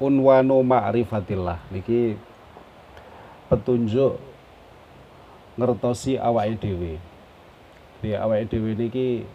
[0.00, 2.16] unwanu ma'rifatillah niki
[3.52, 4.16] petunjuk
[5.60, 6.96] ngertosi awake dhewe.
[8.00, 9.28] Di awake dhewe niki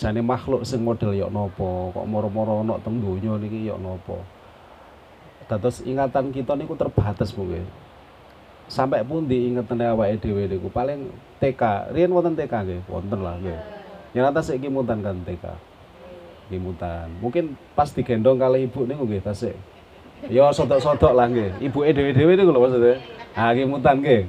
[0.00, 4.24] jane makhluk sing model yok nopo, kok moro-moro ana teng donya niki yok nopo.
[5.46, 7.68] Dados ingatan kita niku terbatas mungkin.
[8.72, 11.12] Sampai pun diingetane awake dhewe niku paling
[11.44, 11.92] TK.
[11.92, 13.60] Riyen wonten TK nggih, wonten lah nggih.
[14.16, 15.71] Nyata saiki mutan kan TK.
[16.52, 19.56] Nggih Mungkin pas digendong kali ibu niku nggih tasik.
[20.28, 21.64] Ya sodok-sodok lah nggih.
[21.64, 23.00] Ibuke dhewe-dhewe niku lho maksudnya.
[23.32, 24.28] Ah nggih mutan nggih.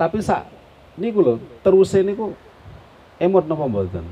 [0.00, 0.48] Tapi sak
[0.96, 2.32] niku lho, teruse niku
[3.20, 4.06] emot napa mboten?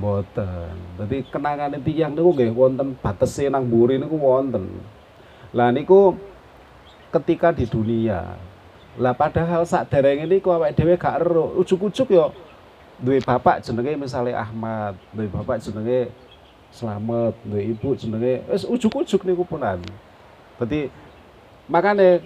[0.00, 0.72] Mboten.
[0.96, 4.80] Dadi kenangane tiyang niku nggih wonten batese nang mburi niku wonten.
[5.52, 6.16] Lah niku
[7.12, 8.34] ketika di dunia.
[8.96, 11.52] Lah padahal sak derenge niku awake dhewe gak ero.
[11.60, 12.32] Ujuk-ujuk yo
[12.96, 16.08] duwe bapak jenenge misalnya Ahmad, duwe bapak jenenge
[16.70, 19.80] Slamet, duwe ibu jenenge wis ujuk-ujuk niku punan.
[20.60, 20.92] Dadi
[21.70, 22.20] makane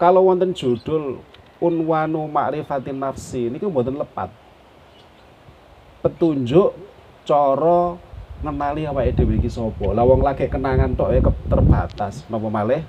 [0.00, 1.20] kalau wonten judul
[1.62, 4.30] unwanu ma'rifatin nafsi niku mboten lepat.
[6.02, 6.74] Petunjuk
[7.22, 7.94] cara
[8.42, 9.94] ngenali awake dhewe iki sapa.
[9.94, 12.82] Lah wong lagi kenangan tok e terbatas, napa malih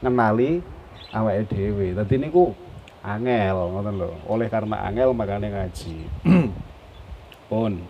[0.00, 0.64] ngenali
[1.12, 1.92] awake dhewe.
[1.92, 2.56] Dadi niku
[3.04, 4.10] angel ngoten lho.
[4.24, 5.96] Oleh karena angel makanya ngaji.
[7.52, 7.84] Pun.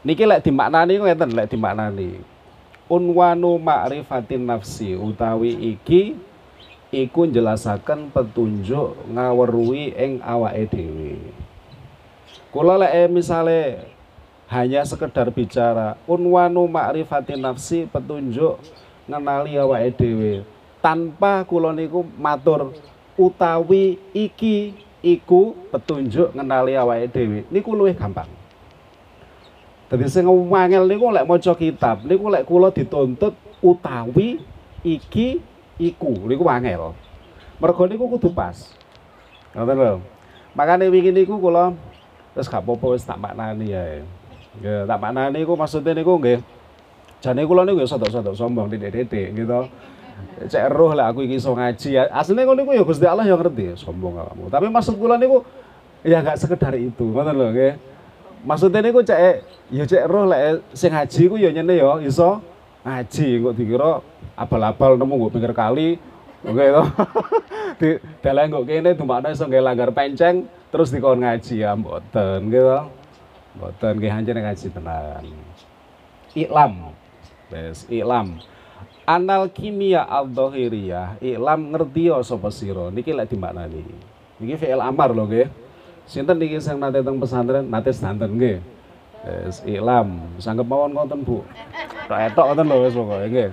[0.00, 2.24] Niki lek dimaknani ngeten lek dimaknani.
[2.88, 6.16] Unwanu ma'rifatin nafsi utawi iki
[6.88, 11.20] iku njelasaken petunjuk ngaweruhi ing awake dhewe.
[12.48, 13.84] Kula lek misale
[14.48, 18.56] hanya sekedar bicara unwanu ma'rifati nafsi petunjuk
[19.04, 20.42] ngenali awake dhewe
[20.80, 22.72] tanpa kula niku matur
[23.20, 24.72] utawi iki
[25.04, 28.39] iku petunjuk ngenali awake dhewe niku luwih gampang
[29.90, 34.38] Dadi sing wangel niku lek maca kitab niku lek kula dituntut utawi
[34.86, 35.42] iki
[35.82, 36.94] iku niku wangel
[37.58, 38.70] mergo niku kudu pas
[39.50, 39.94] ngoten lho
[40.54, 41.74] makane wingi niku kula
[42.38, 43.82] wis gak apa-apa wis tak maknani ya
[44.58, 46.42] Ya, tak maknani niku maksudnya niku nggih.
[47.22, 49.70] Jane kula niku ya sodok-sodok sombong titik-titik gitu.
[50.50, 52.10] Cek roh lah aku iki iso ngaji.
[52.10, 54.50] Asline ngono niku ya Gusti Allah yang ngerti, sombong kamu.
[54.50, 55.46] Tapi maksud kula niku
[56.02, 57.72] ya gak sekedar itu, ngoten lho nggih.
[58.40, 62.40] Maksudnya niku cek ya cek roh lek sing ngaji ku ya nyene ya iso
[62.82, 63.90] ngaji kok dikira
[64.32, 66.00] abal-abal nemu nggo pinggir kali
[66.40, 66.82] Oke to.
[67.80, 67.88] Di
[68.24, 72.88] dalan kok kene dumakno iso nggih langgar penceng terus dikon ngaji ya mboten gitu.
[73.60, 75.24] Mboten nggih hancur ngaji tenan.
[76.32, 76.96] Iklam.
[77.52, 78.40] Wes, iklam.
[79.04, 82.88] Anal kimia al-dhahiriyah, iklam ngerti ya sapa sira.
[82.88, 83.84] Niki lek dimaknani.
[84.40, 85.48] Niki fi'il amar lho nggih.
[86.10, 88.58] Sinten niki sing nate teng pesantren nate santen nggih.
[89.22, 90.26] Wes, iklam.
[90.42, 91.46] Sanggep mawon ngoten, Bu.
[92.10, 93.50] Tok etok ngoten lho wis pokoke nggih.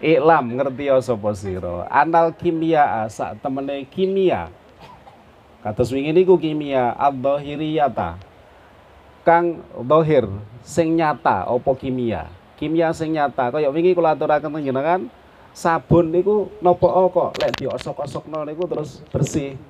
[0.00, 1.84] Iklam ngerti ya sapa sira.
[1.92, 4.48] Anal kimia sak temene kimia.
[5.60, 8.16] Kados wingi niku kimia al-dhahiriyata
[9.20, 10.24] kang dohir
[10.64, 15.12] sing nyata opo kimia kimia sing nyata kaya wingi kula aturaken panjenengan
[15.52, 19.60] sabun niku nopo kok lek diosok-osokno niku terus bersih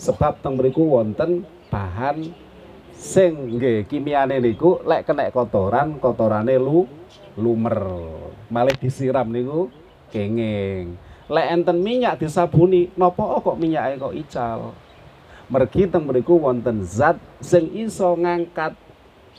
[0.00, 2.32] sebab teng mriku wonten bahan
[2.96, 6.88] sing nggih kimiane niku lek kena kotoran kotorane lu
[7.36, 7.76] lumer.
[8.48, 9.68] Malih disiram niku
[10.14, 10.96] kenging
[11.26, 14.60] lek enten minyak disabuni nopo kok minyake kok ical?
[15.46, 18.74] Mergi teng mriku wonten zat sing iso ngangkat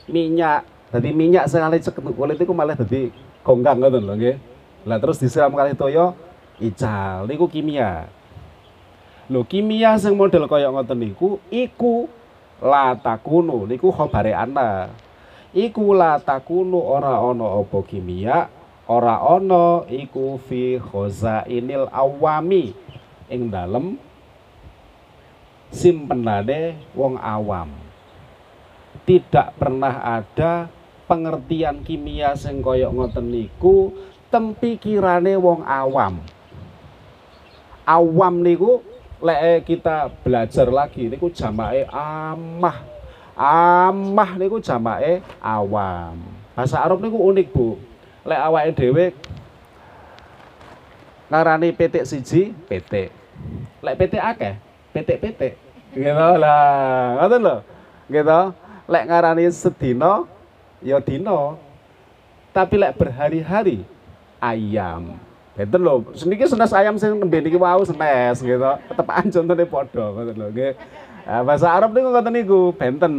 [0.08, 0.64] minyak.
[0.88, 3.12] Jadi minyak sekali cekut kulit itu malah jadi
[3.44, 4.36] gonggang ngoten lho nggih.
[4.88, 6.16] Lah terus disiram kali toyo
[6.60, 7.28] ical.
[7.28, 8.08] Niku kimia.
[9.28, 12.08] Lho kimia sing model kaya ngoten niku iku
[12.58, 14.90] la takunu niku khabare ana
[15.54, 18.50] iku la takunu ora ana apa kimia
[18.88, 22.72] ora ana iku fi khazainil awami.
[23.28, 24.00] Ing dalem
[25.68, 27.68] simpenane wong awam.
[29.04, 30.72] Tidak pernah ada
[31.04, 33.92] pengertian kimia sing koyok ngoten niku
[34.32, 36.24] tempikirane wong awam.
[37.84, 38.80] Awam niku
[39.18, 42.78] lek kita belajar lagi niku jamake amah.
[43.38, 46.18] Amah niku jamake awam.
[46.54, 47.78] Bahasa Arab niku unik, Bu.
[48.26, 49.06] Lek awake dhewe
[51.30, 53.14] ngarani petik siji, petik.
[53.84, 54.54] Lek petik akeh,
[54.90, 55.54] petik-petik.
[55.94, 57.56] Gitu lah, ngoten lho.
[58.10, 58.40] Gitu
[58.88, 60.24] lek ngarani sedino
[60.80, 61.60] ya dino
[62.56, 63.84] tapi lek berhari-hari
[64.40, 65.20] ayam
[65.58, 68.70] Lho, seniki senes ayam sing nembe niki wau senes gitu.
[68.94, 70.72] Tepakan contone padha ngoten lho nggih.
[71.26, 73.14] Nah, bahasa Arab niku ngoten niku, benten.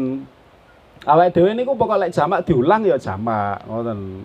[1.04, 4.24] Awake dhewe niku pokok lek jamak diulang ya jamak ngoten.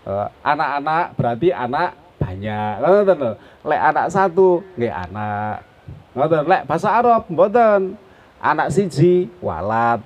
[0.00, 3.32] Uh, anak-anak berarti anak banyak ngoten lho
[3.64, 5.64] lek anak satu nggih anak
[6.12, 7.96] ngoten lek bahasa Arab mboten
[8.40, 10.04] anak siji walad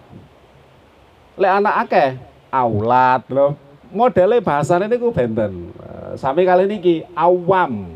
[1.35, 2.11] lek anak akeh
[2.55, 3.59] aulat lho
[3.91, 5.75] modele bahasane niku benten
[6.17, 7.95] Sami kali niki awam.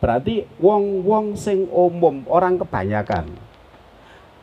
[0.00, 3.28] Berarti wong-wong sing umum orang kebanyakan.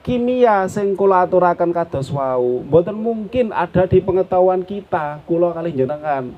[0.06, 5.19] Kimia sing kula aturaken kados wau mboten mungkin ada di pengetahuan kita.
[5.27, 6.31] Kula kali jenengan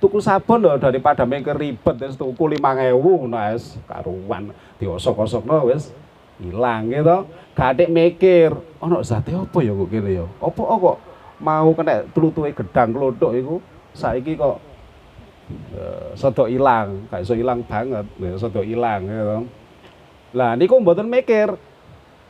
[0.00, 4.52] tuku sabun loh daripada mikir ribet wis tuku 5000 ngono wis karuan.
[4.80, 5.92] Diosok-osokno wis
[6.40, 7.28] ilang gitu.
[7.56, 10.26] Gadek mikir ono zate apa ya kok kene ya?
[10.40, 10.98] Apa kok
[11.40, 13.56] mau kena tlutuhe gedang klothok iku?
[13.92, 14.69] Saiki kok
[15.76, 19.38] uh, sodok ilang gak iso ilang banget ya sodok ilang gitu
[20.30, 21.54] lah niku mboten mikir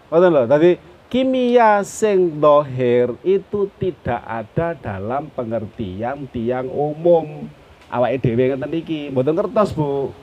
[0.08, 0.70] mboten lho tadi
[1.10, 7.50] kimia sing dohir itu tidak ada dalam pengertian tiang umum.
[7.90, 10.14] Awake dhewe ngeten iki mboten kertas Bu.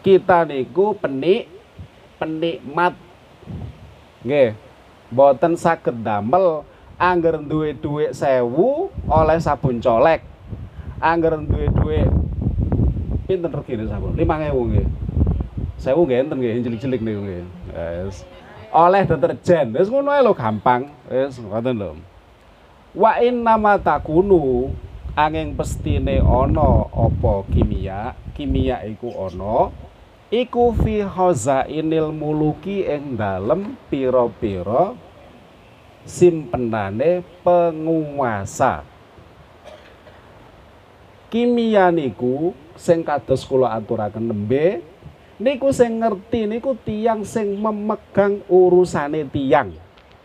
[0.00, 1.52] Kita niku penik
[2.16, 2.96] penikmat.
[4.24, 4.56] Nggih
[5.12, 6.64] mboten saged damel
[6.96, 10.24] angger duwe dhuwit sewu oleh sabun colek
[11.00, 12.10] angger duwe dhuwit
[13.24, 14.86] pinten regine sabun 5000 nggih.
[15.80, 17.44] 1000 nggih enten nggih cilik-cilik niku nggih.
[18.06, 18.22] Wis.
[18.74, 19.74] Oleh deterjen.
[19.74, 20.92] Wis ngono ae gampang.
[21.08, 21.90] Wis ngoten lho.
[22.94, 24.70] Wa inna ma takunu
[25.18, 28.14] angin pestine ana apa kimia?
[28.34, 29.70] Kimia iku ana
[30.34, 31.06] iku fi
[31.70, 34.98] inil muluki ing dalem pira-pira
[36.04, 38.82] simpenane penguasa
[41.34, 44.86] kimia niku sing kados kula aturaken nembe
[45.42, 49.74] niku sing ngerti niku tiang sing memegang urusane tiang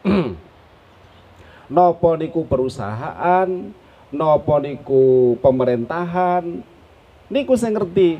[1.74, 3.50] napa niku perusahaan
[4.14, 6.66] napa niku pemerintahan
[7.30, 8.18] niku sing ngerti.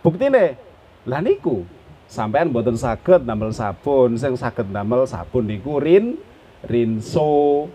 [0.00, 0.56] Buktine
[1.04, 1.66] lah niku
[2.06, 6.16] sampean mboten saged damel sabun sing saged damel sabun niku rin
[6.64, 7.66] rinso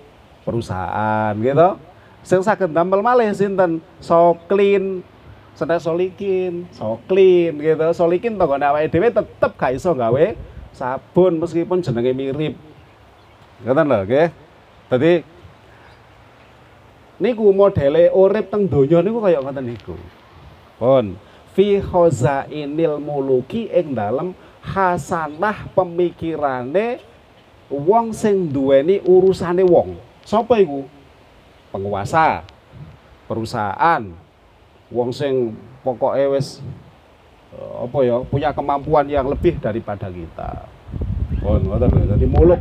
[0.48, 1.91] perusahaan gitu
[2.22, 5.02] sing saged damel malih sinten Soklin
[5.52, 7.88] Senes Solikin, Soklin gitu.
[7.92, 10.26] Solikin tanggane awake dhewe tetep gak iso gawe
[10.72, 12.56] sabun meskipun jenenge mirip.
[13.62, 14.28] Ngoten lho nggih.
[14.90, 15.14] Dadi
[17.22, 19.96] niku modele urip teng donya niku kaya ngoten niku.
[20.80, 21.20] Pun
[21.52, 24.34] fi khazainil muluki ing dalem
[24.64, 27.04] hasanah pemikirane
[27.68, 30.00] wong sing duweni urusane wong.
[30.24, 30.88] Sapa iku?
[31.72, 32.44] Penguasa
[33.32, 34.04] perusahaan
[34.92, 35.56] wong sing
[35.88, 36.60] pokoknya wis
[37.56, 40.68] eh, apa ya punya kemampuan yang lebih daripada kita.
[41.42, 42.60] Oh ngoten dadi muluk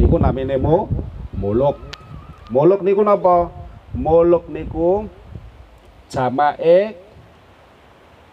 [0.00, 0.88] niku namine mo
[1.36, 1.76] muluk.
[2.50, 3.52] Muluk niku napa?
[3.94, 5.06] Muluk niku
[6.10, 6.96] jamae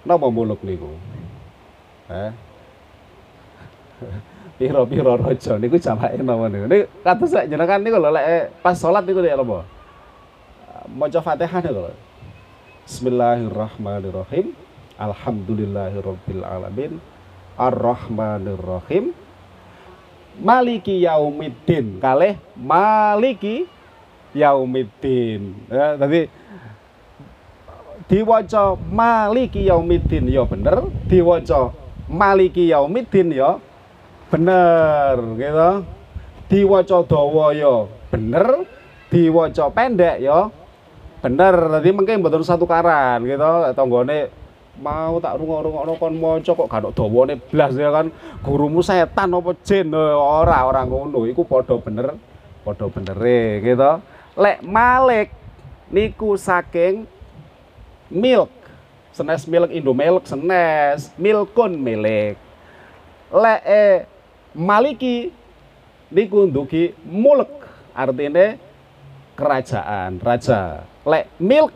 [0.07, 0.89] napa muluk niku?
[2.09, 2.31] Eh?
[4.57, 6.65] Piro-piro raja niku jamake napa niku?
[6.65, 9.76] Niku kados jenengan niku lho lek pas salat niku ya napa
[10.87, 11.91] maca Fatihah lho.
[12.87, 14.55] Bismillahirrahmanirrahim.
[14.95, 17.03] Alhamdulillahirabbil alamin.
[17.59, 19.11] Arrahmanirrahim.
[20.39, 21.99] Maliki yaumiddin.
[21.99, 23.67] Kalih maliki
[24.31, 25.57] yaumiddin.
[25.67, 26.29] Ya, tadi
[28.07, 31.75] diwaca maliki yaumiddin ya bener, diwaca
[32.07, 33.59] maliki yaumiddin ya
[34.31, 35.69] bener gitu.
[36.47, 38.63] Diwaca dawa ya bener,
[39.11, 40.47] diwaca pendek ya
[41.23, 43.45] bener tadi mungkin betul satu karan gitu.
[43.73, 44.29] Tonggone
[44.77, 48.13] mau tak rungok-rungokno kon maca kok gak dawane blas ya kan?
[48.45, 49.93] Gurumu setan apa jin?
[49.93, 51.25] Ora ora ngono.
[51.25, 52.13] Iku padha bener
[52.61, 53.91] padha benere gitu.
[54.37, 55.33] Lek malik
[55.89, 57.09] niku saking
[58.13, 58.53] milk.
[59.13, 62.37] Senes milk Indomilk senes milkun milik
[63.33, 63.97] lek eh,
[64.55, 65.35] maliki
[66.07, 67.51] niku ndugi mulek
[67.91, 68.55] artine
[69.35, 71.71] kerajaan raja lek milk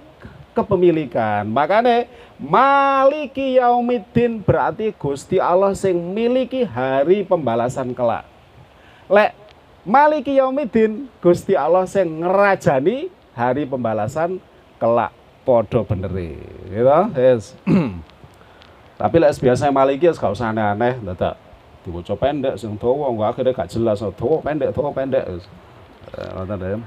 [0.51, 1.47] kepemilikan.
[1.47, 8.27] Makanya maliki yaumiddin berarti Gusti Allah sing miliki hari pembalasan kelak.
[9.07, 9.31] Lek
[9.87, 14.43] maliki yaumiddin Gusti Allah sing ngerajani hari pembalasan
[14.75, 15.15] kelak.
[15.41, 16.37] Podo beneri
[16.69, 16.99] gitu?
[17.17, 17.57] Yes.
[19.01, 21.33] tapi lek biasa maliki ya gak usah aneh-aneh dadak
[21.81, 26.77] dibaca pendek sing dawa akhirnya gak jelas dawa pendek dawa pendek ya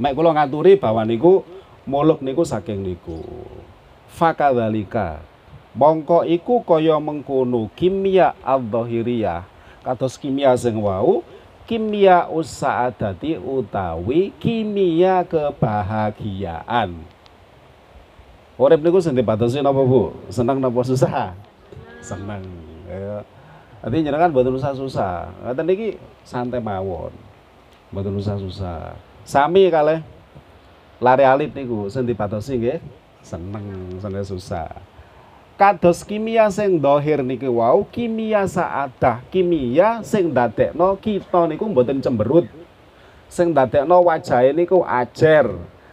[0.00, 1.44] Mek kula ngaturi bahwa niku
[1.84, 3.20] muluk niku saking niku.
[4.08, 5.20] Fakadzalika.
[5.76, 9.44] Mongko iku kaya mengkono kimia adh-dhahiriyah.
[9.84, 11.20] Kados kimia sing wau,
[11.68, 16.96] kimia usaadati utawi kimia kebahagiaan.
[18.56, 20.16] Urip niku sing dibatasin napa Bu?
[20.32, 21.36] Seneng napa susah?
[22.00, 22.44] Seneng.
[22.88, 23.20] Ya.
[23.84, 25.44] Nanti jenengan mboten susah-susah.
[25.44, 25.88] Ngoten niki
[26.24, 27.12] santai mawon.
[27.92, 29.09] Mboten susah-susah.
[29.30, 30.02] Sami kalih
[30.98, 32.82] lari alit niku sing dibatosi nggih
[33.22, 33.62] seneng
[34.02, 34.66] seneng susah.
[35.54, 42.50] Kados kimia sing dohir niki wau kimia saadah kimia sing dadekno kita niku mboten cemberut.
[43.30, 45.46] Sing dadekno wajahe niku ajer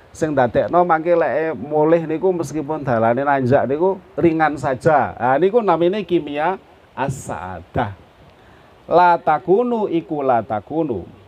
[0.09, 5.13] sing dadekno mangke lek mulih niku meskipun dalane nanjak niku ringan saja.
[5.13, 6.57] Nah niku namine kimia
[6.97, 7.93] as-saadah.
[8.89, 11.26] La takunu iku la takunu.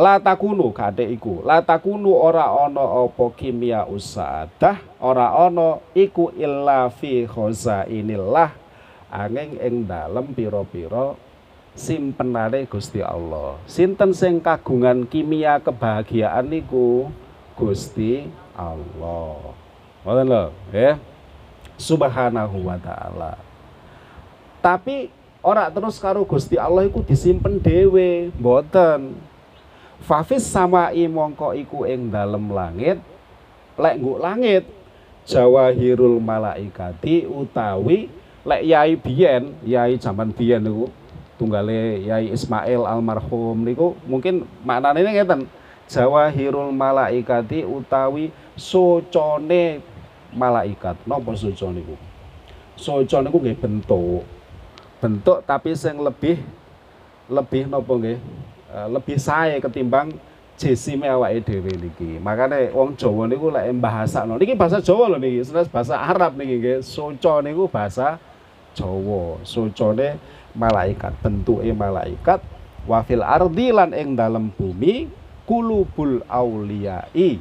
[0.00, 1.44] La takunu kade iku.
[1.44, 8.56] La ora ana apa kimia usaadah, ora ana iku illa fi khazainillah
[9.12, 11.12] angin ing dalem pira-pira
[11.76, 13.60] simpenane Gusti Allah.
[13.68, 17.12] Sinten sing kagungan kimia kebahagiaan niku
[17.52, 19.52] Gusti Allah.
[20.08, 20.96] Ngoten lho, ya.
[21.76, 23.36] Subhanahu wa taala.
[24.64, 25.12] Tapi
[25.44, 29.31] ora terus karo Gusti Allah iku disimpen dhewe, mboten.
[30.02, 32.98] Fafis sama mongko iku ing dalem langit,
[33.78, 34.64] lek nguk langit
[35.22, 38.10] Jawahirul malaikati utawi
[38.42, 40.90] lek yai biyen, yai zaman biyen niku
[41.38, 45.46] tunggale Yai Ismail almarhum niku mungkin maknane ngeten
[45.90, 49.82] Jawahirul malaikati utawi socone
[50.32, 50.96] malaikat.
[51.04, 51.94] Napa soco niku
[52.78, 54.22] soco niku nggih bentuk.
[55.02, 56.38] Bentuk tapi sing lebih
[57.26, 58.18] lebih napa nggih
[58.72, 60.12] lebih sae ketimbang
[60.56, 62.20] jesime awake dhewe niki.
[62.22, 66.78] Makane wong Jawa niku lek bahasakno niki bahasa Jawa lho niki, bahasa Arab niki nggih.
[66.80, 68.16] Soco niku bahasa
[68.72, 69.42] Jawa.
[69.44, 70.16] Socone
[70.52, 72.40] malaikat bentuke malaikat
[72.84, 75.08] wafil ardi lan ing dalem bumi
[75.48, 77.40] kulubul auliyai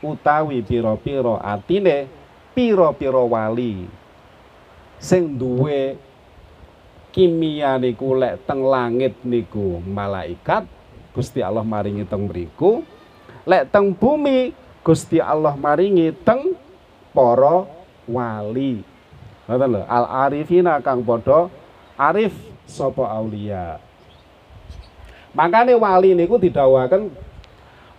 [0.00, 2.08] utawi pira-pira atine
[2.56, 3.84] pira-pira wali
[4.96, 6.00] sing duwe
[7.16, 9.80] kimia niku lek teng langit niku.
[9.80, 10.68] Malaikat
[11.16, 12.84] Gusti Allah maringi teng mriku.
[13.48, 14.52] Lek teng bumi
[14.84, 16.52] Gusti Allah maringi teng
[17.16, 17.64] para
[18.04, 18.84] wali.
[19.48, 21.48] Ngoten lho al arifina kang padha
[21.96, 22.36] arif
[22.68, 23.80] sapa aulia.
[25.32, 27.08] Makane wali niku didhawaken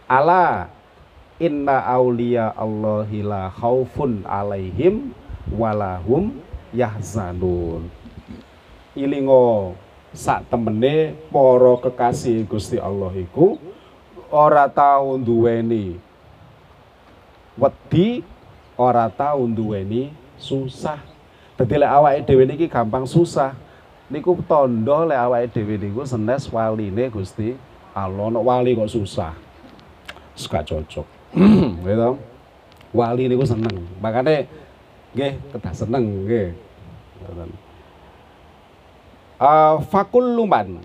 [0.05, 0.69] ala
[1.41, 5.09] inna aulia Allahi la khaufun alaihim
[5.50, 6.38] walahum
[6.69, 7.97] yahzanun
[8.98, 9.77] ilingo
[10.18, 13.62] sak temene para kekasih Gusti Allah iku
[14.34, 16.01] ora tau duweni
[17.58, 18.22] wedi
[18.77, 21.01] ora tau duweni susah.
[21.58, 23.58] Dadi lek awake dhewe niki gampang susah.
[24.13, 27.58] Niku tondo lek awake dhewe niku senes waline Gusti
[27.98, 28.30] Allah.
[28.30, 29.34] Nek wali kok susah.
[30.38, 31.08] Suka cocok.
[31.86, 32.12] Gitu.
[32.94, 33.84] Wali niku seneng.
[33.98, 34.46] Makanya
[35.18, 36.54] nggih kedah seneng nggih
[39.41, 40.82] uh, fakulluman.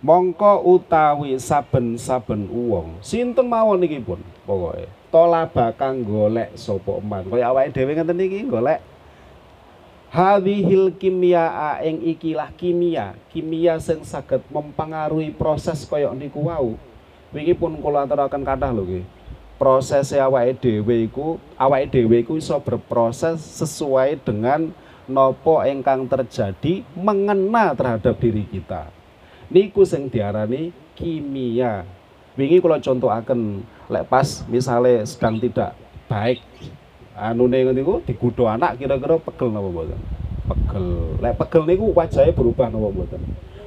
[0.00, 3.04] Mongko utawi saben-saben uwong.
[3.04, 4.88] Sinten mawon niki pun pokoke.
[5.12, 8.80] Tolaba kang golek sapa man kaya awake dhewe ngeten niki golek.
[10.08, 16.80] Hadhil kimia ing ikilah kimia, kimia sing saged mempengaruhi proses kaya niku wau.
[17.30, 19.06] Wingi pun kula aturaken kathah lho nggih.
[19.60, 24.72] Proses awake dhewe iku, awake dhewe iku iso berproses sesuai dengan
[25.10, 28.88] nopo ingkang terjadi mengena terhadap diri kita.
[29.50, 31.82] Niku sing diarani kimia.
[32.38, 35.74] Wingi kula contohaken lek pas misale sedang tidak
[36.06, 36.38] baik
[37.20, 40.00] anune niku digudo anak kira-kira pegel napa mboten?
[40.48, 40.86] Pegel.
[41.20, 43.22] Lek pegel niku wajahnya berubah napa mboten?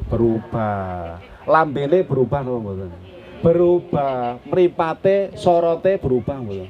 [0.09, 1.21] Berubah.
[1.45, 2.89] Lambene berubah napa mboten?
[3.45, 4.41] Berubah.
[4.49, 6.69] Mripate, sorote berubah mboten?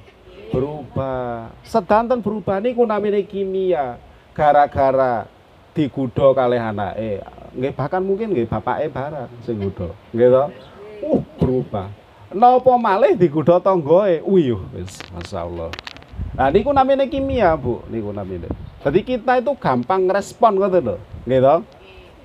[0.51, 1.55] Berubah.
[1.63, 3.97] Sedanten berubah niku namine kimia.
[4.33, 5.29] Gara-gara
[5.77, 7.21] digudo kalih anake.
[7.53, 9.93] Nggih bahkan mungkin nggih bapake barang sing gudo.
[10.09, 10.45] Nggih to?
[11.05, 11.87] Uh, berubah.
[12.33, 14.25] Napa malih digudo tanggoe?
[14.25, 15.69] Uyuh wis masyaallah.
[16.33, 17.85] Nah niku namanya kimia, Bu.
[17.93, 18.49] Niku namanya.
[18.81, 20.99] Jadi kita itu gampang respon gitu loh.
[21.29, 21.55] Gitu.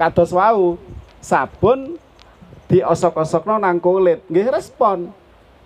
[0.01, 0.81] Kados wau
[1.21, 2.01] sabun
[2.73, 5.13] diosok-osokno nang kulit, nggih respon.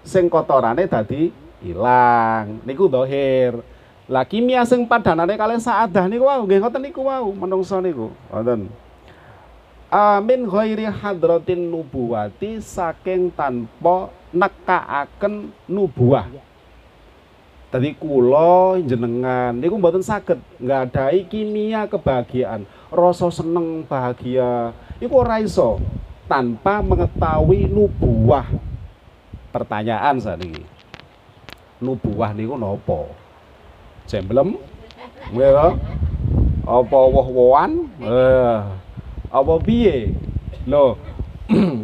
[0.03, 1.31] Sing kotorane dadi
[1.63, 2.67] ilang.
[2.67, 3.63] Niku dohir.
[4.13, 8.13] Lah kimia sing padanane kalian saadah niku wau, nggih ngoten niku wau menungso niku.
[8.29, 8.69] Ngoten.
[9.89, 16.29] Amin ghairi hadratin nubuwati saking tanpa nekaaken nubuah.
[17.73, 24.77] Tadi kulo jenengan niku mboten saged nggadahi kimia kebahagiaan, rasa seneng bahagia.
[25.01, 25.81] Iku ora iso
[26.29, 28.45] tanpa mengetahui nubuah.
[29.57, 30.69] Pertanyaan saat ini.
[31.81, 33.22] Nubuah niku nopo?
[34.07, 34.59] Jemblem.
[35.33, 35.69] Nggih to?
[36.63, 37.89] Apa woh-wohan?
[38.03, 38.59] Eh.
[39.33, 40.13] Apa piye?
[40.69, 40.95] Lho,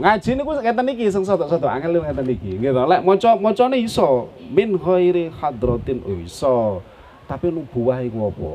[0.03, 2.61] ngaji niku ngeten iki sing sotok-sotok angel ngeten iki.
[2.61, 2.83] Nggih to.
[2.87, 6.85] Lek maca macane iso min khairi hadratin oh, iso.
[7.27, 8.53] Tapi nubuwah iku apa?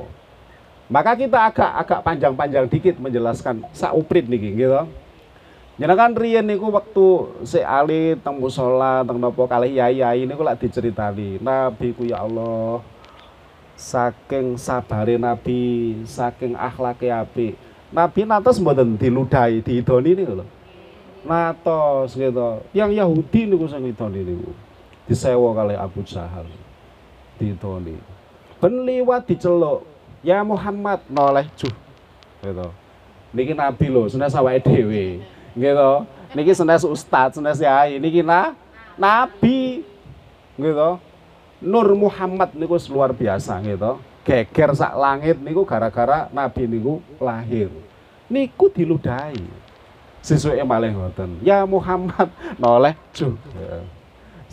[0.90, 4.84] Maka kita agak agak panjang-panjang dikit menjelaskan sauprit niki nggih to.
[5.74, 7.06] Jenengan riyen niku waktu
[7.50, 11.42] si Ali teng musala teng napa kalih yai-yai niku lak diceritani.
[11.42, 12.93] Nabi ku ya Allah
[13.84, 17.60] saking sabare Nabi, saking akhlake apik.
[17.92, 20.46] Nabi natos mboten diludahi, diidoni niku lho.
[21.28, 22.64] Natos gitu.
[22.72, 24.56] Yang Yahudi niku sing ngidoni niku.
[25.04, 26.48] Disewa kali Abu Jahal.
[27.36, 28.00] Diidoni.
[28.64, 29.84] Ben liwat diceluk,
[30.24, 31.76] "Ya Muhammad noleh juh."
[32.40, 32.68] Gitu.
[33.36, 35.20] Niki Nabi lho, senes awake dhewe
[35.54, 38.58] gitu niki senes ustad senes yai niki na
[38.98, 39.86] nabi
[40.58, 40.98] gitu
[41.64, 43.98] Nur Muhammad niku luar biasa gitu.
[44.28, 47.72] Geger sak langit niku gara-gara nabi niku lahir.
[48.28, 49.42] Niku diludahi.
[50.24, 51.40] Sesuai malih ngoten.
[51.44, 53.36] Ya Muhammad noleh ju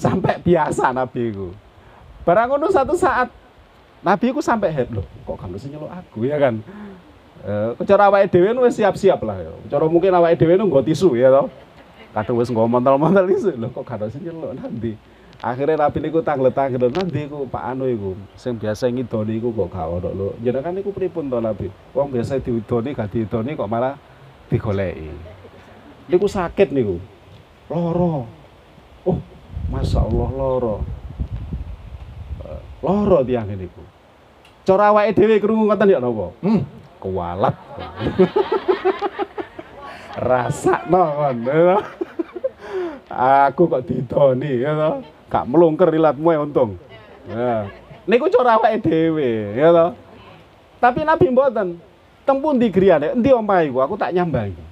[0.01, 1.53] sampai biasa nabi ku.
[2.25, 3.29] Barang satu saat
[4.01, 6.65] nabi ku sampai head loh kok kamu sih nyeluk aku ya kan?
[7.41, 9.53] Eh, cara awake dhewe wis siap-siap lah ya.
[9.73, 11.49] Cara mungkin awake dhewe nggo tisu ya toh.
[12.13, 14.97] Kadang wis nggo montel-montel isu lho kok gak sing nyeluk nanti.
[15.41, 19.89] Akhirnya Nabi niku tanglet-tanglet nanti iku Pak Anu iku sing biasa ngidoni iku kok gak
[19.89, 20.29] ono lho.
[20.45, 21.73] Jenengan niku pripun to Nabi?
[21.97, 23.97] Wong biasa diudoni gak diudoni kok malah
[24.53, 25.09] digoleki.
[26.13, 27.01] Niku sakit niku.
[27.73, 28.29] Loro.
[29.09, 29.17] Oh,
[29.73, 30.77] Masya Allah loro.
[32.45, 33.81] Eh, loro tiang niku.
[34.69, 36.37] Cara awake dhewe krungu ngoten ya napa?
[36.45, 36.61] Hmm,
[37.01, 37.57] kualat
[40.21, 41.81] rasa kon ya
[43.09, 45.01] aku kok didoni ya
[45.31, 46.71] gak melungker ilatmu ya untung.
[47.31, 47.71] Ya.
[48.05, 49.87] Niku cara awake dhewe ya to
[50.83, 51.79] tapi nabi mboten.
[52.21, 53.17] Tempun di griyane?
[53.17, 54.71] Endi omahe aku tak nyambangi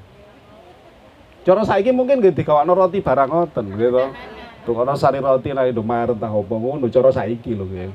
[1.49, 4.05] cara saiki mungkin nggih digawakno roti barang ngoten gitu
[4.69, 7.91] tukono sari roti nang Indomaret tah opo ngono cara saiki lho nggih.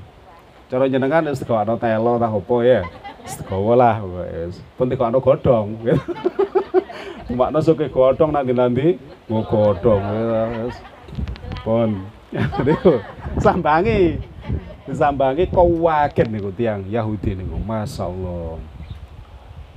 [0.74, 2.82] Cara jenengan wis digawakno telo tah opo ya.
[3.30, 4.58] Segawa lah wis.
[4.74, 5.86] Pun tekokno godhong.
[7.38, 8.88] Makna suke godhong nanti nanti
[9.30, 10.02] mau godhong
[10.66, 10.76] wis.
[11.62, 12.10] Pun.
[12.68, 13.00] Niku
[13.40, 14.20] sambangi.
[14.84, 17.56] Disambangi kawaget niku tiang Yahudi niku.
[17.62, 18.60] Masyaallah.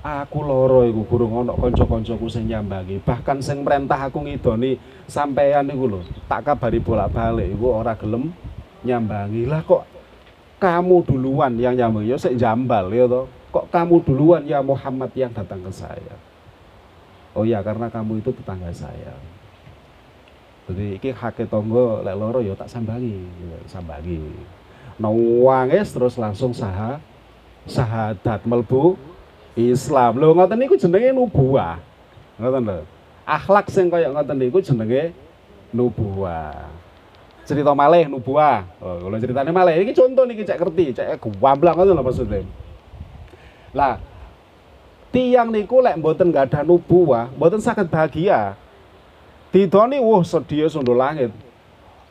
[0.07, 3.03] Aku loro iku burung ana kanca-kancaku sing nyambangi.
[3.03, 6.01] Bahkan sing merentah aku ngidoni sampeyan niku lho.
[6.27, 8.35] Tak kabari bolak-balik iku ora gelem
[8.83, 9.47] nyambangi.
[9.47, 9.97] Lah kok
[10.57, 15.33] kamu duluan yang nyambangi ya sik jambal ya toh kok kamu duluan ya Muhammad yang
[15.33, 16.16] datang ke saya
[17.37, 19.12] oh ya karena kamu itu tetangga saya
[20.66, 24.18] jadi iki hake tonggo lek loro ya tak sambangi ya, sambangi
[24.98, 26.98] nawangis terus langsung saha
[27.66, 28.96] sahadat melbu
[29.57, 30.20] Islam.
[30.20, 31.81] Lho ngoten niku jenenge nubuah.
[32.37, 32.81] Ngoten lho.
[33.26, 35.16] Akhlak sing kaya ngoten niku jenenge
[35.72, 36.68] nubuah.
[37.48, 38.68] Cerita malih nubuah.
[38.79, 42.40] Oh kalau ceritanya malih ini contoh nih cek ngerti cek gamblang ngoten lho maksudnya.
[43.72, 43.96] Lah
[45.11, 48.55] tiang niku lek mboten gak ada nubuah, mboten sakit bahagia.
[49.57, 51.33] Didoni wah sedih sundo langit.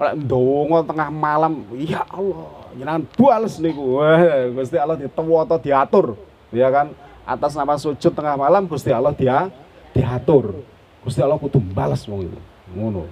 [0.02, 4.02] Lek ndonga tengah malam, ya Allah, jenengan bales niku.
[4.02, 6.18] Wah, Gusti Allah ditewo atau diatur,
[6.50, 6.90] ya kan?
[7.22, 9.54] Atas nama sujud tengah malam Gusti Allah dia
[9.94, 10.58] diatur.
[11.06, 12.40] Gusti Allah kudu balas wong itu.
[12.74, 13.06] Ngono.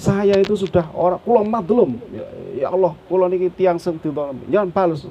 [0.00, 2.00] Saya itu sudah orang kula madlum.
[2.08, 2.24] Ya,
[2.64, 4.00] ya Allah, kula niki tiang sing
[4.48, 5.04] jangan balas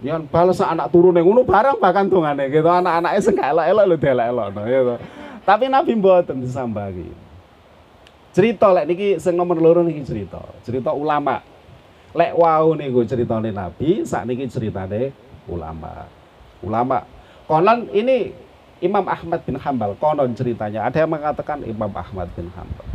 [0.00, 4.60] yang balas anak turun yang ngono barang bahkan tungane gitu anak-anaknya sing elok-elok lho delek-elokno
[4.64, 4.94] gitu.
[5.44, 7.19] Tapi Nabi mboten disambangi.
[8.30, 11.42] Cerita lek niki sing nomor loro niki cerita, cerita ulama.
[12.14, 15.10] Lek wau niku ceritane Nabi, sak niki ceritane
[15.50, 16.06] ulama.
[16.62, 17.02] Ulama.
[17.50, 18.30] Konon ini
[18.78, 20.86] Imam Ahmad bin Hambal, konon ceritanya.
[20.86, 22.86] Ada yang mengatakan Imam Ahmad bin Hambal.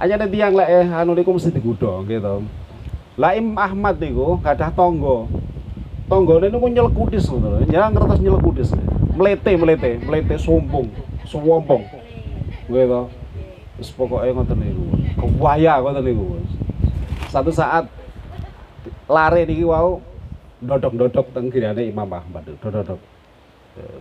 [0.00, 2.48] Hanya ada tiang lek eh, anu niku mesti digudong gitu.
[3.20, 5.28] Lah Imam Ahmad niku gadah tangga.
[6.08, 7.60] Tanggane niku nyelekutis ngono.
[7.68, 8.68] Nyang ngertos nyelekutis.
[9.12, 10.88] Mlete mlete, mlete sombong,
[11.28, 12.07] sombong.
[12.68, 13.00] Kuwi to.
[13.80, 14.84] Wis pokoke ngoten niku.
[15.16, 16.36] Kewaya ngoten niku.
[17.32, 17.88] Satu saat
[19.08, 20.04] lare niki wau
[20.60, 22.44] dodok-dodok teng Imam Ahmad.
[22.44, 23.00] Dodok-dodok.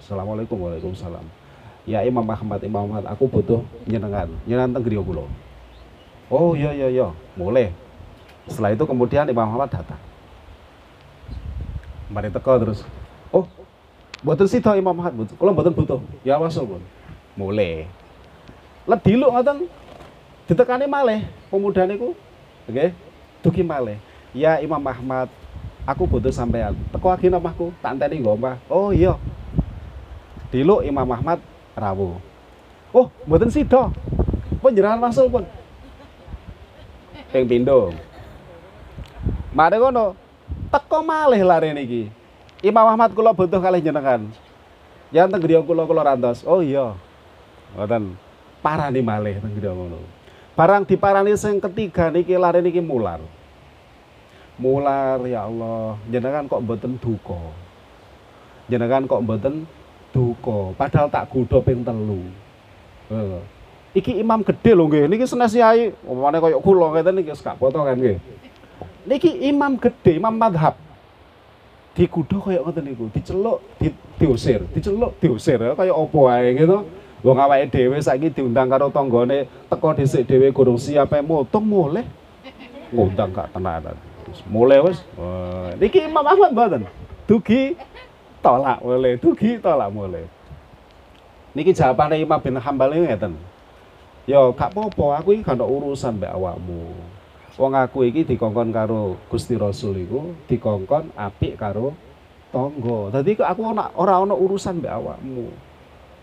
[0.03, 1.23] Assalamualaikum Waalaikumsalam.
[1.88, 4.27] Ya Imam Ahmad, Imam Ahmad, aku butuh nyenengan.
[4.43, 4.99] Nyenengan teng griya.
[6.27, 7.08] Oh iya iya iya,
[7.39, 7.71] boleh.
[8.51, 10.01] Setelah itu kemudian Imam Muhammad datang.
[12.12, 12.84] Mari teko terus.
[13.32, 13.47] Oh,
[14.19, 16.82] buatan sih Imam Muhammad, kalau buatan butuh, ya masuk pun.
[17.39, 17.88] Mulai.
[18.88, 19.67] Lah diluk ngoten.
[20.47, 22.15] Ditekani malih pemuda niku.
[22.65, 22.71] Oke.
[22.71, 22.89] Okay?
[23.43, 24.00] Dugi malih.
[24.32, 25.28] ya Imam Ahmad
[25.84, 26.71] aku butuh sampean.
[26.95, 28.56] Teko lagi omahku tak enteni nggo omah.
[28.71, 29.19] Oh iya.
[30.47, 31.43] Diluk Imam Ahmad
[31.76, 32.15] rawuh.
[32.95, 33.91] Oh mboten sida.
[34.63, 35.43] Panjenengan masuk pun.
[37.36, 37.91] Ping pindho.
[39.52, 40.15] Ngono
[40.71, 42.08] teko malih lare niki.
[42.63, 44.32] Imam Ahmad kula butuh kalih jenengan.
[45.12, 46.47] Ya teng kula kula rantos.
[46.47, 46.95] Oh iya.
[47.76, 48.26] Ngoten
[48.63, 50.17] parani malih griya ngono
[50.57, 53.21] barang diparani sing ketiga niki lare niki mular.
[54.57, 56.01] Mular ya Allah.
[56.09, 57.37] Jenengan kok mboten duka?
[58.65, 59.69] Jenengan kok mboten
[60.09, 60.73] duka?
[60.73, 62.25] Padahal tak kudo ping telu.
[63.07, 63.39] Uh.
[63.95, 65.05] iki imam gede lho nggih.
[65.05, 68.17] Niki senes yai omane koyo kula ngeten niki gak foto kan nggih.
[69.05, 70.73] Niki imam gede imam madhab.
[71.93, 73.13] Dikudo koyo ngoten niku.
[73.13, 74.65] Diceluk di, diusir.
[74.73, 75.61] Diceluk diusir.
[75.77, 76.81] Kaya apa wae gitu
[77.27, 82.07] wong awake dhewe saiki diundang karo tanggane teko dhisik dhewe gurung siap mutung mulih.
[82.87, 83.99] Ngundang gak tenanan.
[84.47, 85.03] Mulai wes
[85.75, 86.87] niki Imam Ahmad mboten?
[87.27, 87.75] Dugi
[88.39, 90.23] tolak mulai dugi tolak mulai
[91.51, 93.35] niki jawabane Imam bin Hambal ngeten.
[94.23, 96.95] Yo gak apa-apa aku iki gak urusan mbek awakmu.
[97.59, 101.91] Wong aku iki dikongkon karo Gusti Rasul iku dikongkon apik karo
[102.53, 105.51] tonggo dadi aku ora ora ana urusan mbek awakmu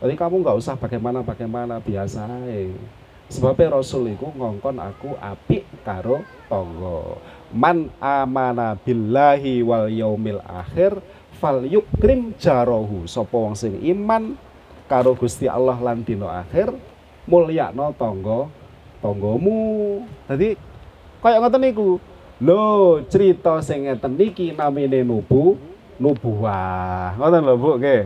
[0.03, 2.27] jadi kamu nggak usah bagaimana bagaimana biasa
[3.31, 7.19] sebabnya Rasul itu ngongkon aku apik karo tonggo
[7.55, 10.99] man amana billahi wal yaumil akhir
[11.39, 14.35] fal yukrim jarohu sapa wong sing iman
[14.91, 16.75] karo Gusti Allah lan dina akhir
[17.25, 18.49] mulyakno tangga
[19.05, 20.01] tanggamu.
[20.29, 20.57] Dadi
[21.21, 22.01] kaya ngoten niku.
[22.43, 25.55] Lho cerita sing ngeten niki namine nubu
[26.03, 28.03] nubuwah ngoten lho Bu nggih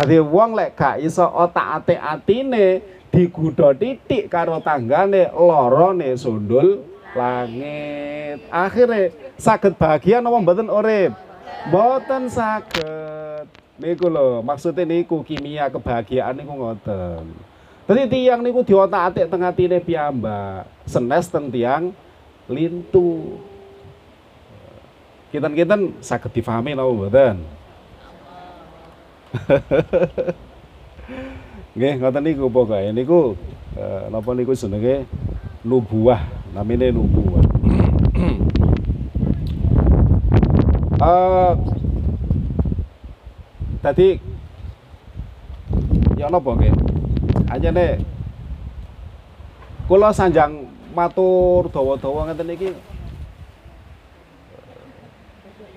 [0.00, 2.80] dadi wong lek gak iso otak-atik atine
[3.12, 6.80] digudo titik karo tanggane lorone sundul
[7.12, 8.40] langit.
[8.48, 11.12] Akhirnya sakit bahagia nama mboten urip?
[11.68, 13.44] Mboten sakit
[13.76, 17.36] niku lho maksudnya niku kimia kebahagiaan niku ngoten.
[17.84, 20.64] Jadi tiang niku diotak-atik teng atine piyambak.
[20.88, 21.92] Senes teng tiang
[22.48, 23.36] lintu.
[25.28, 27.59] Kitan-kitan sakit difahami napa mboten
[31.76, 32.90] Nggih ngoten niku pokoke.
[32.90, 33.38] Niku
[33.78, 35.06] eh, napa niku jenenge?
[35.62, 36.20] Nubuah
[36.56, 37.44] namanya nubuah.
[41.00, 41.56] Uh,
[43.80, 44.20] tadi
[46.20, 46.76] ya napa nggih?
[47.48, 48.04] Nih
[49.88, 52.70] kula sanjang matur dawa-dawa ngeten iki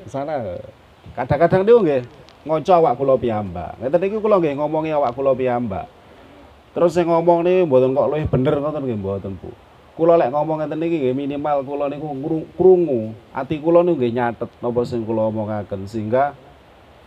[0.06, 0.60] sana
[1.18, 2.02] kadang-kadang niku nggih
[2.44, 5.88] ngoco awak kula piyambak ngeten iki kula nggih ngomongi awak kula piyambak
[6.76, 9.52] terus sing ngomong nih mboten kok luwih bener ngoten nggih mboten Bu
[9.94, 12.10] kula lek ngomong ngeten niki nggih minimal kula niku
[12.58, 16.34] krungu, ati kula niku nggih nyatet napa sing kula omongaken sehingga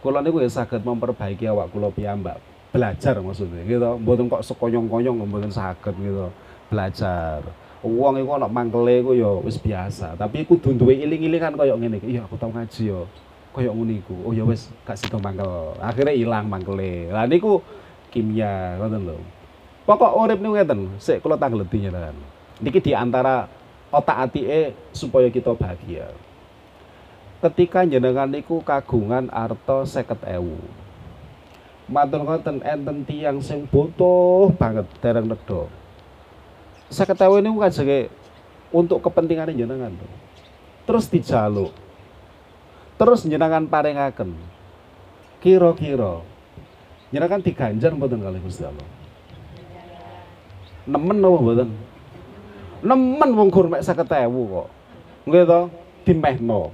[0.06, 2.38] kula niku ya saged memperbaiki awak kula piyambak.
[2.70, 3.98] Belajar maksudnya gitu.
[3.98, 6.30] Mboten kok sekonyong-konyong mboten saged gitu.
[6.70, 7.42] Belajar.
[7.82, 12.18] Wong iku ana mangkele iku ya wis biasa, tapi kudu duwe iling-ilingan kaya ngene iki.
[12.18, 13.02] Iya, aku tau ngaji ya.
[13.56, 14.12] Kaya ngono iku.
[14.20, 15.72] Oh ya wis gak sida mangkel.
[15.80, 17.08] Akhirnya ilang mangkele.
[17.08, 17.64] Lah niku
[18.12, 19.16] kimia ngoten lho.
[19.88, 22.12] Pokok urip niku ngeten, sik kula tangleti nyeran.
[22.60, 23.48] Niki di antara
[23.88, 26.12] otak e supaya kita bahagia.
[27.40, 30.60] Ketika jenengan niku kagungan arto seket ewu.
[31.88, 35.64] Matur ngoten enten tiang sing butuh banget dereng nedha.
[36.92, 38.12] Seket ewu niku kajenge
[38.68, 39.96] untuk kepentingan jenengan.
[40.84, 41.85] Terus dijaluk.
[42.96, 44.32] Terus jenengan paringaken.
[45.40, 46.24] Kira-kira
[47.12, 48.88] jenengan diganjar mboten kali Gusti Allah.
[50.88, 51.70] Nemen napa mboten?
[52.86, 54.68] nemen wong gur mek 50.000 kok.
[55.26, 55.60] Nggih to,
[56.04, 56.70] dimehno.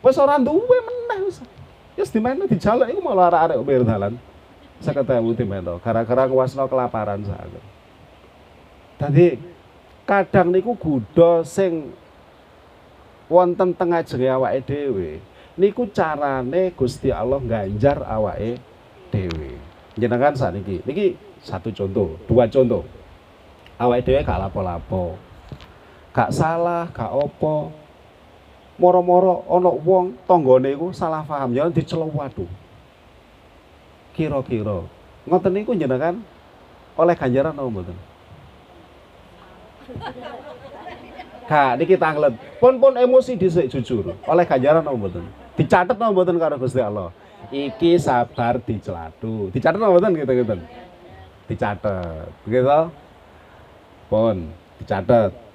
[0.00, 1.38] Wis ora duwe meneh wis.
[1.94, 4.14] Wis dimehno dijaluk iku malah arek-arek pinggir dalan.
[4.82, 7.64] 50.000 dimehno gara-gara kuasno kelaparan sakit.
[8.96, 9.26] Dadi
[10.08, 11.92] kadang niku gudha sing
[13.26, 15.18] wonten teng ajenge awake dhewe
[15.56, 18.60] niku carane Gusti Allah ganjar awake
[19.12, 19.56] dhewe.
[19.96, 22.84] Jenengan sakniki, niki satu contoh, dua contoh.
[23.80, 25.16] Awake dhewe gak lapo-lapo
[26.16, 27.68] gak salah, gak opo.
[28.80, 32.48] Moro-moro ana wong tanggane iku salah paham ya diceluk waduh.
[34.16, 34.84] Kira-kira
[35.28, 36.20] ngoten niku jenengan
[36.96, 37.96] oleh ganjaran apa mboten?
[41.46, 42.36] Kak, niki tanglet.
[42.60, 44.12] Pun pun emosi dhisik jujur.
[44.28, 45.24] Oleh ganjaran apa mboten?
[45.56, 47.10] Dicatet apa mboten karo Gusti Allah?
[47.48, 49.48] Iki sabar dicelatu.
[49.50, 50.54] Dicatet apa mboten gitu-gitu?
[51.48, 52.28] Dicatet.
[52.44, 52.80] Begitu?
[54.06, 55.46] Pun dicatet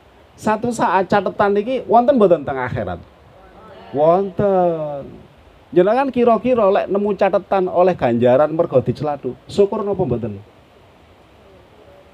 [0.41, 2.97] satu saat catatan ini wonten mboten teng akhirat
[3.91, 5.03] Wonten.
[5.71, 10.39] Jenengan kira-kira lek nemu catatan oleh ganjaran mergo diceladu, syukur napa mboten?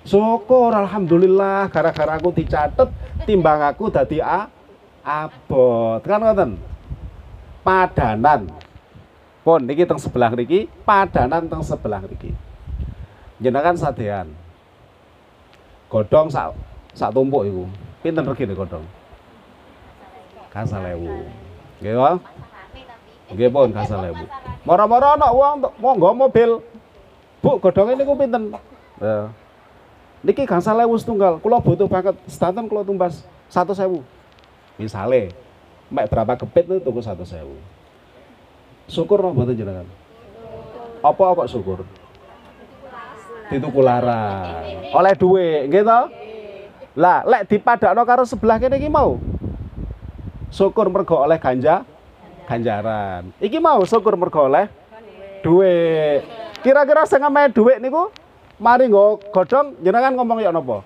[0.06, 2.89] Syukur alhamdulillah gara-gara aku dicatet
[3.30, 4.50] timbang aku dadi a
[5.06, 6.02] abot.
[6.02, 6.50] Kan ngoten?
[7.67, 8.47] Padanan.
[9.43, 12.32] Pun niki teng sebelah niki, padanan teng sebelah niki.
[13.43, 14.32] Jenengan sadean.
[15.91, 16.56] Godhong sak
[16.95, 17.67] sak tumpuk iku.
[17.99, 18.88] Pinten regine godhong?
[20.47, 21.27] Kasalewu.
[21.84, 22.15] Nggih wae.
[23.36, 24.23] Nggih pun kasalewu.
[24.63, 26.63] Moro-moro ana wong monggo mobil.
[27.43, 28.56] Bu, godhonge niku pinten?
[29.03, 29.27] Ya.
[30.23, 31.43] Niki gangsal ewu setunggal.
[31.43, 34.01] Kula butuh banget sedanten kula tumbas satu sewu.
[34.80, 35.36] Misale,
[35.88, 37.56] mek berapa kepit itu tuku satu sewu.
[38.88, 39.88] Syukur no mboten jenengan.
[41.04, 41.84] Apa apa syukur?
[43.47, 44.91] Dituku larang.
[44.91, 46.02] Oleh duit, to?
[46.97, 49.21] Lah, lek dipadakno karo sebelah kene iki mau.
[50.52, 51.84] Syukur mergo oleh ganja
[52.47, 53.32] ganjaran.
[53.43, 54.71] Iki mau syukur mergo oleh
[55.43, 56.23] duit.
[56.63, 58.10] Kira-kira sing ngamae duit niku
[58.58, 60.82] mari nggo godhong jenengan ngomong ya napa?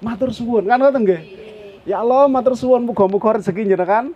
[0.00, 1.45] Matur suwun, kan ngoten nggih?
[1.86, 4.10] Ya Allah, matur suwun muga-muga rezeki jenengan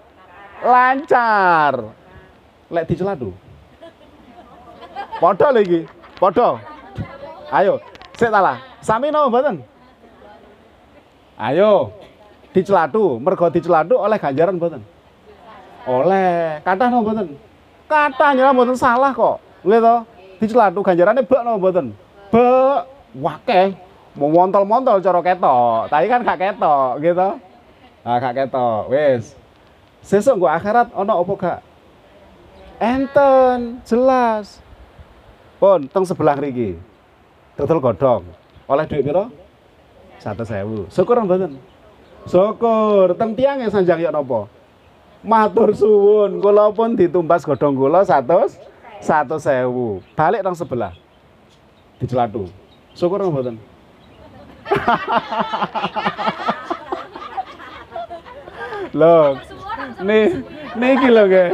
[0.59, 1.95] lancar
[2.67, 3.31] lek diceladu.
[5.23, 5.81] Padha lho iki.
[6.19, 6.59] Padha.
[7.55, 7.79] Ayo,
[8.19, 8.59] sik talah.
[8.83, 9.63] Sami napa mboten?
[11.39, 11.95] Ayo.
[12.51, 14.83] Diceladu, mergo diceladu oleh ganjaran mboten?
[15.87, 16.59] Oleh.
[16.67, 17.27] Kathah napa mboten?
[17.87, 19.39] Kathah nyelah mboten salah kok.
[19.63, 19.97] Nggih to?
[20.43, 21.87] Diceladu ganjarane bek napa mboten?
[22.35, 22.83] Bek.
[23.15, 23.79] Wakeh.
[24.19, 27.31] Mau montol-montol cara ketok, tapi kan gak ketok, gitu.
[28.01, 28.89] Nah, gak ketok.
[28.89, 29.37] Wis.
[30.01, 31.61] Sesuk gua akhirat ono apa gak?
[32.81, 34.65] Enten, jelas.
[35.61, 36.81] Pun teng sebelah riki.
[37.61, 38.25] Dodol godhong.
[38.65, 39.29] Oleh duit piro?
[40.17, 40.89] 100.000.
[40.89, 41.61] Syukur mboten?
[42.25, 43.13] Syukur.
[43.21, 44.49] Teng tiange sanjang ya napa?
[45.21, 48.57] Matur suwun, kula pun ditumbas godhong kula 100
[49.05, 50.17] 100.000.
[50.17, 50.97] Balik nang sebelah.
[52.01, 52.49] Dicelatu.
[52.97, 53.61] Syukur mboten?
[58.91, 59.39] Loh,
[60.03, 60.43] nih
[60.75, 61.51] niki lho nggih.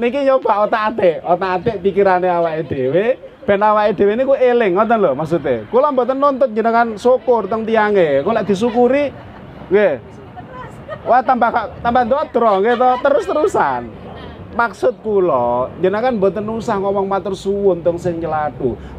[0.00, 3.06] niki nyoba otak-atik, otak-atik pikirane awake dhewe
[3.44, 5.64] ben awake dhewe niku eling ngoten lho maksude.
[5.72, 8.20] Kula mboten nuntut jenengan syukur teng tiange.
[8.20, 9.08] Lek disyukuri
[9.72, 9.94] nggih.
[11.08, 14.04] Wah tambah tambah ndotro nggih terus-terusan.
[14.54, 18.22] Maksud kula, jenengan mboten usah ngomong matur suwun teng sing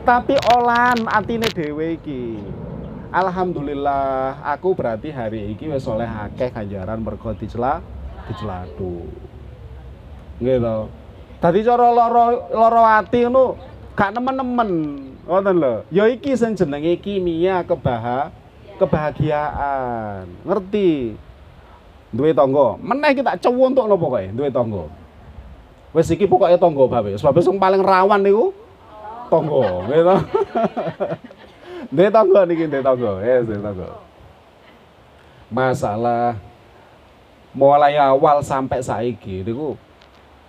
[0.04, 2.44] tapi olahan atine dhewe iki.
[3.16, 7.80] Alhamdulillah, aku berarti hari ini wis oleh akeh ganjaran mergo dicela
[8.28, 9.08] dicelatu.
[10.44, 10.78] Nggih to.
[11.40, 13.56] Dadi cara lara lara ati ngono
[13.96, 14.72] gak nemen-nemen.
[15.32, 15.88] Ngoten lho.
[15.96, 18.36] Ya iki sing jenenge kimia kebah
[18.84, 20.28] kebahagiaan.
[20.44, 21.16] Ngerti?
[22.12, 22.76] Duwe tangga.
[22.84, 24.92] Meneh iki tak cewontok napa kowe duwe tangga.
[25.96, 27.16] Wis iki pokoke tangga bae.
[27.16, 28.52] Sebab sing paling rawan niku
[29.32, 30.04] tangga, nggih
[31.96, 32.02] to.
[32.02, 33.12] Duwe tangga niki duwe tangga.
[33.24, 33.88] Yes, duwe tangga.
[35.52, 36.36] Masalah
[37.56, 39.80] mulai awal sampai saiki niku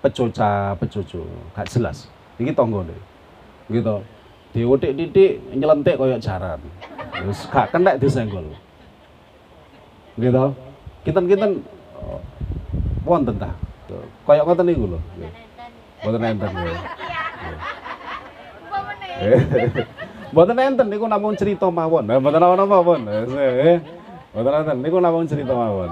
[0.03, 1.23] pecoca pecoco
[1.55, 2.11] gak jelas.
[2.43, 3.01] Iki tangga nih.
[3.71, 4.03] Gitu.
[4.55, 6.59] Diutik titik nyelentik koyo jaran.
[7.23, 8.51] Wis gak kena disenggol.
[10.19, 10.45] Gitu.
[11.07, 11.63] Kinten-kinten
[12.03, 12.19] oh,
[13.07, 13.55] wonten ta.
[14.27, 14.99] Kayak ngoten niku lho.
[16.03, 16.51] Mboten enten.
[16.51, 16.83] Mboten
[19.47, 19.87] enten
[20.93, 22.05] niku namung cerita mawon.
[22.05, 23.01] Mboten napa-napa pun.
[24.37, 25.89] Mboten enten niku namung cerita mawon.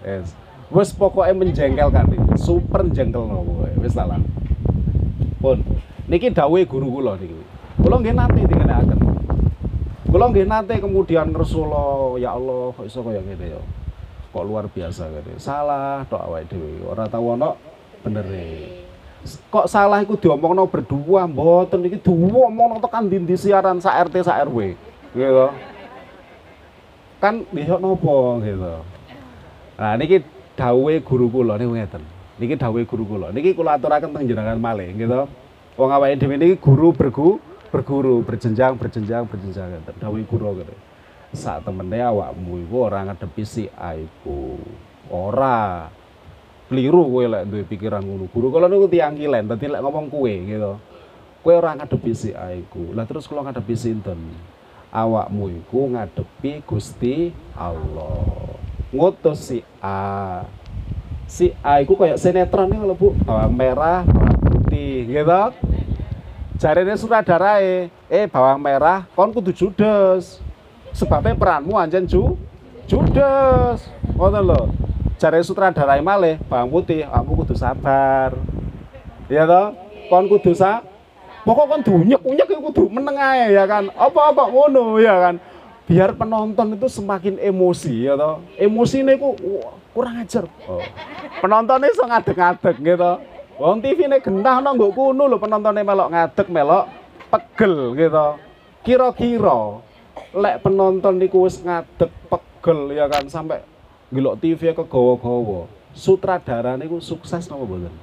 [0.00, 0.32] Yes.
[0.72, 2.36] Wis pokoke menjengkelkan iki.
[2.40, 4.16] Super jengkel nopo Wis salah.
[5.40, 5.60] Pun
[6.08, 7.36] niki dawuhe guru kula niki.
[7.78, 8.98] Kula nggih nate dingenekaken.
[10.08, 13.60] Kula nggih nate kemudian Rasulullah, ya Allah kok iso kaya ngene ya.
[14.32, 15.36] Kok luar biasa ngene.
[15.36, 16.88] Salah tok awake dhewe.
[16.88, 17.52] Ora tau ana
[18.00, 18.87] benere.
[19.26, 24.78] Kok salah iku diomongno berdua mboten iki diomongno tekan dindi siaran sak RT sak RW.
[25.12, 25.46] Gitu.
[27.18, 28.84] Kan nggih nopo gitu.
[29.74, 30.22] Nah niki
[30.54, 32.02] dawuhe guru kula niku ngeten.
[32.38, 33.34] Niki dawuhe guru kula.
[33.34, 35.26] Niki kula aturaken teng jenengan malih gitu.
[35.74, 39.94] Wong awake dhewe niki guru bergu berguru berjenjang berjenjang berjenjang ngeten.
[39.98, 40.74] Dawuhe guru gitu.
[41.34, 44.56] Sak temene awakmu iku ora ngadepi si aiku.
[45.10, 45.90] Ora.
[46.68, 48.28] Keliru kowe lek duwe pikiran ngono.
[48.28, 50.76] Guru kula niku tiyang kilen, dadi lek ngomong kowe gitu.
[51.40, 52.92] Kowe ora ngadepi si aiku.
[52.92, 54.20] Lah terus kula ngadepi sinten?
[54.92, 58.52] Awakmu iku ngadepi Gusti Allah.
[58.92, 60.44] Ngutus si A.
[61.24, 65.44] Si A iku kayak sinetron nih Bu, bawang merah, bawang putih, gitu.
[66.60, 70.44] Jarene sutradarae, eh bawang merah kon kudu judes.
[70.92, 72.36] Sebabnya peranmu anjen ju
[72.84, 73.88] judes.
[74.16, 74.62] Ngoten lho.
[75.18, 78.38] Jare sutradara malih, Bang Putih, aku kudu sabar.
[79.26, 79.74] Ya toh?
[80.06, 80.80] Kon kudu sa
[81.42, 83.90] pokok kon dunyek-unyek iku kudu meneng ae ya kan.
[83.98, 85.34] Apa-apa ngono ya kan.
[85.90, 88.46] Biar penonton itu semakin emosi ya toh.
[88.54, 90.46] Emosine wah, kurang ajar.
[90.70, 90.86] Oh.
[91.42, 93.12] Penontonnya iso ngadeg-ngadeg gitu.
[93.58, 96.86] Wong TV ini gendah no nggo kuno lho penontonnya melok ngadeg melok
[97.26, 98.26] pegel gitu.
[98.86, 99.82] Kira-kira
[100.30, 103.66] lek penonton niku wis ngadeg pegel ya kan sampai
[104.08, 105.68] gelok TV kegawa-gawa.
[105.96, 107.94] Sutradara niku sukses napa mboten?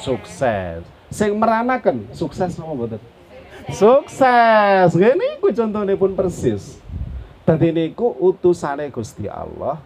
[0.00, 0.82] Sukses.
[1.12, 3.00] Sing meranaken sukses napa mboten?
[3.72, 4.90] Sukses.
[4.92, 6.80] Ngene iku contone pun persis.
[7.44, 9.76] Dadi niku utusane Gusti Allah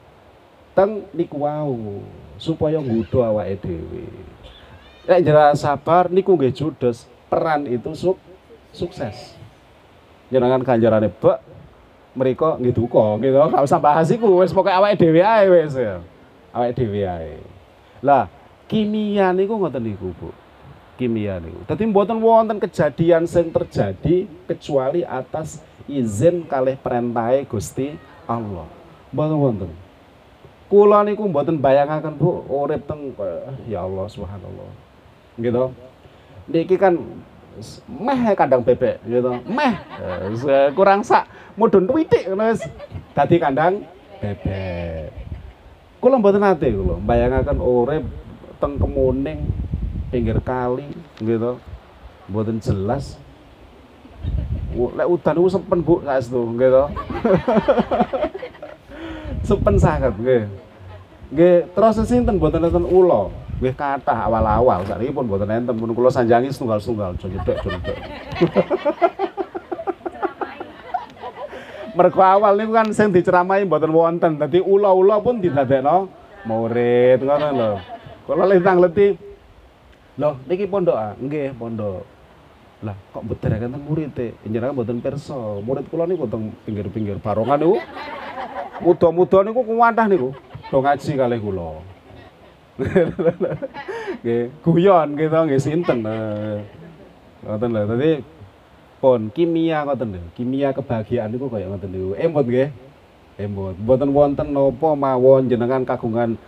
[0.79, 2.07] teng niku wau
[2.39, 4.07] supaya nggodho awake dhewe.
[5.11, 8.15] Nek jera sabar niku nggih judes, peran itu suk
[8.71, 9.35] sukses.
[10.31, 11.43] Jenengan ganjarane bek
[12.19, 13.39] mereka nggih duka gitu.
[13.39, 16.03] Gak usah bahas iku wis pokoke awake dhewe ae wis ya.
[16.51, 17.39] Awake dhewe ae.
[18.03, 18.27] Lah,
[18.67, 20.35] kimia niku ngoten niku, Bu.
[20.99, 21.63] Kimia niku.
[21.71, 27.95] Dadi mboten wonten kejadian sing terjadi kecuali atas izin kalih perintahe Gusti
[28.27, 28.67] Allah.
[29.15, 29.71] Mboten wonten.
[30.67, 33.15] Kula niku mboten bayangaken Bu urip teng
[33.71, 34.71] ya Allah subhanallah.
[35.39, 35.71] Gitu.
[36.51, 36.99] Niki kan
[37.87, 39.31] meh kandang bebek gitu.
[39.47, 39.75] Meh.
[40.75, 41.27] Kurang sak
[41.59, 42.63] mudun ngono wis.
[43.15, 43.83] Dadi kandang
[44.23, 45.13] bebek.
[45.99, 48.05] Kula mboten nate kula bayangaken urip
[48.63, 49.51] teng kemuning
[50.15, 50.87] pinggir kali
[51.19, 51.59] gitu.
[52.31, 53.19] Mboten jelas.
[54.79, 56.85] Lek udan niku sepen Bu saestu gitu.
[59.49, 60.45] Sepen sangat nggih.
[61.33, 65.91] Nggih terus sinten mboten enten ula Wih kata awal-awal saat ini pun buatan enten pun
[65.91, 67.99] kulo sanjangi setunggal-setunggal jadi jedek jedek.
[71.99, 74.39] Mergo awal niku kan sing diceramai mboten wonten.
[74.39, 76.07] Dadi ula-ula pun didadekno
[76.47, 77.71] murid ngono lho.
[78.31, 79.19] Kula lintang leti.
[80.19, 81.19] Loh, niki pondok ah?
[81.19, 82.07] Nggih, pondok.
[82.87, 84.35] Lah, kok bederaken teng murid e?
[84.47, 85.35] Njenengan mboten pirsa.
[85.59, 87.83] Murid kula niku teng pinggir-pinggir barongan niku.
[88.79, 90.31] Muda-muda niku kuwantah niku.
[90.71, 91.98] Do ngaji kalih kula.
[94.23, 95.99] Nggih guyon gitu nggih sinten.
[96.07, 96.63] Eh.
[97.43, 97.83] ngoten lho.
[97.87, 98.11] Tadi
[99.03, 100.23] pun kimia ngoten lho.
[100.39, 102.71] Kimia kebahagiaan niku kaya ngoten niku embot nggih.
[103.39, 103.75] Embot.
[103.79, 106.39] Mboten wonten napa mawon jenengan kagungan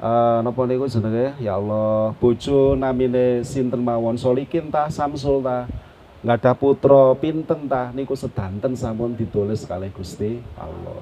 [0.00, 1.36] Uh, napa niku jenenge?
[1.44, 4.16] Ya Allah bojo namine sinten mawon?
[4.16, 5.68] Solikin tah Samsul tah
[6.20, 11.00] nggak ada putra pinten tah niku sedanten sampun ditulis kalih Gusti Allah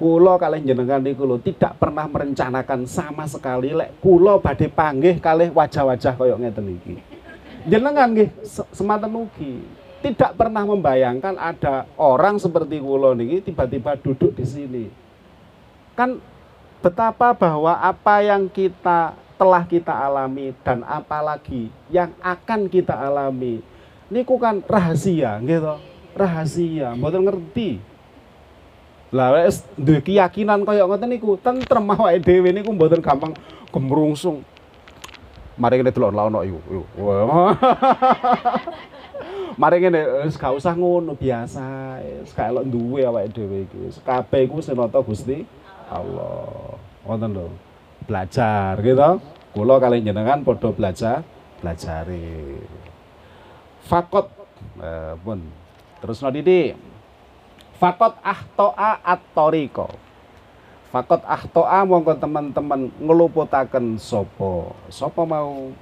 [0.00, 5.52] Kulo kalih jenengan niku lho tidak pernah merencanakan sama sekali lek kulo badhe panggih kalih
[5.52, 6.94] wajah-wajah koyok ngeten iki.
[7.68, 8.32] Jenengan nggih
[8.72, 9.60] sematan ugi
[10.00, 14.84] tidak pernah membayangkan ada orang seperti kulo niki tiba-tiba duduk di sini.
[15.92, 16.16] Kan
[16.80, 23.60] betapa bahwa apa yang kita telah kita alami dan apalagi yang akan kita alami
[24.08, 25.76] niku kan rahasia gitu.
[26.16, 27.89] Rahasia, mboten ngerti
[29.10, 33.34] lah wis duwe keyakinan kaya ngoten niku, tentrem awake dhewe niku mboten gampang
[33.74, 34.46] gemrungsung.
[35.58, 36.62] Mari kene delok lawan yuk.
[39.60, 41.98] Mari ngene wis gak usah ngono biasa.
[42.22, 43.98] Wis gak elok duwe awake dhewe iki.
[44.06, 44.62] Kabeh iku
[45.02, 45.42] Gusti
[45.90, 46.78] Allah.
[47.02, 47.46] Ngoten lho.
[48.06, 49.10] Belajar gitu.
[49.50, 51.26] Kula kali jenengan padha belajar,
[51.58, 52.62] belajari.
[53.90, 54.30] Fakot
[54.78, 55.42] eh, pun.
[55.98, 56.89] Terus no didik.
[57.80, 59.88] Fakot ahtoa at-toriko.
[60.92, 64.76] Fakot ahtoa mongko teman-teman ngeluputaken sopo.
[64.92, 65.72] Sopo mau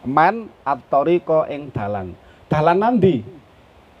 [0.00, 2.16] man at-toriko ing dalan.
[2.48, 3.20] Dalan nanti.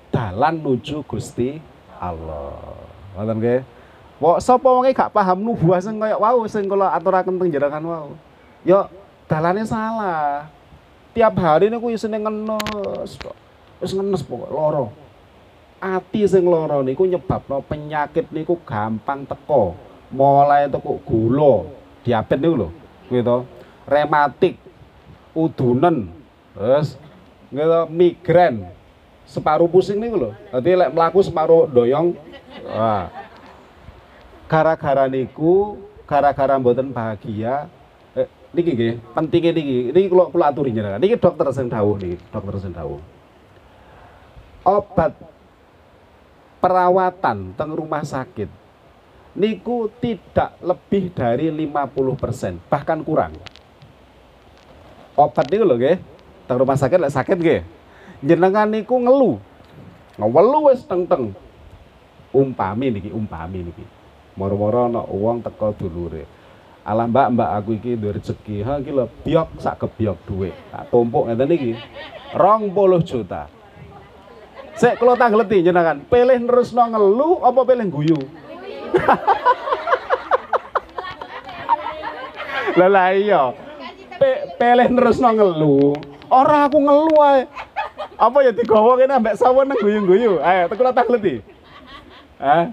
[0.08, 1.60] Dalan nuju Gusti
[2.00, 2.56] Allah.
[3.20, 3.60] Ngoten nggih.
[4.16, 8.16] Wong sapa wonge gak paham nubuah sing kaya wau sing kula aturaken teng wau.
[8.64, 8.88] Yo
[9.28, 10.48] dalane salah.
[11.12, 13.36] Tiap hari niku isine ngenes kok.
[13.76, 15.01] Wis ngenes pokok loro
[15.82, 19.74] ati sing lara niku nyebabno penyakit niku gampang teko.
[20.14, 21.66] Mulai teko gula,
[22.06, 22.68] diabetes niku lho,
[23.10, 23.48] gitu.
[23.88, 24.60] Rematik,
[25.34, 26.12] udunen,
[26.54, 27.00] terus
[27.48, 28.70] gitu, migren,
[29.26, 30.30] separuh pusing niku lho.
[30.54, 32.14] Dadi lek mlaku separuh doyong.
[32.68, 33.08] Wah.
[34.46, 37.72] Gara-gara niku, gara-gara mboten bahagia,
[38.12, 39.96] eh, niki nggih, pentingnya niki.
[39.96, 40.76] Niki kula kula aturi.
[40.76, 43.00] Niki dokter sing dawuh niki, dokter sing dawuh.
[44.62, 45.16] Obat
[46.62, 48.46] perawatan teng rumah sakit
[49.34, 53.34] niku tidak lebih dari 50% bahkan kurang
[55.18, 55.98] obat niku lho nggih
[56.46, 57.60] teng rumah sakit lek sakit nggih
[58.22, 59.42] jenengan niku ngelu
[60.22, 61.34] ngelu wis teng-teng
[62.30, 63.84] umpami niki umpami niki
[64.38, 66.24] moro-moro ana wong teko dulure
[66.82, 68.66] Alah mbak mbak aku iki duwe rezeki.
[68.66, 70.54] Ha iki lho biok sak kebiok duit.
[70.74, 71.72] Tak tumpuk ngeten iki.
[72.34, 72.74] 20
[73.06, 73.46] juta.
[74.80, 78.18] Sik kula tangleti jenengan, pilih nerusno ngelu apa pilih guyu?
[82.72, 83.52] Lah lah iya.
[84.16, 85.92] Pe pilih nerusno ngelu.
[86.32, 87.44] Ora aku ngelu ae.
[88.16, 90.40] Apa ya digawa kene ambek sawen nang guyu-guyu.
[90.40, 91.44] Ayo kula tangleti.
[92.40, 92.72] Hah?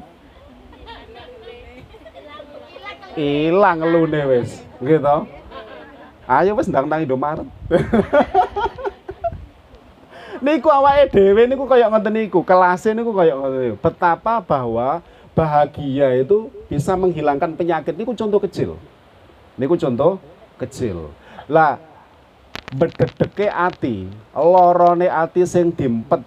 [3.19, 5.17] Ilang ngelune wis, gitu.
[6.29, 7.43] Ayo wis ndang nang Indomaret.
[10.41, 13.77] niku awake dhewe niku kaya ngoten niku, kelase niku kaya ngoten niku.
[13.79, 15.03] Betapa bahwa
[15.35, 18.75] bahagia itu bisa menghilangkan penyakit niku contoh kecil.
[19.59, 20.19] Niku contoh
[20.59, 21.11] kecil.
[21.47, 21.79] Lah
[22.69, 26.21] bededeke ati, lorone ati sing dimpet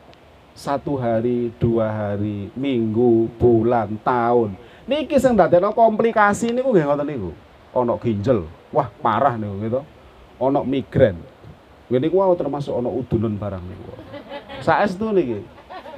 [0.53, 4.53] satu hari, dua hari, minggu, bulan, tahun.
[4.85, 7.31] Niki sing dadekno komplikasi niku nggih ngoten niku.
[7.73, 9.81] Ana ginjel, wah parah niku gitu.
[10.37, 11.32] Ana migrain.
[11.91, 13.93] Ngene niku wae termasuk ana udunan barang niku.
[14.62, 15.43] Saestu niki.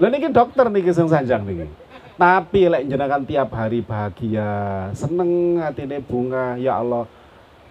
[0.01, 1.67] Lha niki dokter niki sing sanjang niki.
[2.15, 7.11] Tapi lek jenengan tiap hari bahagia, seneng atine bunga, ya Allah.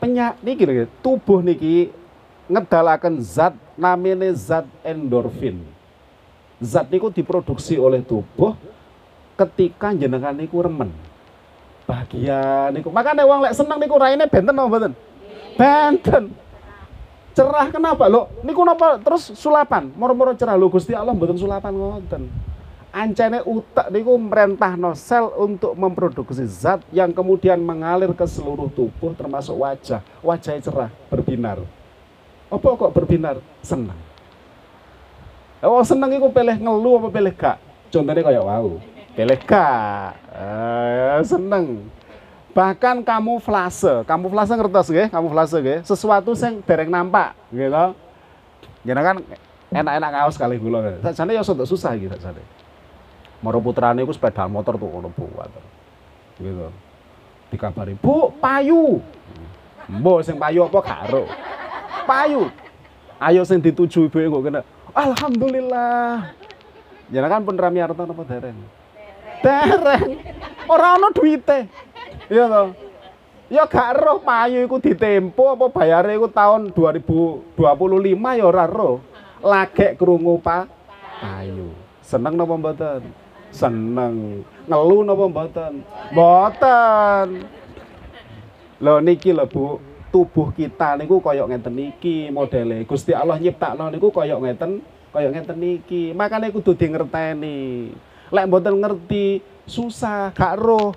[0.04, 1.90] Penyak niki niki tubuh niki
[2.52, 5.64] ngedalaken zat namanya zat endorfin.
[6.64, 8.56] Zat niku diproduksi oleh tubuh
[9.36, 10.94] ketika jenengan niku remen
[11.84, 12.88] bahagia niku.
[12.92, 14.94] Makanya wong lek seneng niku raine benten apa mboten?
[15.60, 16.43] Benten.
[17.34, 18.30] Cerah kenapa lo?
[18.46, 19.90] Niku napa terus sulapan?
[19.98, 22.30] Moro-moro cerah lo Gusti Allah mboten sulapan ngoten.
[22.94, 29.58] Ancene utak niku merentahno sel untuk memproduksi zat yang kemudian mengalir ke seluruh tubuh termasuk
[29.58, 30.06] wajah.
[30.22, 31.58] Wajahnya cerah, berbinar.
[32.54, 33.42] Apa kok berbinar?
[33.66, 33.98] Senang.
[35.66, 37.58] Oh seneng iku pilih ngeluh apa pilih gak?
[37.90, 38.78] Contohnya kayak wow.
[39.18, 40.14] Pilih gak?
[40.38, 41.90] Eh, seneng.
[42.54, 47.98] Bahkan kamuflase, kamuflase ngertos nggih, kamuflase nggih, sesuatu sing dereng nampak, gitu.
[48.86, 49.18] Gini kan
[49.74, 51.02] enak-enak kaos kali kula.
[51.02, 52.46] Sajane ya sudah susah iki sajane.
[53.42, 55.50] Maro putrane iku sepeda motor tuh ngono buat.
[56.38, 56.70] Gitu.
[57.50, 59.02] Dikabari, "Bu, payu."
[59.90, 61.28] Mbok sing payu apa karo?
[62.08, 62.48] Payu.
[63.20, 64.62] Ayo sing dituju ibuke kok kena.
[64.96, 66.32] Alhamdulillah.
[67.12, 68.58] Jangan kan pun Rami Arta apa dereng?
[69.44, 70.10] Dereng.
[70.72, 71.68] Ora ana duite.
[72.32, 72.70] Iya toh.
[73.52, 77.60] Ya gak roh payu iku ditempo apa bayare iku tahun 2025
[78.40, 79.04] ya ora roh.
[79.44, 80.66] Lagek krungu pa
[81.20, 81.76] payu.
[82.00, 83.02] Seneng napa mboten?
[83.52, 84.42] Seneng.
[84.66, 85.74] Ngelu napa mboten?
[86.16, 87.28] Mboten.
[88.84, 89.80] Lho niki lho Bu,
[90.12, 92.84] tubuh kita niku kaya ngeten niki modele.
[92.84, 94.84] Gusti Allah nyiptakno niku kaya ngeten,
[95.16, 96.12] kaya ngeten niki.
[96.12, 97.60] Makane kudu di ngerteni.
[98.34, 100.92] Lek mboten ngerti, susah, gak roh.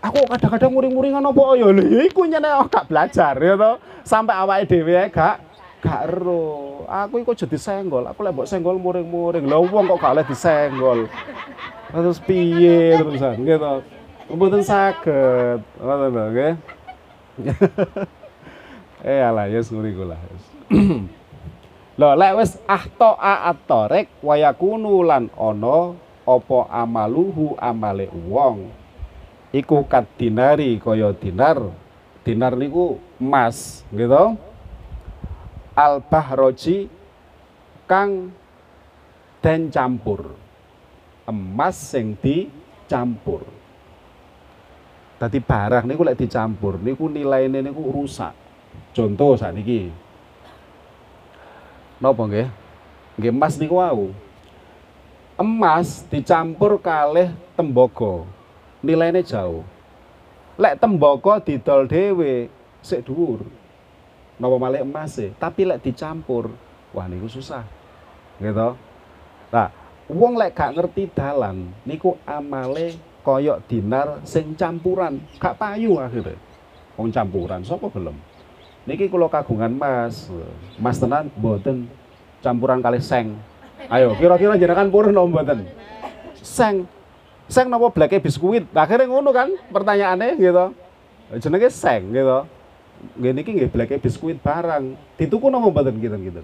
[0.00, 3.72] Aku kadang-kadang muring-muringan apa ya lho ya iku nyene gak belajar ya to.
[4.00, 5.44] Sampai awake dhewe gak
[5.84, 6.88] gak ero.
[6.88, 8.08] Aku iku jadi senggol.
[8.08, 9.44] Aku lek mbok senggol muring-muring.
[9.44, 11.04] Lah wong kok gak oleh disenggol.
[11.92, 13.84] Terus piye terusan gitu.
[14.32, 15.60] Mboten saged.
[15.76, 16.54] Ngoten lho nggih.
[19.10, 20.16] eh alah ya nguri kula.
[22.00, 25.92] Lho lek wis ahto atorek wayakunu lan ana
[26.24, 28.79] apa amaluhu amale wong
[29.50, 31.58] iku kat dinari kaya dinar.
[32.20, 34.36] Dinar niku emas gitu.
[35.74, 36.90] Al bahroji
[37.88, 38.30] kang
[39.40, 40.36] den campur.
[41.24, 43.46] Emas sing dicampur.
[45.20, 48.32] Tadi barang niku lek dicampur niku nilainya niku rusak.
[48.94, 49.90] Contoh saat niki
[52.00, 52.48] napa nggih?
[53.16, 54.12] Nggih emas niku wau.
[55.40, 58.28] Emas dicampur kalih tembaga
[58.84, 59.64] nilainya jauh.
[60.60, 62.52] Lek tembaga didol dhewe
[62.84, 63.44] sik dhuwur.
[64.40, 66.48] Napa malih emas e, tapi lek dicampur,
[66.96, 67.64] wah niku susah.
[68.40, 68.68] Gitu.
[69.52, 69.68] Nah,
[70.08, 76.40] wong lek gak ngerti dalan niku amale koyok dinar sing campuran, gak payu akhirnya.
[76.96, 78.16] Wong campuran sapa gelem?
[78.88, 80.32] Niki kula kagungan Mas.
[80.80, 81.84] Mas tenan mboten
[82.40, 83.36] campuran kali seng.
[83.92, 85.68] Ayo, kira-kira jenengan purun mboten?
[86.40, 86.88] Seng
[87.50, 90.66] seng nopo bleke biskuit akhirnya ngono kan pertanyaannya gitu.
[91.42, 92.46] Jenenge seng gitu.
[93.18, 94.94] Gini ki nggih biskuit barang.
[95.18, 96.42] Dituku nopo mboten gitu gitu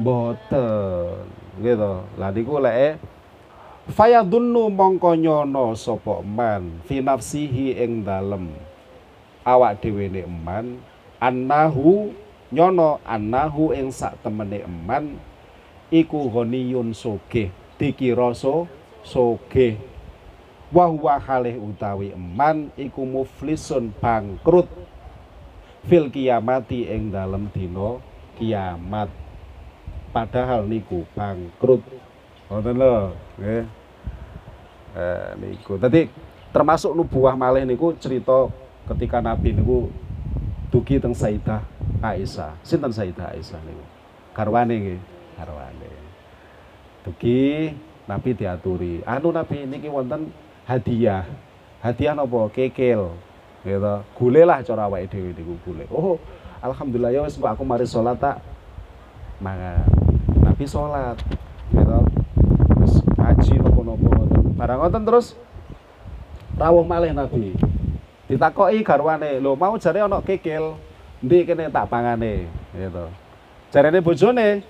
[0.00, 1.28] mboten
[1.60, 1.92] gitu.
[2.16, 2.96] Lah niku leke
[3.92, 8.48] fayadunnu mongko nyono sapa man fi nafsihi ing dalem.
[9.44, 10.78] Awak dhewe ne eman
[11.20, 12.12] annahu
[12.52, 15.16] nyono annahu ing sak temene eman
[15.88, 17.48] iku ghaniyun sogeh
[17.80, 18.68] dikira so
[19.00, 19.80] sogeh
[20.70, 24.70] wa huwa halih utawi eman iku muflisun bangkrut
[25.90, 27.98] fil kiamati ing dalem dina
[28.38, 29.10] kiamat.
[30.10, 31.82] Padahal niku bangkrut.
[32.50, 33.64] Ngoten lho nggih.
[34.94, 35.78] Eh niku.
[35.78, 36.10] Dadi
[36.50, 38.50] termasuk nubuah malih niku cerita
[38.90, 39.86] ketika nabi niku
[40.70, 41.62] dugi teng Sayyidah
[42.02, 42.58] Aisyah.
[42.66, 43.84] Sinten Sayyidah Aisyah niku?
[44.34, 45.00] Garwane nggih.
[45.38, 45.90] Garwane.
[47.06, 47.70] Dugi
[48.10, 49.02] nabi diaturi.
[49.06, 50.34] Anu nabi niki wonten
[50.70, 51.26] hadiah.
[51.82, 53.10] Hadiah napa kekel
[53.66, 53.94] gitu.
[54.14, 56.22] Gule lah cara awake dhewe niku gule oh
[56.62, 57.10] alhamdulillah.
[57.10, 58.38] Ya wis aku mari salat tak
[59.42, 59.82] maka
[60.38, 61.18] nabi salat
[61.74, 61.98] gitu.
[62.78, 64.10] Wis ngaji napa-napa
[64.54, 65.26] barang ngoten terus.
[66.54, 67.56] Rawuh malih nabi.
[68.30, 69.42] Ditakoki garwane.
[69.42, 70.78] Lho mau jare ana kikil
[71.18, 72.46] ndi kene tak pangane
[72.76, 73.10] gitu.
[73.74, 74.62] Jarene bojone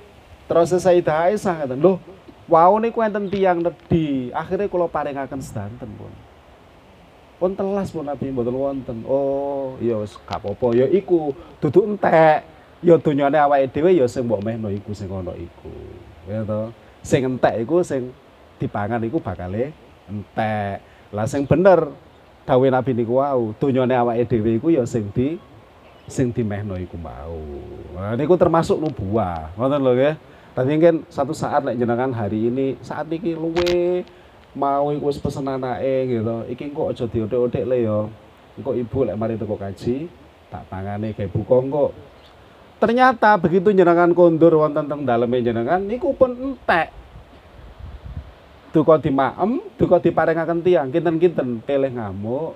[0.48, 1.98] terus Sayyidah Aisyah ngaten lho
[2.50, 6.10] wau niku enten nedhi akhirnya kula paringaken sedanten pun
[7.40, 8.98] pun telas pun Nabi mboten wonten.
[9.08, 12.44] Oh, ya wis gak apa-apa ya iku duduk entek.
[12.84, 15.72] Ya donyane awake dhewe ya sing mbok mehno iku sing ana iku.
[16.28, 16.68] Ya to.
[17.00, 18.12] Sing entek iku sing
[18.60, 19.72] dipangan iku bakale
[20.04, 20.84] entek.
[21.16, 21.88] Lah sing bener
[22.44, 25.40] dawuh Nabi niku wau, donyane awake dhewe iku ya sing di
[26.08, 27.40] sing dimehno iku mau.
[27.96, 29.56] Nah niku termasuk nubuah.
[29.56, 30.14] Ngoten lho nggih.
[30.50, 34.02] Tapi mungkin satu saat lek jenengan hari ini saat iki luwe
[34.58, 36.36] mau iku wis pesen anake gitu.
[36.50, 37.98] Iki kok aja diothek-othek le ya.
[38.58, 40.10] Engko ibu lek mari teko kaji
[40.50, 41.86] tak pangane gawe buka engko.
[42.82, 46.90] Ternyata begitu jenengan kondur wonten teng daleme jenengan niku pun entek.
[48.70, 52.54] Duka dimaem, duka diparingaken tiyang, kinten-kinten pilih ngamuk,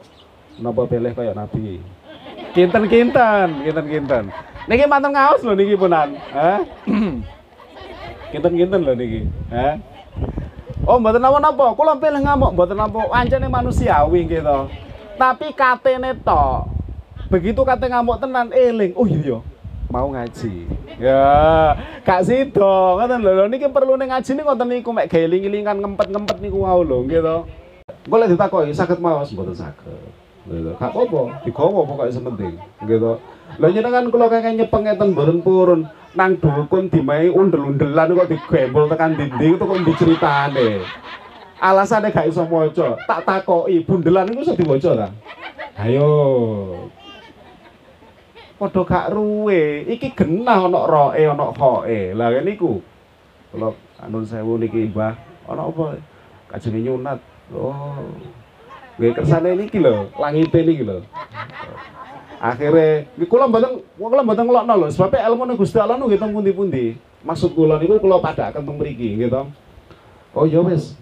[0.63, 1.83] napa pilih kaya Nabi.
[2.55, 4.31] Kinten-kinten, kinten-kinten.
[4.71, 6.15] Niki manten ngaos lho niki punan.
[6.31, 6.63] Hah?
[8.33, 9.21] Kinten-kinten lho niki.
[9.51, 9.75] Hah?
[10.85, 11.73] Oh, mboten napa-napa.
[11.77, 14.69] Kula pilih ngamuk mboten napa ancene manusiawi gitu.
[15.17, 16.69] Tapi katene tok.
[17.33, 18.93] Begitu kate ngamuk tenan eling.
[18.95, 19.39] Oh iya ya.
[19.89, 20.67] Mau ngaji.
[20.99, 22.77] Ya, gak sida.
[22.99, 23.31] Ngoten lho.
[23.33, 27.47] Lho niki perlu ning ngaji niku ngoten niku mek geling-elingan ngempet-ngempet niku wau lho gitu.
[28.05, 29.89] Engko lek ditakoki saged maos mboten saged.
[30.45, 30.71] Gitu.
[30.77, 32.55] Gak apa-apa, digawa pokoke sementing.
[32.85, 33.13] Gitu.
[33.55, 35.81] Lah jenengan kula kakek nyepeng ngeten mboten purun
[36.15, 40.83] nang dukun dimae undel-undelan kok digembol tekan dinding itu kok diceritane.
[41.63, 45.09] Alasane gak iso maca, tak takoki bundelan iku iso diwaca ta?
[45.79, 46.11] Ayo.
[48.59, 52.11] Padha gak ruwe, iki genah ana roe ana khoe.
[52.15, 52.83] Lah niku.
[53.55, 53.71] Kula
[54.03, 55.15] anun sewu niki Mbah,
[55.47, 55.95] ana apa?
[56.51, 57.23] Kajenge nyunat.
[57.55, 58.03] Oh.
[58.99, 61.03] Nggih kersane niki lho, langite niki lho
[62.45, 64.89] akhirnya kula mboten kula mboten ngelokno lho.
[64.93, 67.01] Sebab ilmu Gusti Allah niku teng pundi-pundi.
[67.25, 69.49] Maksud kula niku kula padhaken teng mriki gitu
[70.37, 70.93] oh ya wis.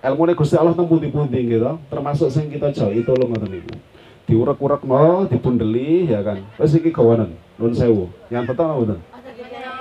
[0.00, 3.76] Ilmu Gusti Allah teng pundi-pundi gitu termasuk sing kita jauhi tolong ngoten niku.
[4.24, 6.40] Diurek-urekno dipundeli ya kan.
[6.56, 8.08] Wis iki gawanen nun sewu.
[8.32, 8.98] Yang betul apa betul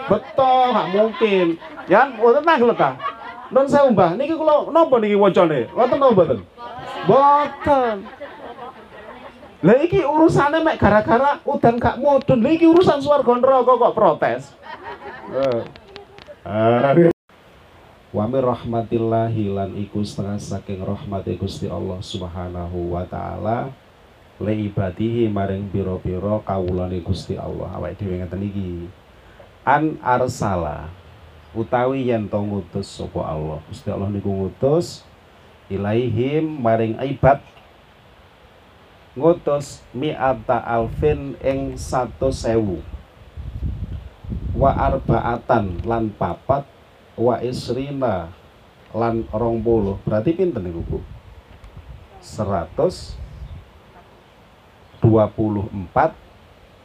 [0.07, 1.47] betul gak mungkin.
[1.88, 2.76] Yang mboten nang lho
[3.55, 4.20] nun sewu mbah.
[4.20, 5.72] Niki kula napa niki wacane?
[5.72, 6.39] Ngoten napa mboten?
[7.07, 7.95] Boten
[9.68, 12.39] lah iki urusane mek gara-gara udan gak mudun.
[12.39, 14.55] Lah iki urusan swarga neraka kok protes.
[15.36, 17.11] Eh.
[18.15, 23.76] Wa mir rahmatillahi lan iku setengah saking rahmati Gusti Allah Subhanahu wa taala
[24.39, 28.88] le ibadihi maring pira-pira kawulane Gusti Allah awake dhewe ngeten iki.
[29.68, 30.88] An arsala
[31.51, 33.59] utawi yen to ngutus sapa Allah.
[33.68, 35.03] Gusti Allah niku ngutus
[35.68, 37.43] ilaihim maring ibad
[39.18, 42.86] ngutus mi'ata alfin ing satu sewu.
[44.53, 46.70] Wa arbaatan lan papat
[47.18, 48.30] wa isrina
[48.93, 49.97] lan rong puluh.
[50.05, 50.70] Berarti pinten
[55.01, 56.13] dua puluh empat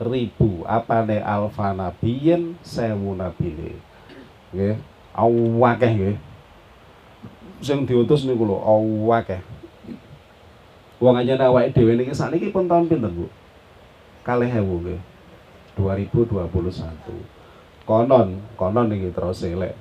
[0.01, 0.65] ribu.
[0.65, 3.77] Apa ne alfa nabiyin sewu nabine.
[4.57, 4.81] Nggih.
[5.13, 6.17] Awakeh nggih.
[7.61, 9.39] Sing diutus niku lho awakeh
[11.03, 13.27] Wong aja awake dhewe niki sakniki pun tahun pinten, Bu?
[14.23, 15.03] Kalih ewu nggih.
[15.75, 16.47] 2021.
[17.83, 19.75] Konon, konon niki terus elek.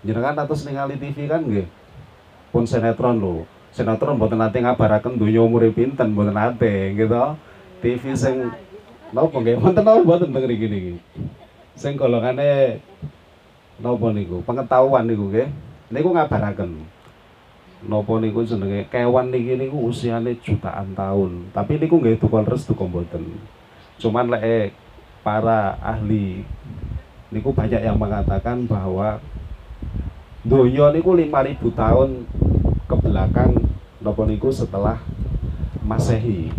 [0.00, 1.68] Jenengan atus ningali TV kan nggih.
[2.48, 3.44] Pun sinetron lho.
[3.68, 7.20] Sinetron mboten nate ngabaraken donya umure pinten, mboten nate gitu.
[7.84, 8.48] TV sing
[9.12, 9.60] napa nggih?
[9.60, 10.94] Wonten napa mboten teng mriki niki?
[11.76, 12.80] Sing golongane
[13.76, 14.40] napa niku?
[14.40, 15.52] Pengetahuan niku nggih.
[15.92, 16.80] Niku ngabaraken
[17.86, 23.26] nopo niku jenenge kewan niki niku usiane jutaan tahun tapi niku nggih tukul restu mboten
[23.98, 24.66] cuman lek eh,
[25.22, 26.46] para ahli
[27.34, 29.18] niku banyak yang mengatakan bahwa
[30.46, 32.10] donya niku 5000 tahun
[32.86, 33.52] ke belakang
[34.02, 34.98] nopo niku setelah
[35.82, 36.54] Masehi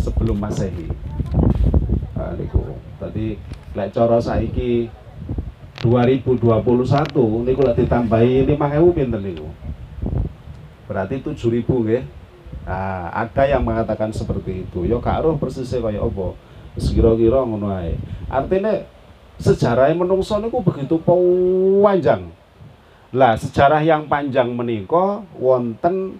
[0.00, 0.88] sebelum Masehi
[2.22, 2.62] Nah niku.
[3.02, 3.34] Tadi
[3.74, 4.86] lek cara saiki
[5.82, 6.38] 2021
[7.42, 9.48] niku lek ditambahi 5000 pinten niku?
[10.86, 12.02] Berarti 7000 nggih.
[12.62, 14.86] Nah, ada yang mengatakan seperti itu.
[14.86, 16.36] Yo gak roh persisnya kaya apa.
[16.78, 17.68] Sekira-kira ngono.
[18.30, 18.86] Artinya
[19.42, 22.30] sejarah menungso niku begitu panjang.
[23.12, 26.16] Lah sejarah yang panjang menika wonten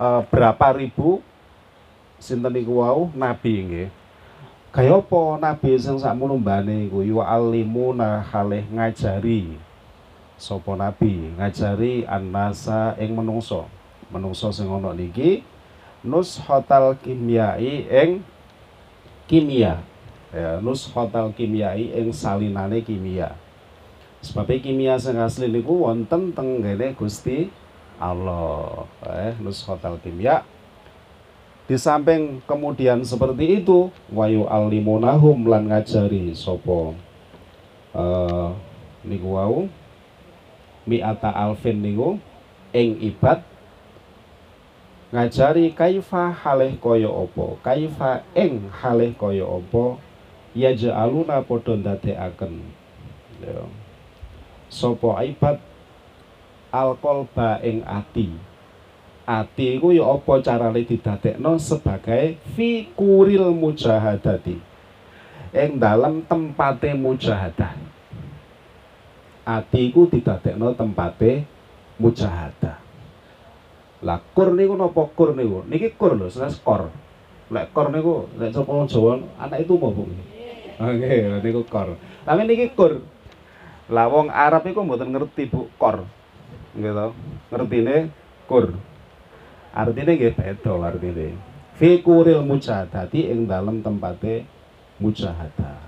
[0.00, 1.20] e, berapa ribu
[2.16, 3.88] sinten niku wau nabi nggih.
[4.72, 9.67] Kaya apa nabi sing sakmono mbane iku ya alimuna halih ngajari.
[10.38, 11.34] Sapa nabi?
[11.34, 13.66] Ngajari annasa ing menungso.
[14.14, 15.42] Menungso sing ana niki
[16.06, 18.22] nushatal kimyai ing
[19.26, 19.82] kimia.
[20.30, 23.34] Ya nushatal kimyai ing salinane kimia.
[24.22, 26.62] Sebab kimia sing asli niku wonten teng
[26.94, 27.50] Gusti
[27.98, 28.86] Allah.
[29.02, 30.46] Eh nushatal kimia
[31.68, 36.96] di samping kemudian seperti itu wayu alimunahum lan ngajari sopo
[37.92, 38.56] uh,
[39.04, 39.68] niku wau
[40.88, 42.16] mi'ata alfin niku
[42.72, 43.44] ing ibad
[45.12, 50.00] ngajari kaifa halih kaya apa kaifa ing halih kaya apa
[50.56, 52.54] ya ja'aluna padha ndadekaken
[53.44, 53.68] ya.
[54.68, 55.56] Sapa ibad
[56.68, 58.32] alqalba ing ati.
[59.28, 64.56] Ati iku ya apa carane didadekno sebagai fikuril mujahadati.
[65.52, 67.87] Ing dalam tempate mujahadah
[69.48, 71.48] ati iku didadekno tempate
[71.96, 72.88] mujahadah
[73.98, 75.66] lah kur niku napa kur niku?
[75.66, 76.86] Niki kur lho, sanes kor.
[77.50, 80.06] Lek kor niku lek sapa Jawa anak itu mau Bu.
[80.78, 81.10] Oke,
[81.42, 81.98] niku kor.
[82.22, 83.02] Tapi niki kur.
[83.90, 86.06] Lah wong Arab iku mboten ngerti Bu kor.
[86.78, 87.06] Nggih to?
[87.50, 87.96] Ngertine
[88.46, 88.78] kur.
[89.74, 91.34] Artine nggih beda artine.
[91.74, 94.46] Fi kuril mujahadati ing dalem tempate
[95.02, 95.82] mujahadah.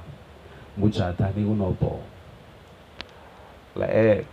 [0.74, 1.94] Mujahadah niku napa?
[3.78, 4.26] Lek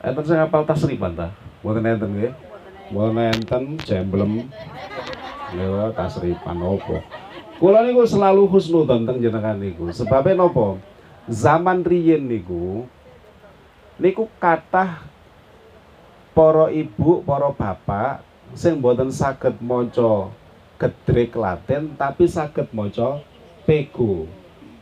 [0.00, 1.28] Enten sing apal tasrifan ta?
[1.60, 2.32] Mboten enten nggih.
[2.88, 4.48] Mboten enten jemblem.
[5.52, 7.04] Ya tasrifan opo.
[7.60, 9.92] Kula niku selalu husnudzon teng jenengan niku.
[9.92, 10.80] Sebabe napa?
[11.28, 12.88] Zaman riyin niku
[14.00, 15.04] niku kathah
[16.32, 18.24] para ibu, para bapak
[18.56, 20.32] sing mboten saged maca
[20.80, 23.20] gedrek Latin tapi saged maca
[23.68, 24.24] pego.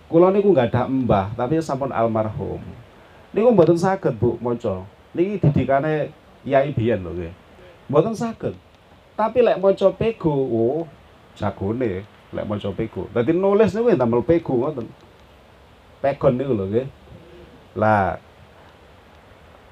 [0.09, 2.64] Kula niku nggak ada mbah tapi sampun almarhum.
[3.36, 6.12] Niku mboten saged Bu maca niki didikane
[6.48, 7.34] Yai biyen lho nggih.
[7.92, 8.54] Mboten saged.
[9.18, 10.86] Tapi lek maca pego, oh
[11.34, 13.11] jagone lek maca pego.
[13.11, 14.86] Dadi nulis niku damel pego ngoten.
[16.00, 16.86] Pegon niku lho nggih.
[17.76, 18.16] Lah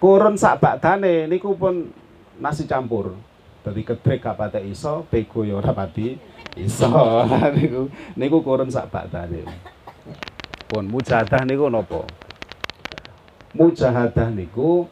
[0.03, 1.89] kurun sak bakdane niku pun
[2.37, 3.17] nasi campur.
[3.65, 6.15] Dadi kedrek gak pate iso, pego ya ora pati
[6.55, 6.87] iso.
[7.57, 9.47] niku niku kurun sak bakdane.
[10.67, 12.03] Pun mujahadah niku napa?
[13.55, 14.91] Mujahadah niku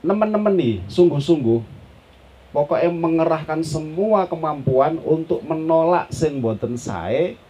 [0.00, 1.60] nemen-nemen nih sungguh-sungguh.
[2.52, 7.40] Pokoknya mengerahkan semua kemampuan untuk menolak sing boten sae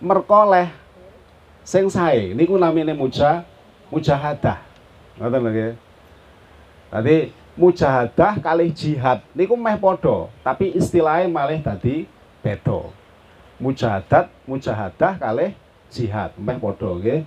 [0.00, 0.72] merkoleh
[1.64, 2.32] sing sae.
[2.32, 3.44] Niku namine muja
[3.92, 4.64] mujahadah.
[5.20, 5.76] Ngoten lho
[6.90, 7.16] Tadi
[7.60, 12.08] mujahadah kali jihad niku meh podo tapi istilahnya malih tadi
[12.40, 12.88] bedo
[13.60, 15.54] mujahadat mujahadah kali
[15.92, 17.22] jihad meh podo nggih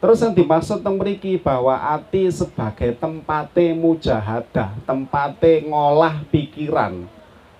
[0.00, 0.96] Terus yang dimaksud teng
[1.44, 7.04] bahwa ati sebagai tempate mujahadah, tempate ngolah pikiran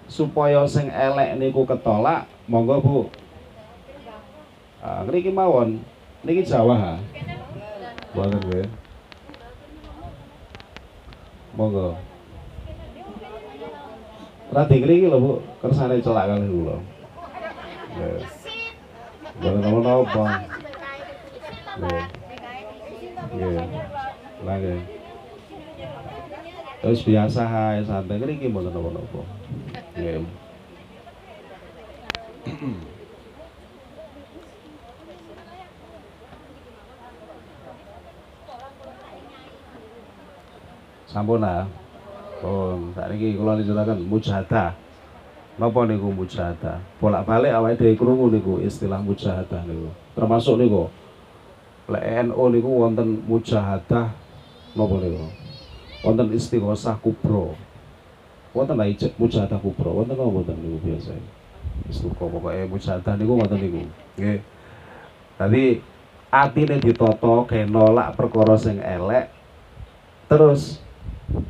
[0.08, 2.98] supaya sing elek niku ketolak, monggo Bu.
[4.80, 5.84] Ah, ngriki mawon.
[6.24, 6.92] Niki Jawa ha.
[8.16, 8.66] Mboten nggih.
[11.52, 11.92] Monggo.
[14.48, 16.76] Rati ngriki lho Bu, kersane celak kali kula.
[17.90, 18.22] Nggih.
[19.40, 20.24] Mboten napa-napa.
[21.80, 22.04] Nggih.
[23.34, 23.58] Nggih.
[24.46, 24.80] Lah nggih.
[26.80, 29.22] Terus biasa hae santai ngriki mboten napa-napa.
[29.98, 30.22] Nggih.
[41.10, 41.66] Sampun ah.
[42.40, 44.72] Pun sakniki kula nijolaken mujahadah.
[45.58, 46.78] Napa niku mujahadah?
[47.02, 49.90] Bolak-balik awake dhewe krungu niku istilah mujahadah niku.
[50.14, 50.86] Termasuk niku
[51.90, 54.14] lek NU niku wonten mujahadah
[54.78, 55.26] napa niku?
[56.06, 57.58] Wonten istighosah kubro.
[58.54, 61.16] Wonten ijek mujahadah kubro, wonten napa wonten niku biasa.
[61.90, 63.80] Wis pokoke mujahadah niku wonten niku.
[64.20, 64.40] Nggih.
[65.40, 65.64] Tadi
[66.30, 69.34] atine ditata ge nolak perkara sing elek
[70.30, 70.78] terus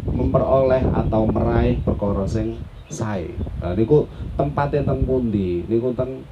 [0.08, 2.56] memperoleh atau meraih perkara sing
[2.90, 3.30] sae.
[3.62, 5.62] Nah niku tempatnya teng pundi?
[5.64, 6.26] Niku teng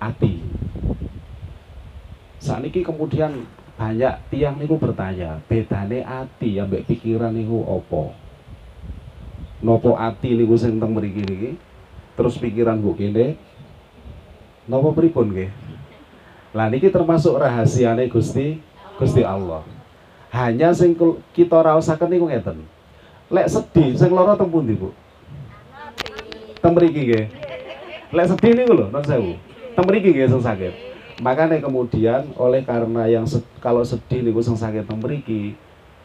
[0.00, 0.40] ati.
[2.40, 3.44] Saat ini kemudian
[3.76, 8.16] banyak tiang niku bertanya, bedane ati ambek pikiran niku opo?
[9.60, 11.50] Nopo ati niku sing teng mriki niki?
[12.16, 13.36] Terus pikiran bu kene?
[14.64, 15.52] Nopo pripun nggih?
[16.56, 18.58] Lah niki termasuk rahasiane Gusti
[18.96, 19.64] Gusti Allah.
[20.30, 20.96] Hanya sing
[21.36, 22.64] kita raosaken niku ngeten.
[23.30, 24.90] Lek sedih sing lara teng pundi, Bu?
[26.60, 27.24] Teng nggih.
[28.12, 29.32] Lek sedih niku lho, non sewu.
[29.72, 30.74] Teng mriki nggih sakit.
[31.20, 35.56] Makanya kemudian oleh karena yang sed, kalau sedih niku sing sakit teng mriki,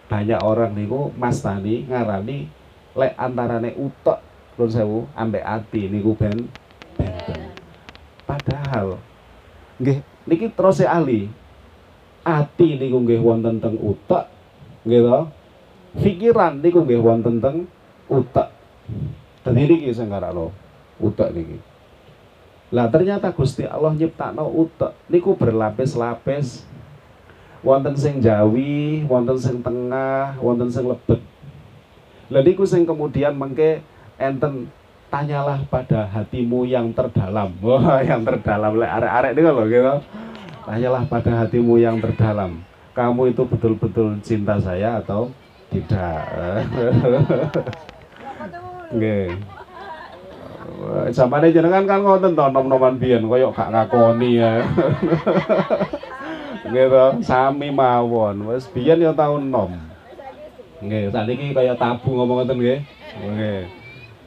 [0.08, 2.47] banyak orang niku Mas Tani ngarani
[2.95, 4.20] lek antarane utek
[4.56, 6.47] non sewu ambek ati niku ben
[6.95, 7.51] benten.
[8.24, 8.99] Padahal
[9.76, 11.28] nggih niki terus ahli
[12.24, 14.32] ati niku nggih wonten teng utek
[14.88, 15.20] nggih to
[15.99, 17.68] pikiran niku nggih wonten teng
[18.08, 18.56] utek
[19.45, 20.49] dadi niki sing ngarakno
[20.97, 21.61] utek niki.
[22.73, 26.65] Lah ternyata Gusti Allah nyiptakno utek niku berlapis-lapis.
[27.61, 31.21] Wonten sing Jawi wonten sing tengah wonten sing lebet.
[32.33, 33.85] Lah niku sing kemudian mengke
[34.17, 34.65] enten
[35.13, 37.53] tanyalah pada hatimu yang terdalam.
[37.65, 39.95] Wah yang terdalam lek arek-arek niku lho gitu.
[40.65, 42.65] Tanyalah pada hatimu yang terdalam.
[42.97, 45.29] Kamu itu betul-betul cinta saya atau
[45.69, 46.25] tidak
[48.93, 49.33] nggih
[51.09, 54.61] Zamane jenengan kan ngoten to nom-noman biyen koyo gak ngakoni ya.
[56.69, 58.49] Nggih to, sami mawon.
[58.49, 59.71] Wis biyen ya tau nom.
[60.81, 62.79] Nggih, sakniki kaya tabu ngomong ngoten nggih.
[63.21, 63.61] Nggih.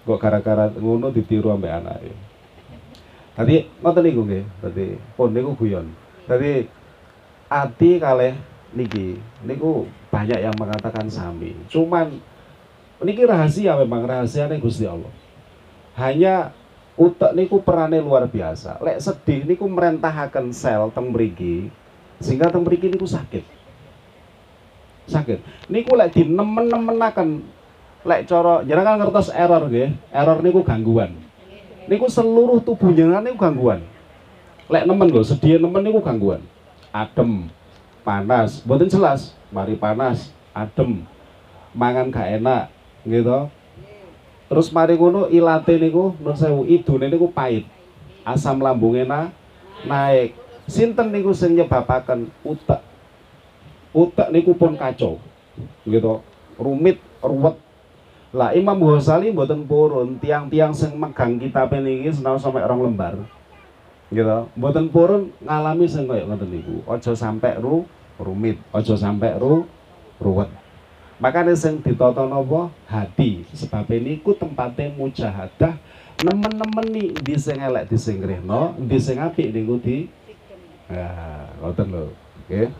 [0.08, 2.12] Kok gara-gara ngono ditiru ambek anake.
[3.36, 5.86] Tadi ngoten niku nggih, dadi pun niku guyon.
[6.26, 6.66] Jadi
[7.50, 8.34] ati kalih
[8.72, 11.52] niki niku banyak yang mengatakan sami.
[11.68, 12.18] Cuman
[13.02, 15.10] niki rahasia memang rahasia nih Gusti Allah.
[15.98, 16.54] Hanya
[16.98, 18.78] utek niku perannya luar biasa.
[18.82, 21.10] Lek sedih niku merentahaken sel teng
[22.18, 23.44] sehingga teng mriki niku sakit.
[25.06, 25.38] Sakit.
[25.70, 27.42] Niku lek dinemen-nemenaken
[28.06, 29.94] lek cara jenengan ngertos error nggih.
[30.10, 31.14] Error niku gangguan.
[31.90, 33.82] Niku seluruh tubuh jenengan niku gangguan
[34.68, 36.44] lek nemen lho sedih nemen niku gangguan
[36.92, 37.48] adem
[38.04, 41.08] panas mboten jelas mari panas adem
[41.72, 42.68] mangan gak enak
[43.06, 43.50] gitu.
[44.48, 47.68] Terus mari ngono ilate niku nun sewu idune niku pahit.
[48.24, 49.20] Asam lambungnya na,
[49.84, 50.32] naik.
[50.68, 52.80] Sinten niku sing nyebabaken utek
[53.92, 55.20] utek niku pun kacau.
[55.84, 56.24] Gitu.
[56.56, 57.56] Rumit ruwet.
[58.28, 63.14] Lah Imam Ghazali mboten purun tiang-tiang sing megang kitab niki senau sampai orang lembar.
[64.12, 64.48] Gitu.
[64.56, 66.84] Mboten purun ngalami sing kaya ngoten niku.
[66.88, 67.84] Aja sampai ru
[68.20, 68.60] rumit.
[68.72, 69.64] Aja sampai ru
[70.20, 70.48] ruwet
[71.18, 72.70] makanya sing ditata napa?
[72.86, 75.76] Hati sebab niku tempatnya mujahadah.
[76.18, 80.10] Nemen-nemen nih di sing elek di sing rehno di sing apik niku di?
[80.90, 81.10] Ya
[81.62, 82.10] ngoten lho.
[82.42, 82.70] Oke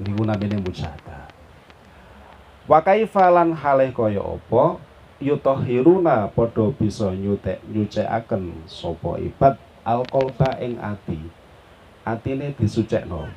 [0.00, 1.28] niku namine mujahadah.
[2.64, 4.80] Wa kaifalan halih kaya apa?
[5.20, 11.20] Yutahhiruna padha bisa nyutek nyucekaken sapa ibad alkolba ing ati.
[12.04, 13.28] Atine disucekno.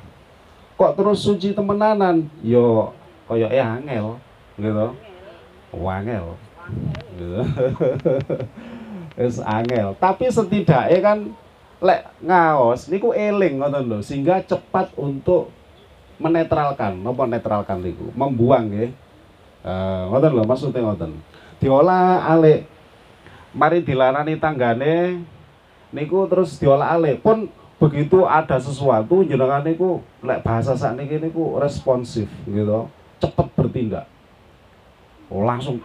[0.76, 2.28] Kok terus suci temenanan?
[2.40, 2.96] Yo
[3.28, 4.16] kaya eh angel
[4.56, 4.96] gitu
[5.72, 6.34] wangel
[7.16, 7.40] gitu.
[9.18, 9.98] Wis angel.
[9.98, 11.18] Tapi setidaknya kan
[11.78, 15.50] lek ngaos niku eling ngoten lho sehingga cepat untuk
[16.18, 16.98] menetralkan.
[17.02, 18.10] Napa netralkan niku?
[18.14, 18.90] Membuang nggih.
[19.62, 21.18] Uh, ngoten lho maksudnya ngoten.
[21.58, 22.66] Diolah alik.
[23.52, 25.24] Mari dilarani tanggane
[25.90, 27.48] niku terus diolah alih pun
[27.78, 34.06] begitu ada sesuatu jenengan niku lek bahasa saat niki niku responsif gitu cepet bertindak
[35.32, 35.80] oh, langsung.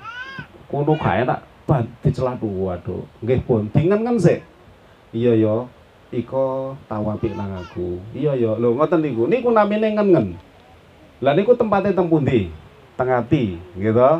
[0.72, 3.06] Kuno gak enak ban dicelatu waduh.
[3.22, 4.40] Nggih pun dingen kan sih
[5.14, 5.70] iya yo.
[6.14, 8.02] Iko tawapi nang aku.
[8.14, 8.52] Iya yo.
[8.58, 9.30] Lho ngoten niku.
[9.30, 10.38] Niku namine ngen-ngen.
[11.22, 12.50] Lah niku tempatnya teng pundi?
[12.98, 14.12] Teng ati gitu.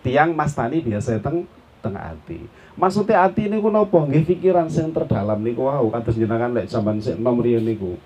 [0.00, 1.48] Tiang mas tani biasa teng
[1.80, 2.44] teng ati.
[2.76, 4.04] Maksudnya ati niku nopo?
[4.04, 5.88] Nggih pikiran sing terdalam niku wau.
[5.88, 7.96] Kados jenengan lek sampean sik nom niku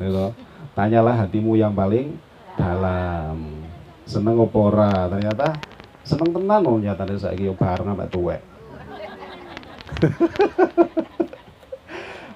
[0.00, 0.26] gitu.
[0.72, 2.14] Tanyalah hatimu yang paling
[2.54, 3.57] dalam
[4.08, 4.90] seneng apa ora?
[5.12, 5.60] Ternyata
[6.00, 8.40] seneng tenan oh nyatane saiki yo bareng ambek tuwek.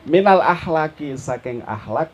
[0.04, 2.12] Minal ahlaki saking ahlak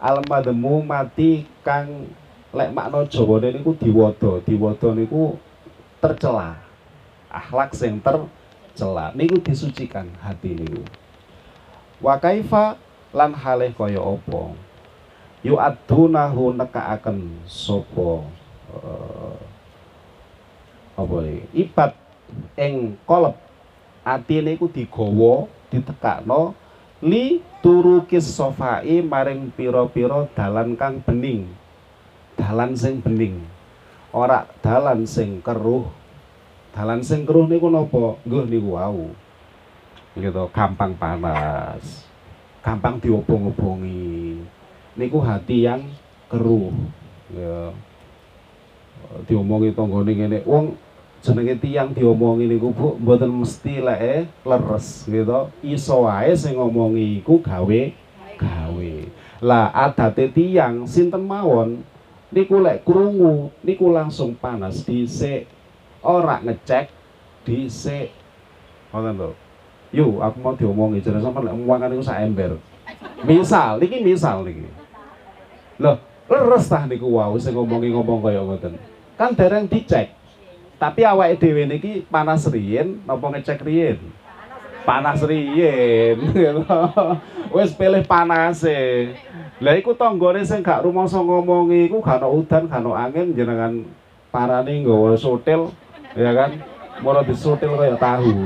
[0.00, 2.08] almademu mati kang
[2.56, 4.40] lek makna jawane niku diwada.
[4.40, 5.36] Diwada niku
[6.00, 6.56] tercela.
[7.28, 9.12] Akhlak sing tercela.
[9.12, 10.80] Niku disucikan hati niku.
[12.00, 12.80] Wa kaifa
[13.12, 14.56] lan halih kaya apa?
[15.44, 18.24] Yu adunahu nekaaken sapa
[20.96, 21.92] apa iki ibad
[22.56, 23.36] ing kolep.
[24.06, 26.54] Atine iku digawa ditekakno
[27.02, 31.50] li turukis sofai maring piro-piro dalan kang bening.
[32.38, 33.42] Dalan sing bening.
[34.14, 35.90] Ora dalan sing keruh.
[36.72, 38.16] Dalan sing keruh niku napa?
[38.22, 39.10] Ngguh niku wau.
[40.16, 42.06] Gitu gampang panas.
[42.62, 44.40] Gampang diobong-obongi.
[44.96, 45.82] Niku hati yang
[46.30, 46.72] keruh.
[47.34, 47.74] Ya
[49.26, 50.76] diomongi tanggane ngene wong
[51.24, 55.50] jenenge tiang diomongi niku Bu mboten mesti leke leres gitu.
[55.64, 57.80] Iso wae sing ngomongi iku gawe
[58.38, 58.92] gawe.
[59.42, 61.82] Lah adate tiang sinten mawon?
[62.30, 65.50] Niku lek krungu niku langsung panas dhisik.
[66.06, 66.90] Ora ngecek
[67.42, 68.12] dhisik.
[68.92, 69.30] Ngoten lho
[69.94, 72.54] yuk aku mau diomongi jare sampean lek muangan niku sak ember.
[73.26, 74.68] Misal niki misal niki.
[75.82, 75.98] Lho
[76.30, 80.16] leres tah niku wau sing ngomongi ngomong kaya ngoten kan dereng dicek
[80.76, 83.96] tapi awake dhewe niki panas riyin napa ngecek riyin?
[84.84, 86.20] Panas riyin.
[87.56, 89.10] Wis pilih panase.
[89.56, 93.88] Lah iku tanggane sing gak rumangsa ngomongi iku gak udan, gak ono angin jenengan
[94.28, 95.72] parane nggawa sotil
[96.12, 96.60] ya kan.
[97.00, 98.44] Mula disutil kaya tahu.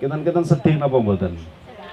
[0.00, 1.36] Kinten-kinten sedih napa mboten?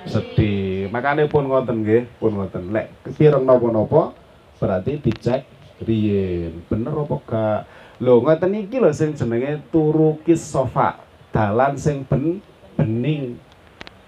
[0.08, 0.88] Sedih.
[0.88, 2.72] Makane pun ngoten nggih, pun ngoten.
[2.72, 4.16] Lek kireng napa-napa
[4.56, 5.44] berarti dicek
[5.84, 6.64] riyin.
[6.70, 7.62] Bener apa gak?
[8.02, 11.02] Lho ngoten iki lho sing jenenge turukis sofa.
[11.34, 12.42] Dalan sing ben
[12.78, 13.38] bening.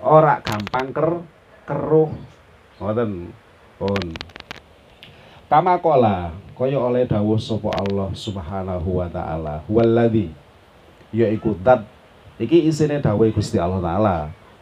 [0.02, 1.10] Ora gampang ker
[1.66, 2.10] keruh.
[2.80, 3.34] Ngoten.
[3.80, 4.06] Pun.
[5.50, 9.64] Kama kola kaya oleh dawuh sapa Allah Subhanahu wa taala.
[9.72, 10.30] Walladzi
[11.16, 11.88] yaiku dat
[12.38, 14.18] iki isine dawuh Gusti Allah taala.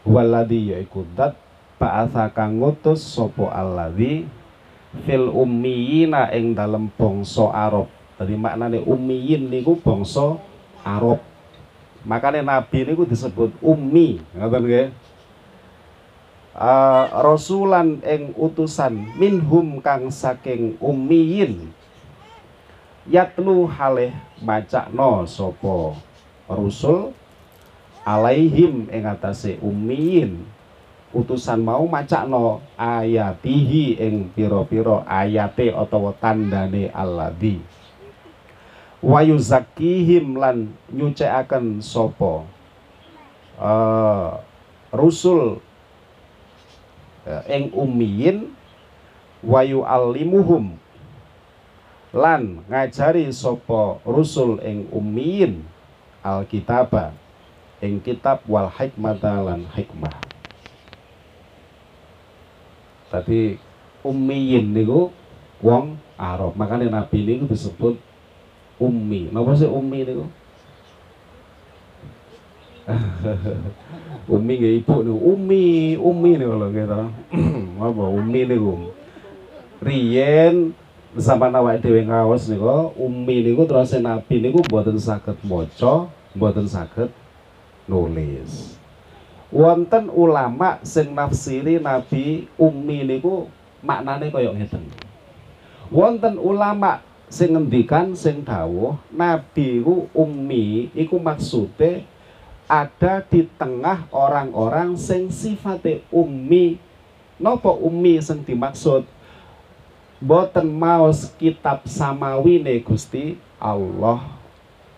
[0.06, 1.36] Walladzi yaiku dat
[1.82, 4.30] ba'atha kang ngutus sapa alladzi
[5.06, 10.42] fil ummiyina ing dalem bangsa Arab jadi maknanya ummiyin niku bangsa
[10.82, 11.22] Arab.
[12.02, 14.88] Makanya nabi niku disebut ummi, ngoten nggih.
[16.58, 21.70] Uh, rasulan ing utusan minhum kang saking ummiyin
[23.06, 24.10] yatlu halih
[24.42, 25.94] macakno sapa
[26.50, 27.14] rusul
[28.02, 30.50] alaihim ing atase ummiyin
[31.16, 37.64] utusan mau macakno ayatihi ing pira-pira ayate utawa tandane alladzi.
[39.00, 42.44] Wayu zakihim lan nyucikaken sapa?
[43.58, 44.38] Uh,
[44.92, 45.64] rusul
[47.50, 48.54] ing ummiyin
[49.42, 50.78] wayu alimuhum
[52.14, 55.64] lan ngajari sapa rusul ing ummiyin?
[56.28, 57.16] Alkitaba
[57.80, 60.27] ing kitab wal hikmata lan hikmah
[63.10, 63.60] tadi
[64.06, 65.12] ummiyin niku
[65.62, 66.54] wong Arab.
[66.58, 67.98] Makanya nabi niku disebut
[68.82, 69.30] ummi.
[69.34, 70.26] Napa sih ummi niku?
[74.32, 75.20] Ummi nggih ibu niku.
[75.36, 75.66] Ummi
[76.00, 77.02] ummi niku lho nggih to
[77.84, 78.96] apa ummi niku?
[79.84, 80.72] Riyen
[81.18, 86.06] zaman awake dhewe ngaos niku ummi niku terus nabi niku mboten saged maca
[86.38, 87.10] mboten saged
[87.90, 88.77] nulis
[89.48, 93.48] wonten ulama sing nafsiri nabi ummi niku
[93.80, 94.84] maknane kaya ngeten.
[95.88, 97.00] Wonten ulama
[97.32, 102.04] sing ngendikan sing dawuh nabi ku ummi iku maksude
[102.68, 106.76] ada di tengah orang-orang sing sifate ummi.
[107.40, 109.08] Nopo ummi sing dimaksud?
[110.18, 114.20] Boten maos kitab samawi ne Gusti Allah.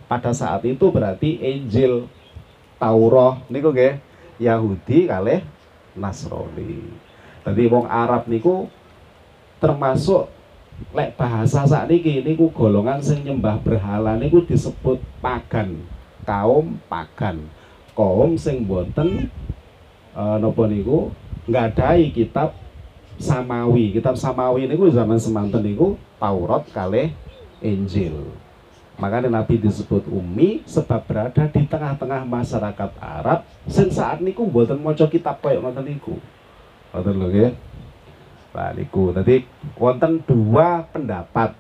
[0.10, 2.10] Pada saat itu berarti Injil
[2.82, 4.09] Taurat niku nggih
[4.40, 5.44] Yahudi kalih
[6.00, 6.96] Nasrani.
[7.44, 8.72] Tadi wong Arab niku
[9.60, 10.32] termasuk
[10.96, 15.84] lek bahasa saat ini niku golongan sing nyembah berhala niku disebut pagan
[16.24, 17.52] kaum pagan.
[17.92, 19.28] Kaum sing boten
[20.16, 21.12] e, nopo niku
[21.52, 22.56] nggadahi kitab
[23.20, 23.92] samawi.
[23.92, 27.12] Kitab samawi niku zaman semanten niku Taurat kalih
[27.60, 28.16] Injil
[29.00, 35.08] makanya Nabi disebut umi sebab berada di tengah-tengah masyarakat Arab sing saat niku boten maca
[35.08, 36.20] kitab koyo ngoten niku
[36.92, 37.52] ngoten lho nggih
[38.50, 39.46] Nah niku tadi
[39.78, 41.54] wonten dua pendapat.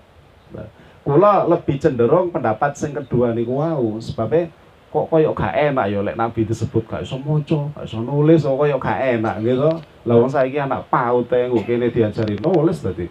[1.05, 4.49] Kula lebih cenderung pendapat sing kedua niku wow sebabnya
[4.89, 8.57] kok koyok gak enak ya lek nabi disebut gak iso maca, gak iso nulis kok
[8.57, 9.69] koyok gak enak gitu.
[10.05, 13.05] Lah wong saiki anak PAUD engko kene diajari nulis tadi.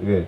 [0.00, 0.24] Nggih.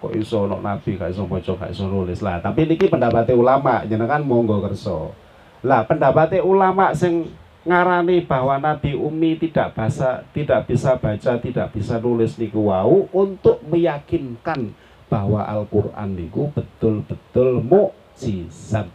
[0.00, 2.24] Kok iso ono nabi gak iso maca, gak iso nulis.
[2.24, 5.12] Lah, tapi niki pendapatnya ulama, jenengan monggo kerso.
[5.60, 7.28] Lah, pendapatnya ulama sing
[7.68, 13.60] ngarani bahwa Nabi Umi tidak bahasa, tidak bisa baca, tidak bisa nulis niku wau untuk
[13.68, 14.72] meyakinkan
[15.12, 18.88] bahwa Al-Qur'an niku betul-betul mukjizat.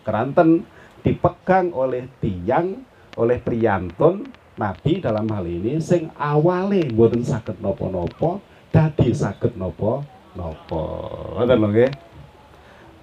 [0.00, 0.64] Keranten
[1.04, 2.80] dipegang oleh tiang
[3.20, 9.56] oleh priyantun Nabi dalam hal ini sing awale mboten saged napa-napa dadi saged
[10.40, 10.82] napa-napa.
[11.36, 11.92] Ngoten lho nggih.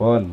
[0.01, 0.23] Pun.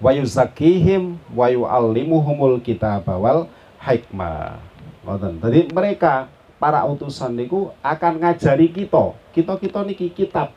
[0.00, 3.50] Wa yuzakihim wa yu'allimuhumul kitab wal
[3.84, 4.56] hikmah.
[5.04, 5.44] Ngoten.
[5.44, 9.14] Jadi mereka para utusan niku akan ngajari kita.
[9.36, 10.56] Kita-kita niki kitab.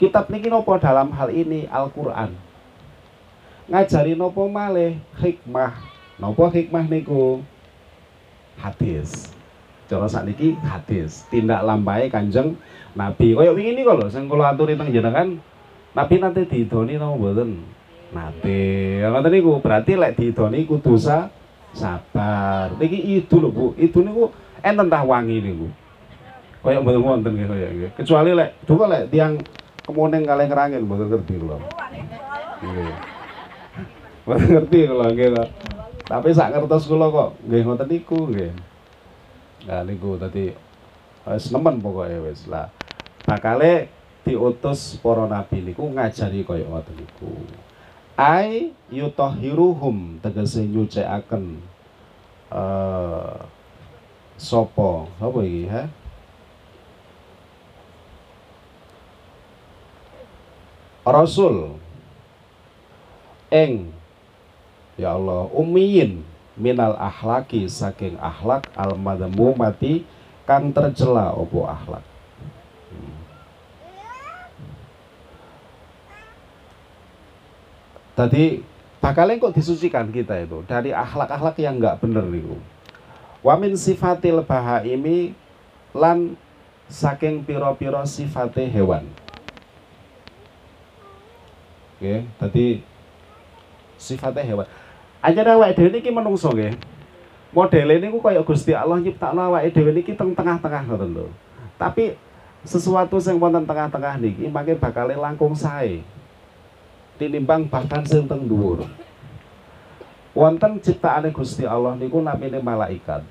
[0.00, 2.34] Kitab niki nopo dalam hal ini Al-Qur'an.
[3.70, 5.78] Ngajari nopo malih hikmah.
[6.18, 7.38] Nopo hikmah niku?
[8.58, 9.30] Hadis.
[9.86, 11.22] Cara sakniki hadis.
[11.30, 12.58] Tindak lampai Kanjeng
[12.92, 13.32] Nabi.
[13.36, 15.38] Kaya wingi niku lho sing kula aturi teng jenengan
[15.92, 17.50] Nabi nanti didoni napa mboten?
[18.12, 18.60] Nate.
[19.04, 21.00] Ngoten niku berarti lek didoni kudu
[21.72, 22.72] sabar.
[22.76, 23.72] Niki itu lho Bu.
[23.80, 24.32] Itu niku
[24.62, 25.68] enten tah wangi niku
[26.62, 29.34] kaya mboten wonten nggih kaya nggih kecuali lek duka lek tiang
[29.82, 31.58] kemuning kalih kerangin mboten ngerti kula
[32.62, 32.92] nggih
[34.22, 35.30] mboten ngerti kula nggih
[36.06, 38.52] tapi sak ngertos kula kok nggih ngoten niku nggih
[39.66, 40.54] nah niku tadi
[41.26, 42.70] wis nemen pokoke wis lah
[43.26, 43.88] bakale
[44.22, 47.30] diutus para nabi niku ngajari kaya ngoten niku.
[48.14, 51.58] Ai yutahhiruhum tegese nyucikaken
[52.52, 53.40] eh uh,
[54.36, 55.82] sopo apa iki ha?
[61.02, 61.80] Rasul.
[63.52, 63.90] Eng
[64.96, 66.22] ya Allah umiyin
[66.56, 70.04] minal ahlaki saking akhlak al mati
[70.44, 72.11] kang tercela opo akhlak
[78.14, 78.64] tadi
[79.02, 82.44] bakalnya kok disucikan kita itu dari akhlak-akhlak yang nggak bener nih
[83.42, 85.34] Wamin sifatil bahaimi
[85.90, 86.38] lan
[86.86, 89.02] saking piro-piro sifate hewan.
[91.98, 92.82] Oke, tadi
[93.98, 94.66] sifatnya hewan.
[95.22, 96.74] Aja awake dhewe niki menungso nggih.
[97.54, 101.26] Modele niku kaya Gusti Allah nyiptakno awake dhewe niki teng tengah-tengah ngoten lho.
[101.78, 102.18] Tapi
[102.66, 106.02] sesuatu sing wonten tengah-tengah niki mangke bakal langkung sae.
[107.20, 108.88] Tinimbang bahkan sing teng dhuwur
[110.32, 113.22] wonten ciptaane Gusti Allah niku namine malaikat.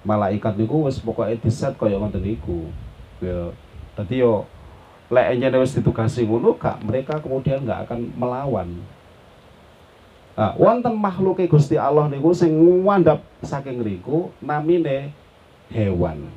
[0.00, 2.72] Malaikat niku wis pokoke diset kaya ngoten niku.
[3.20, 3.52] Ya,
[3.96, 4.48] dadi yo
[5.12, 8.68] lek enjene wis ditugasi ngono gak mereka kemudian nggak akan melawan.
[10.40, 15.12] Nah, wonten makhluke Gusti Allah niku sing ngandhap saking riku namine
[15.68, 16.32] hewan.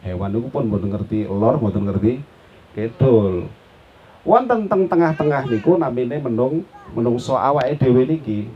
[0.00, 2.24] Hewan niku pun mboten ngerti lor, mboten ngerti
[2.72, 3.52] kidul.
[4.26, 8.50] Wonten teng tengah-tengah niku namine menung menungso awake dhewe niki.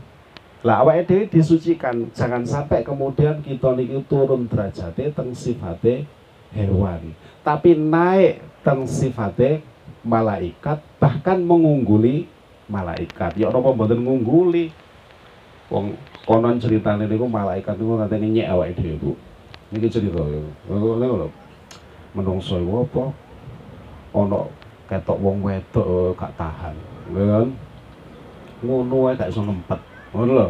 [0.63, 6.07] Lah awake dhewe disucikan, jangan sampai kemudian kita niki turun derajate teng sifate
[6.53, 9.65] hewan, tapi naik teng sifate
[10.05, 12.29] malaikat bahkan mengungguli
[12.69, 13.35] malaikat.
[13.39, 14.71] Ya napa mboten ngungguli?
[15.71, 15.97] Wong
[16.27, 19.11] konon ceritane niku malaikat niku ngateni nyek awake dhewe, Bu.
[19.73, 20.43] Niki cerita ya.
[22.13, 23.03] Menungso iku apa?
[24.13, 24.45] Ana
[24.93, 26.75] ketok wong wedok gak tahan.
[27.09, 27.47] Kan?
[28.61, 29.79] Ngono wae gak iso ngempet.
[30.13, 30.47] Ngono lho.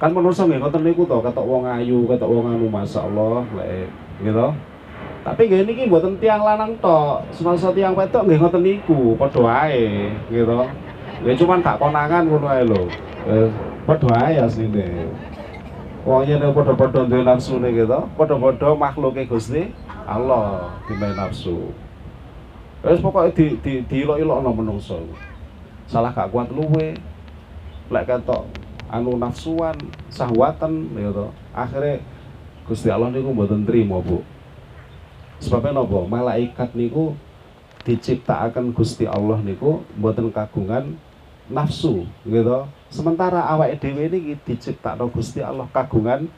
[0.00, 3.88] Kan menungso nggih ngoten niku to, ketok wong ayu, ketok wong anu masyaallah lek
[4.24, 4.48] gitu.
[5.24, 9.68] Tapi nggih niki mboten tiang lanang tok, semasa tiang wedok nggih ngoten niku, padha
[10.32, 10.58] gitu.
[11.24, 12.82] Ya cuman gak konangan ngono ae lho.
[13.28, 13.48] Eh,
[13.84, 15.12] padha wae asline.
[16.04, 19.72] Wong yen padha-padha duwe nafsune gitu, padha-padha makhluke Gusti
[20.04, 21.72] Allah dimain nafsu.
[22.84, 25.00] Wis pokoke di di diilok-ilokno menungso.
[25.88, 26.92] Salah gak kuat luwe.
[27.88, 28.44] Lek ketok
[28.92, 29.76] anu nafsuan
[30.12, 32.00] sahwatan gitu akhirnya
[32.64, 34.20] Gusti Allah niku mboten trimo Bu.
[35.40, 37.12] Sebabnya nopo malaikat niku
[37.84, 40.96] diciptakan Gusti Allah niku mboten kagungan
[41.44, 46.28] nafsu gitu sementara awak dhewe niki diciptakno Gusti Allah kagungan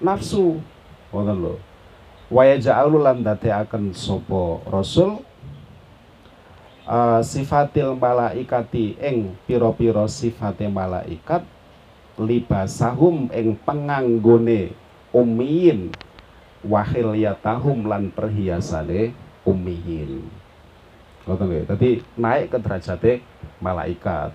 [0.00, 0.60] nafsu.
[1.12, 1.54] Wonten lho.
[2.32, 5.20] Wa yaj'alu lan akan sopo rasul
[6.92, 11.40] uh, sifatil malaikati ing piro-piro sifatnya malaikat
[12.20, 14.76] libasahum ing penganggone
[15.16, 15.88] umiyin
[16.60, 19.16] wahil yatahum lan perhiasane
[19.48, 20.28] umiyin
[21.24, 23.12] ngoten nggih dadi naik ke derajate
[23.62, 24.34] malaikat.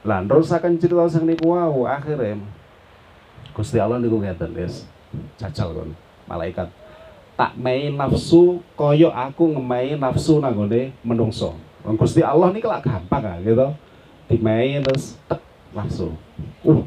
[0.00, 2.40] Lan rusakan cerita sing niku wau akhire
[3.52, 4.88] Gusti Allah niku ngeten wis.
[5.36, 5.92] Jajal kon
[6.24, 6.72] malaikat
[7.40, 11.56] tak mei nafsu koyo aku ngemei nafsu nanggone menungso.
[11.96, 13.72] Gusti Allah nih lak gampang ah gitu.
[14.28, 15.40] Dimei terus tek
[15.72, 16.20] langsung
[16.68, 16.84] uh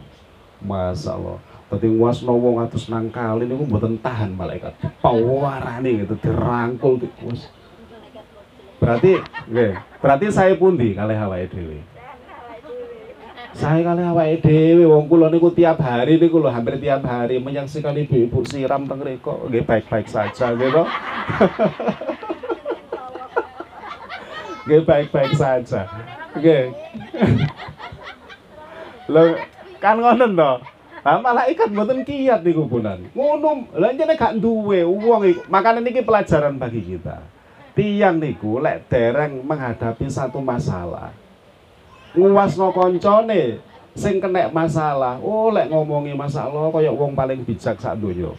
[0.61, 1.41] masa Allah
[1.73, 4.77] tadi wasno wong atus nangkal ini gue buatan tahan malaikat.
[5.01, 7.49] Pawarane gitu dirangkul tikus
[8.77, 9.17] berarti
[9.49, 9.73] nggih
[10.03, 11.79] berarti saya pun di kali hawa dhewe
[13.53, 17.93] Saya kali awake dhewe wong kula niku tiap hari niku lho hampir tiap hari menyaksikan
[17.93, 20.83] ibu-ibu siram teng nggih baik-baik saja gitu.
[24.65, 25.85] Nggih baik-baik saja.
[26.33, 26.73] Nggih.
[29.13, 29.35] Lho
[29.83, 30.51] kan ngono to.
[31.03, 33.03] Lah malaikat mboten kiat niku punan.
[33.11, 35.41] Ngono, lha jane gak duwe wong iku.
[35.51, 37.19] Makane niki pelajaran bagi kita.
[37.75, 41.11] Tiang niku lek dereng menghadapi satu masalah,
[42.13, 43.59] nguwasno koncone.
[43.93, 45.21] Sing kena masalah.
[45.21, 48.33] Oh lek ngomongi masalah kaya wong paling bijak sak donya.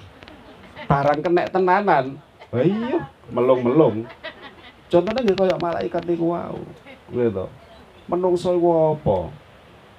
[0.91, 2.19] Barang kena tenanan.
[2.51, 4.03] Iya melung-melung.
[4.91, 6.59] Contohnya nggih kaya malaikat niku wau.
[7.11, 7.47] Gitu
[8.05, 9.01] menungso iku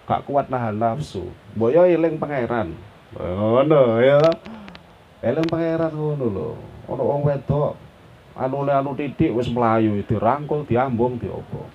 [0.05, 1.25] gak kuat nahan nafsu.
[1.57, 2.75] Boyo eling pangeran.
[3.15, 4.21] Ngono ya
[5.23, 6.49] eling pangeran ngono lho.
[6.85, 7.73] Ana wong wedok
[8.35, 11.65] anu anu titik wis melayu dirangkul diambung diopo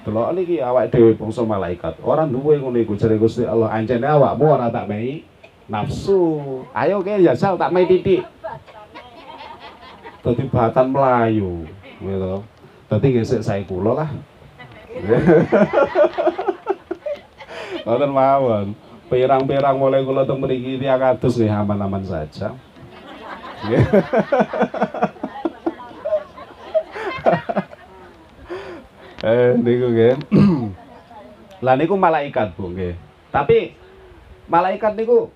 [0.00, 2.00] Delok niki awak dhewe bangsa malaikat.
[2.00, 3.68] Ora duwe ngono iku jare Gusti Allah.
[3.68, 5.28] Anjene awakmu ora tak mei
[5.68, 6.64] nafsu.
[6.72, 8.24] Ayo ke ya sal tak mei titik.
[10.24, 11.68] Dadi batan melayu
[12.00, 12.40] gitu.
[12.88, 14.08] Dadi gesek saya kula lah.
[17.86, 18.66] Wonten mawon.
[19.12, 22.56] Pirang-pirang mulai kula teng mriki tiyang kados nggih aman-aman saja.
[29.20, 30.14] eh niku nggih.
[31.64, 32.96] Lah niku malaikat, Bu nggih.
[33.28, 33.76] Tapi
[34.48, 35.28] malaikat niku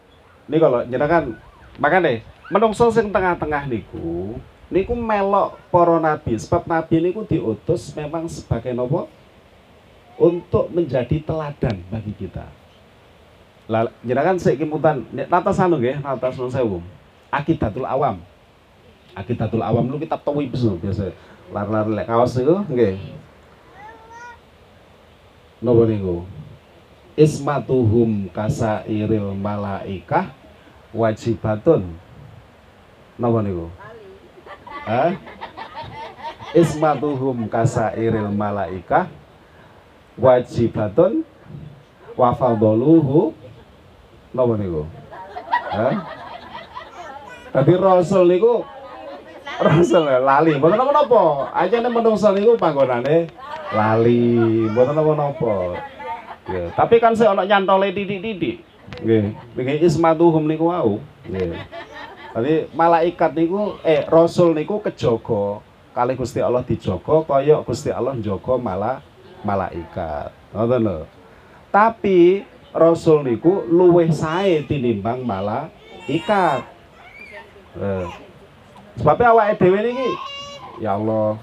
[0.48, 1.36] niku lho jenengan
[1.78, 4.36] makane menungso sing tengah-tengah niku
[4.68, 9.06] niku melok para nabi sebab nabi niku diutus memang sebagai nopo
[10.18, 12.48] untuk menjadi teladan bagi kita.
[13.70, 16.78] Lah jenengan sik kimutan natas anu nggih, natas nun sewu.
[17.30, 18.20] Akidatul Awam.
[19.14, 21.14] Akidatul Awam lu kitab tawib biasa.
[21.52, 23.23] Lar-lar lek kaos niku nggih
[25.64, 26.28] napa niku
[27.16, 30.28] ismatuhum kasairil malaikah
[30.92, 31.88] wajibatun
[33.16, 33.72] napa niku
[34.84, 35.16] Hah?
[36.52, 39.08] ismatuhum kasairil malaikah
[40.20, 41.24] wajibatun
[42.12, 43.32] wa fadluhu
[44.36, 44.84] napa niku
[45.72, 45.94] Hah?
[47.56, 48.68] Tadi Rasul niku
[49.54, 51.54] Rasul lali, mboten napa-napa.
[51.54, 53.30] Ajane menungso niku panggonane
[53.74, 54.70] lali.
[54.70, 55.82] Mboten napa-napa
[56.44, 58.60] ya tapi kan saya ana nyantole titik-titik.
[59.00, 59.32] Nggih.
[59.56, 61.00] Nggih ismatuhum niku wau.
[61.28, 61.56] Nggih.
[62.34, 65.64] Tadi malaikat niku eh rasul niku kejaga.
[65.94, 68.98] Kali Gusti Allah dijaga kaya Gusti Allah njaga malah
[69.46, 70.34] malaikat.
[70.50, 70.98] Ngoten lho.
[71.70, 72.42] Tapi
[72.74, 76.74] rasul niku luwih sae tinimbang malaikat.
[77.74, 78.06] Eh.
[78.94, 80.10] sebabnya awake dhewe niki
[80.78, 81.34] ya Allah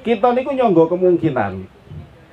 [0.00, 1.64] kita niku nyonggo kemungkinan.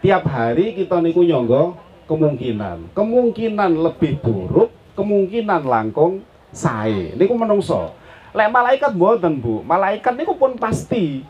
[0.04, 1.76] Tiap hari kita niku nyonggo
[2.08, 2.94] kemungkinan.
[2.96, 7.14] Kemungkinan lebih buruk kemungkinan langkung sae.
[7.18, 7.92] Niku menungso.
[8.32, 9.66] Lek malaikat mboten Bu.
[9.66, 11.26] Malaikat niku pun pasti.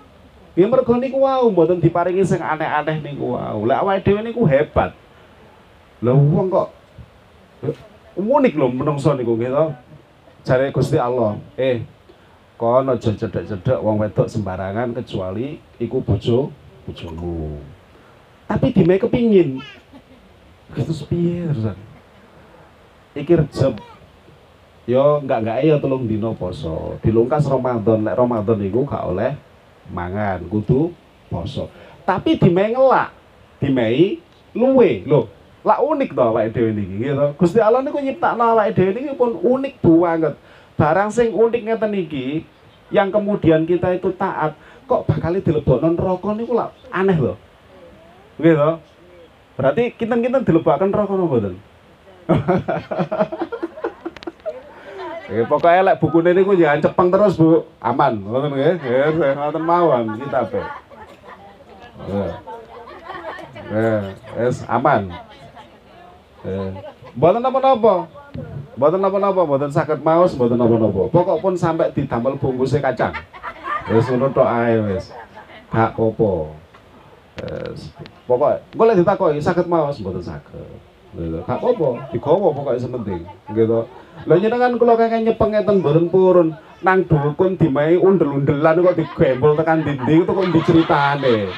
[0.57, 3.65] Ya mergo niku wau mboten diparingi sing aneh-aneh niku wau.
[3.65, 4.93] Lek awake dhewe niku hebat.
[6.01, 6.69] Lha wong kok
[8.17, 9.73] unik lho menungso niku gitu.
[10.45, 11.83] Jare Gusti Allah, eh
[12.57, 16.49] kono aja cedek-cedek wong wedok sembarangan kecuali iku bojo
[16.89, 17.61] bojomu.
[18.49, 19.61] Tapi dime kepingin.
[20.73, 21.87] Itu piye terusan
[23.17, 23.33] iki
[24.87, 26.95] yo enggak enggak ya tolong dino poso.
[27.03, 29.35] Dilungkas Ramadan lek Ramadan iku gak oleh
[29.91, 30.95] mangan kudu
[31.27, 31.67] poso.
[32.07, 33.11] Tapi dime ngelak
[33.59, 34.23] dimei
[34.55, 35.03] luwe.
[35.03, 35.27] Lho
[35.67, 37.35] lah unik to awake dhewe niki gitu.
[37.35, 40.33] Gusti Allah niku nyiptakno awake dhewe niki pun unik banget
[40.77, 42.45] barang sing unik ngeten iki
[42.93, 44.53] yang kemudian kita itu taat
[44.87, 47.37] kok bakal dilebokno neraka niku lah aneh loh
[48.37, 48.79] gitu
[49.57, 50.13] berarti kita
[50.45, 51.55] dilebokkan neraka napa mboten
[55.27, 59.59] Eh, pokoknya lek buku ini ku jangan cepeng terus bu, aman, ngoten nggih, nggih, ngoten
[59.59, 60.61] mawon kita pe.
[63.67, 64.01] Eh,
[64.47, 65.11] es aman.
[66.47, 66.71] Eh,
[67.11, 68.07] mboten napa-napa.
[68.77, 71.09] Mboten napa-napa, mboten saged maos, mboten napa-napa.
[71.09, 73.13] Pokok pun sampai didamel bungkusnya kacang.
[73.89, 75.09] Wis ngono tok ae wis.
[75.73, 76.53] Gak apa-apa.
[77.73, 77.89] Wis.
[78.29, 80.61] Pokok engko lek ditakoki saged maos, mboten saged.
[81.17, 81.41] Gitu.
[81.41, 83.25] Gak apa-apa, digawa pokoknya sementing.
[83.49, 83.79] Gitu.
[84.29, 86.53] Lah jenengan kula kakek nyepeng ngeten mboten purun
[86.85, 91.49] nang dukun dimai undel-undelan kok digembol tekan dinding itu kok diceritane.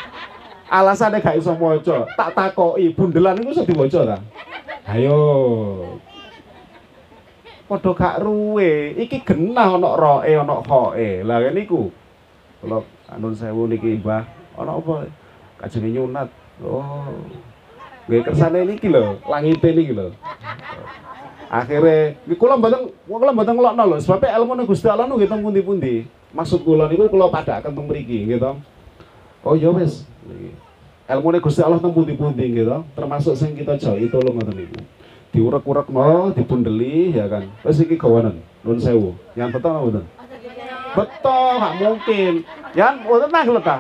[0.70, 4.18] Alasannya gak iso maca, tak takoki bundelan iku iso diwaca ta?
[4.86, 5.18] Ayo,
[7.70, 8.98] padha gak ruwe.
[8.98, 11.22] Iki genah ana roe ana khoe.
[11.22, 11.94] Lah niku.
[12.60, 14.26] Kula anun sewu niki Mbah,
[14.58, 15.08] ana apa?
[15.62, 16.28] Kajenge nyunat.
[16.60, 17.08] Oh.
[18.10, 20.12] Nggih kersane niki lho, langite niki lho.
[21.48, 26.10] Akhire kula mboten kula mboten ngelokno lho, sebab ilmu Gusti Allah niku teng pundi-pundi.
[26.34, 28.52] Maksud kula niku kula padhaken teng mriki nggih to.
[29.46, 30.10] Oh ya wis.
[31.08, 34.84] Ilmu Gusti Allah teng pundi-pundi nggih to, termasuk sing kita jauhi tolong ngoten niku.
[35.30, 37.46] Diurek-urekno, dipundeli ya kan.
[37.62, 39.14] Wis iki gawanen, nuwun sewu.
[39.38, 40.06] Yang betul apa mboten?
[40.98, 42.34] Betul, gak mungkin.
[42.74, 43.78] Yan, mboten nang ta.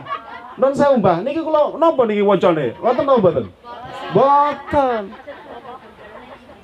[0.60, 2.76] Nun saya Mbah, niki kula napa niki wacane?
[2.78, 3.46] Ngoten napa mboten?
[4.12, 5.02] Mboten.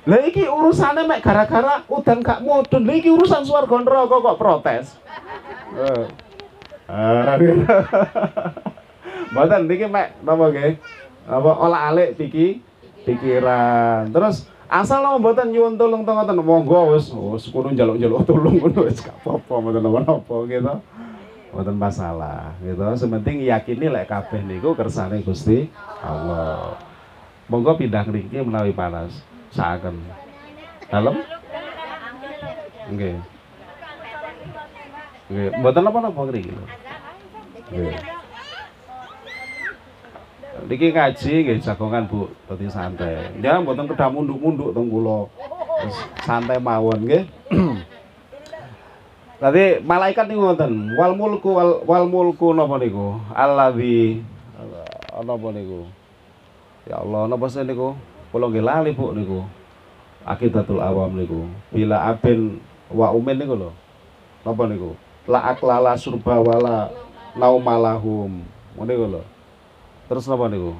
[0.06, 2.86] Lah iki urusane mek gara-gara udan gak mudun.
[2.86, 4.86] Lah iki urusan swarga neraka kok protes.
[5.74, 6.04] Eh.
[6.86, 7.34] Ah.
[9.34, 10.78] Mboten niki mek napa nggih?
[11.26, 12.62] Apa olah-alik piki
[13.02, 14.14] pikiran.
[14.14, 16.38] Terus asal lo mboten nyuwun tulung to ngoten.
[16.42, 20.74] Monggo wis wis kudu njaluk-njaluk tulung ngono wis gak apa-apa mboten napa-napa gitu.
[21.54, 22.82] Mboten masalah gitu.
[22.98, 25.70] Sementing yakini lek kabeh niku kersane Gusti
[26.02, 26.76] Allah.
[27.46, 29.14] Monggo pindah ngriki menawi panas.
[29.54, 30.02] Saaken.
[30.90, 31.16] Dalem?
[32.90, 33.16] Nggih.
[35.30, 35.48] Nggih.
[35.62, 36.52] Mboten napa-napa ngriki
[37.66, 38.25] nggih
[40.64, 43.28] Niki ngaji nggih jagongan Bu, dadi santai.
[43.44, 45.28] Ya mboten kedah munduk-munduk teng kula.
[46.24, 47.28] Santai mawon nggih.
[49.36, 53.20] Tadi malaikat niku ngoten, wal mulku wal, wal mulku napa niku?
[53.36, 54.24] Allazi
[55.12, 55.84] napa niku?
[56.88, 57.92] Ya Allah, napa sih niku?
[58.32, 59.44] Kula nggih lali Bu niku.
[60.24, 61.44] Akidatul awam niku.
[61.68, 63.70] Bila abin wa umin niku lho.
[64.40, 64.96] Napa niku?
[65.28, 66.88] La aklala surba wala
[67.36, 68.40] naumalahum.
[68.80, 69.35] Niku lho.
[70.06, 70.78] Terus napa niku?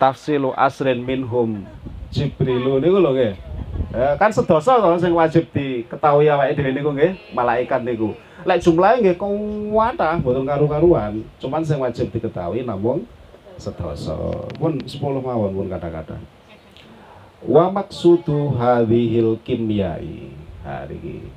[0.00, 1.64] Tafsilu asrin minhum
[2.08, 3.34] Jibrilu niku lho nggih.
[3.92, 8.16] Eh, kan sedoso to sing wajib diketahui awake dhewe niku nggih, malaikat niku.
[8.48, 13.04] Lek jumlahe nggih kuwatah mboten karu-karuan, cuman sing wajib diketahui namung
[13.60, 14.48] sedoso.
[14.56, 16.16] Pun 10 mawon pun kata-kata.
[17.44, 20.32] Wa maksudu hadhil kimyai.
[20.64, 21.28] Ha iki.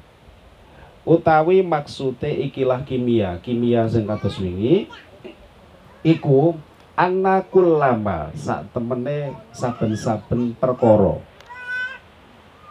[1.03, 4.87] Utawi maksude ikilah kimia, kimia sing kados wingi
[6.05, 6.55] iku
[6.95, 11.19] anakul lama sak temene saben-saben perkara.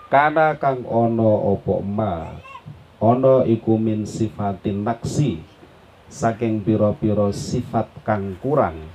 [0.09, 2.33] Kana kang ono opo ma?
[2.99, 5.45] Ono iku min sifatin naksi
[6.09, 8.89] saking piro-piro sifat kang kurang.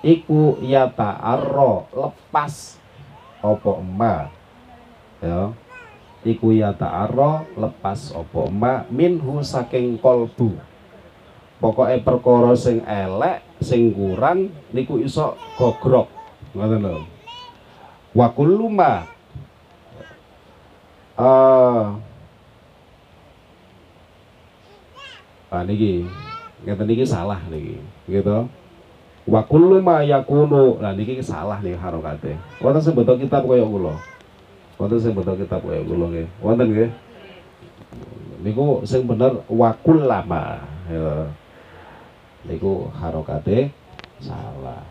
[0.00, 2.80] Iku yata arro lepas
[3.44, 4.32] opo ma?
[5.20, 5.52] Ya
[6.24, 8.88] iku yata arro lepas opo ma?
[8.88, 10.77] Minhu saking kolbu
[11.58, 16.06] pokoknya perkara sing elek sing kurang niku iso gogrok.
[16.54, 17.02] Ngoten lho.
[18.14, 19.04] Wa kullu ma
[21.18, 21.94] uh,
[25.52, 26.06] ah niki
[26.64, 27.78] ngeten niki salah niki
[28.08, 28.48] gitu.
[29.28, 32.38] Wa kullu ma yakunu lah niki salah nih harokate.
[32.62, 33.98] Wonten sing beto kitab kaya kula.
[34.80, 36.28] Wonten sing beto kitab kaya kula nggih.
[36.40, 36.90] Wonten nggih.
[38.46, 41.28] Niku sing bener wa kullama ya
[42.46, 43.72] niku harokate
[44.20, 44.84] salah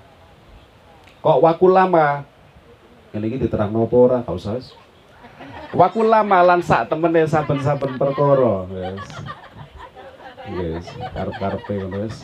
[1.21, 2.07] kok wa kullama
[3.15, 4.59] ini diterang nopo ora gak usah
[5.75, 8.63] Waktu lama lan sak saben-saben perkara.
[8.71, 9.07] Wis.
[10.47, 12.23] Wis, karep-karepe ngono wis.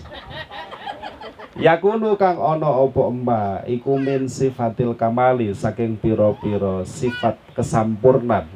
[1.60, 8.48] Yakunu kang ana apa emma iku min sifatil kamali saking pira-pira sifat kesampurnan.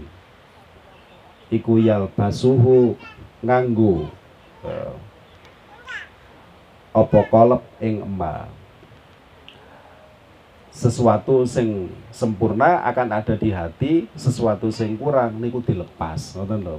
[1.52, 2.95] Iku yal basuhu
[3.44, 4.07] nganggo
[4.64, 4.95] uh,
[6.98, 8.49] apa kolep ing emma
[10.74, 16.78] sesuatu sing sempurna akan ada di hati sesuatu sing kurang niku dilepas ngoten lho.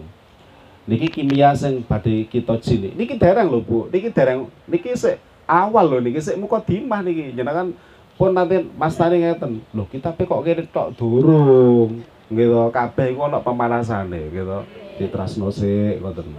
[0.90, 3.86] Niki kimia sing badhe kita jini niki dereng lho Bu.
[3.90, 7.34] Niki dereng niki sik awal lho niki sik muka dimah niki.
[7.34, 7.74] Jenengan
[8.14, 12.02] pun nanti Mas Tani ngeten lho kita kok kene tok durung?
[12.30, 12.58] Gitu.
[12.74, 14.62] Kabeh iku ana pemanasane gitu.
[14.98, 16.38] Ditrasno sik ngoten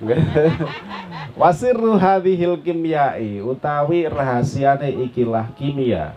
[1.40, 6.16] Wasirru hadhil kimyai utawi rahasiane ikilah kimia.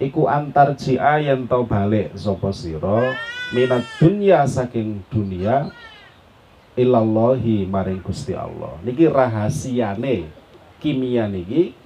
[0.00, 3.14] Iku antar jia yang tau balik sopo siro
[3.52, 5.70] minat dunia saking dunia
[6.74, 8.74] ilallahi maring Gusti Allah.
[8.82, 10.26] Niki rahasiane
[10.82, 11.76] kimia niki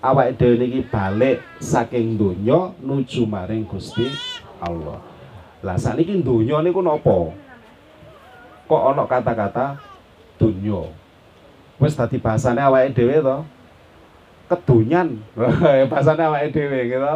[0.00, 4.08] awak dhewe niki balik saking dunia nuju maring Gusti
[4.62, 5.04] Allah.
[5.60, 7.43] Lah niki dunia niku napa
[8.64, 9.76] kok ana kata-kata
[10.40, 10.88] dunia
[11.80, 13.36] wis dadi bahasane awake dhewe to.
[14.44, 15.08] Kedunyan.
[15.90, 17.14] Bahasane awake dhewe gitu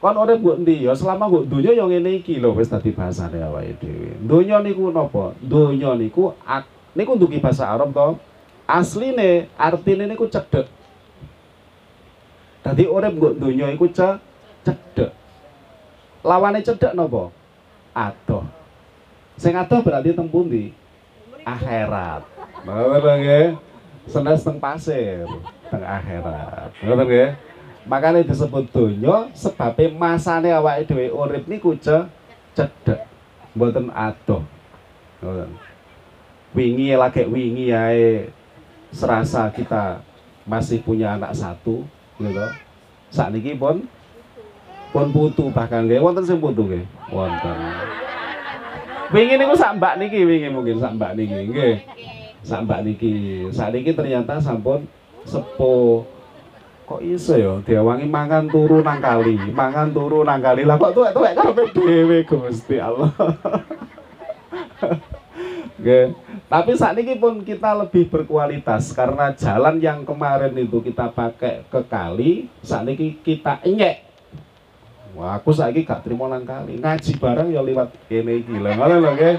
[0.00, 3.36] kon ora mbok ndi ya selama mbok donya ya ngene iki lho wis dadi bahasane
[3.44, 4.16] awake dhewe.
[4.64, 5.36] Niku napa?
[5.44, 6.32] Donya niku
[6.96, 8.16] niku ndugi bahasa Arab to.
[8.64, 10.72] Asline artine niku cedhek.
[12.64, 14.16] Dadi urip nggo donya iku ce
[14.64, 15.12] cedhek.
[16.24, 17.28] Lawane cedhek napa?
[17.92, 18.59] Adoh.
[19.40, 20.76] Sing adoh berarti teng pundi?
[21.48, 22.28] Akhirat.
[22.68, 23.46] Ngoten nggih.
[24.04, 25.24] Senes teng pasir,
[25.72, 26.76] teng akhirat.
[26.84, 27.28] Ngoten nggih.
[27.88, 32.04] Makanya disebut donya sebabnya masane awake dhewe urip niku ce
[32.52, 33.08] cedhek.
[33.56, 34.44] Mboten adoh.
[35.24, 35.56] Ngoten.
[36.52, 38.28] Wingi lagi wingi ae
[38.92, 40.04] serasa kita
[40.44, 41.88] masih punya anak satu
[42.20, 42.44] gitu.
[43.08, 43.88] Saat ini pun
[44.92, 46.84] pun putu bahkan nggih wonten sing putu nggih.
[47.08, 47.56] Wonten.
[49.10, 51.76] Wingi niku sak mbak niki wingi mungkin sak mbak niki nggih.
[52.46, 53.42] Sak mbak niki.
[53.50, 54.86] Saat ini ternyata sampun
[55.26, 56.06] sepo
[56.86, 60.62] kok iso ya diawangi mangan turu nang kali, mangan turu nang kali.
[60.62, 63.10] Lah kok tuwek-tuwek karepe dhewe Gusti Allah.
[65.80, 66.06] Nggih.
[66.50, 71.80] Tapi saat ini pun kita lebih berkualitas karena jalan yang kemarin itu kita pakai ke
[71.86, 74.09] kali, saat ini kita enyek.
[75.14, 76.78] Wah, aku saat ini gak terima nang kali.
[76.78, 78.70] Ngaji bareng ya lewat kene iki lho.
[78.78, 79.36] Ngono lho nggih.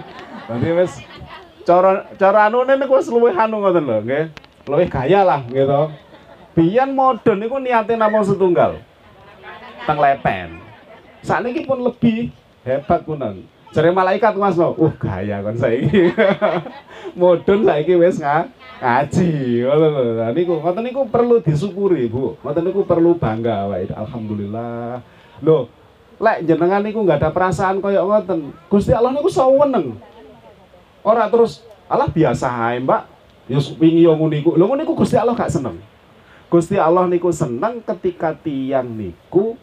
[0.52, 1.00] Dadi wis
[1.64, 4.26] cara cara anune niku wis luwih anu ngoten lho nggih.
[4.68, 5.92] Luwih gaya lah gitu.
[6.52, 8.84] Biyen modern niku niate namung setunggal.
[9.88, 10.60] Teng lepen.
[11.24, 12.36] Saat ini pun lebih
[12.68, 13.48] hebat kunan.
[13.72, 16.12] Jare malaikat Mas lo, uh gaya kon saiki.
[17.20, 19.32] Modun saiki wis ngaji.
[19.64, 20.04] Ngoten lho.
[20.20, 22.36] Nah niku ngoten niku perlu disyukuri, Bu.
[22.44, 23.96] Ngoten niku perlu bangga awake.
[23.96, 25.00] Alhamdulillah.
[25.42, 25.68] Loh,
[26.22, 28.54] lek jenengan niku nggak ada perasaan koyo ngoten.
[28.70, 29.98] Gusti Allah niku saweneng.
[31.02, 33.02] Ora terus Allah biasa ae, Mbak.
[33.50, 34.54] Ya wingi yo ngene iku.
[34.54, 35.82] Lho ngene Gusti Allah gak seneng.
[36.48, 39.58] Gusti Allah niku seneng ketika tiang niku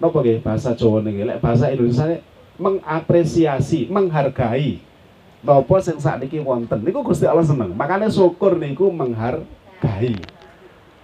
[0.00, 2.24] napa nggih bahasa Jawa niki lek bahasa Indonesia
[2.56, 4.80] mengapresiasi, menghargai
[5.42, 6.80] napa sing sakniki wonten.
[6.86, 7.74] Niku Gusti Allah seneng.
[7.74, 10.16] Makanya syukur niku menghargai.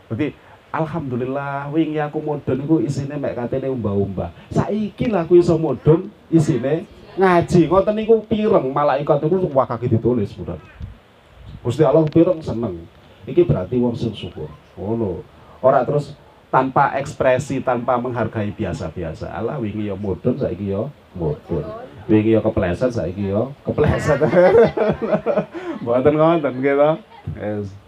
[0.07, 0.46] Berarti
[0.83, 4.31] alhamdulillah wingi aku mudhun niku isine mek katene umbah-umbah.
[4.53, 6.85] Saiki lah aku iso mudhun isine
[7.17, 7.69] ngaji.
[7.69, 10.61] Ngoten niku pireng malaikat niku wah kaki ditulis, Budan.
[11.65, 12.85] Gusti Allah pireng seneng.
[13.27, 14.47] Iki berarti wong sing syukur.
[14.79, 15.25] Ngono.
[15.65, 16.15] Ora terus
[16.53, 19.33] tanpa ekspresi, tanpa menghargai biasa-biasa.
[19.35, 20.87] Allah wingi ya mudhun saiki ya
[21.17, 21.65] mudhun.
[22.07, 24.21] Wingi ya kepleset saiki ya kepleset.
[25.83, 26.91] Mboten ngoten to.
[27.35, 27.86] Yes.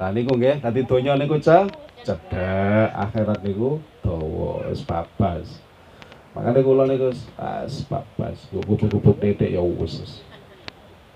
[0.00, 1.68] Lah niku nggih, dadi donya niku ce
[2.08, 5.60] cedhek, akhirat niku dawa, wis babas.
[6.32, 10.24] Makanya kula niku wis babas, kupu-kupu titik ya wis.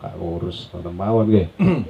[0.04, 1.48] Gak ngurus, ngoten mawon nggih.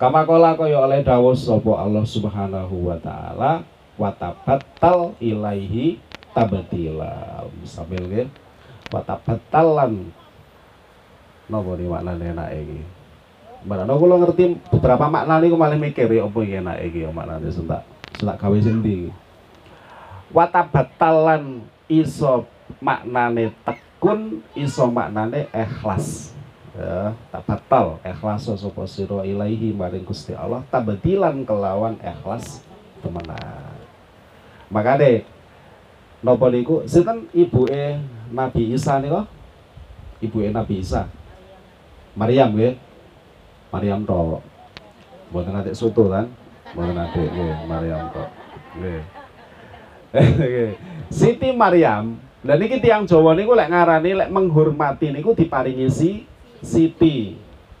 [0.00, 3.66] Kama kala kaya oleh dawuh sapa Allah Subhanahu wa taala
[3.98, 5.98] wa tabattal ilaihi
[6.30, 7.44] tabtila.
[7.66, 8.30] Sambil nggih.
[8.94, 10.14] Wa tabattalan
[11.50, 12.99] napa ni maknane enak iki.
[13.60, 17.52] Mbak kula ngerti beberapa makna niku malah mikir ya apa iki enak iki ya maknane
[17.52, 17.84] sentak
[18.16, 19.12] sentak gawe sendi.
[20.32, 22.48] Wa tabattalan iso
[22.80, 26.32] maknane tekun, iso maknane ikhlas.
[26.72, 32.64] Ya tak batal ikhlas sapa sira ilaihi maring Gusti Allah tabdilan kelawan ikhlas
[33.04, 33.76] temenan.
[34.72, 35.28] Makane
[36.24, 36.88] napa niku?
[36.88, 37.28] Sinten?
[37.36, 38.00] Ibuke
[38.32, 39.28] Nabi Isa niku?
[40.24, 41.12] Ibuke Nabi Isa.
[42.16, 42.88] Maryam nggih
[43.70, 44.42] Maryam tok
[45.30, 46.26] mboten atik soto kan
[46.74, 48.28] mboten atik nggih Maryam tok
[48.78, 49.02] nggih
[51.18, 56.24] Siti Maryam dan niki tiang Jawa niku lek ngarani lek menghormati niku diparingi si
[56.60, 57.36] Siti.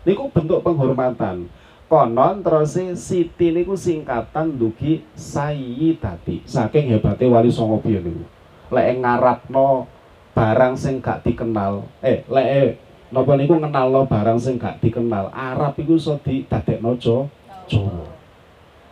[0.06, 1.50] Niku bentuk penghormatan.
[1.90, 6.46] Konon terus Siti niku singkatan dugi Sayyidati.
[6.46, 8.24] Saking hebatnya wali songo piye niku.
[8.70, 9.90] Lek ngaratno
[10.30, 12.70] barang sing gak dikenal, eh lek eh,
[13.10, 17.26] napa niku ngenalno barang sing gak dikenal, Arab iku iso didadekno Jawa.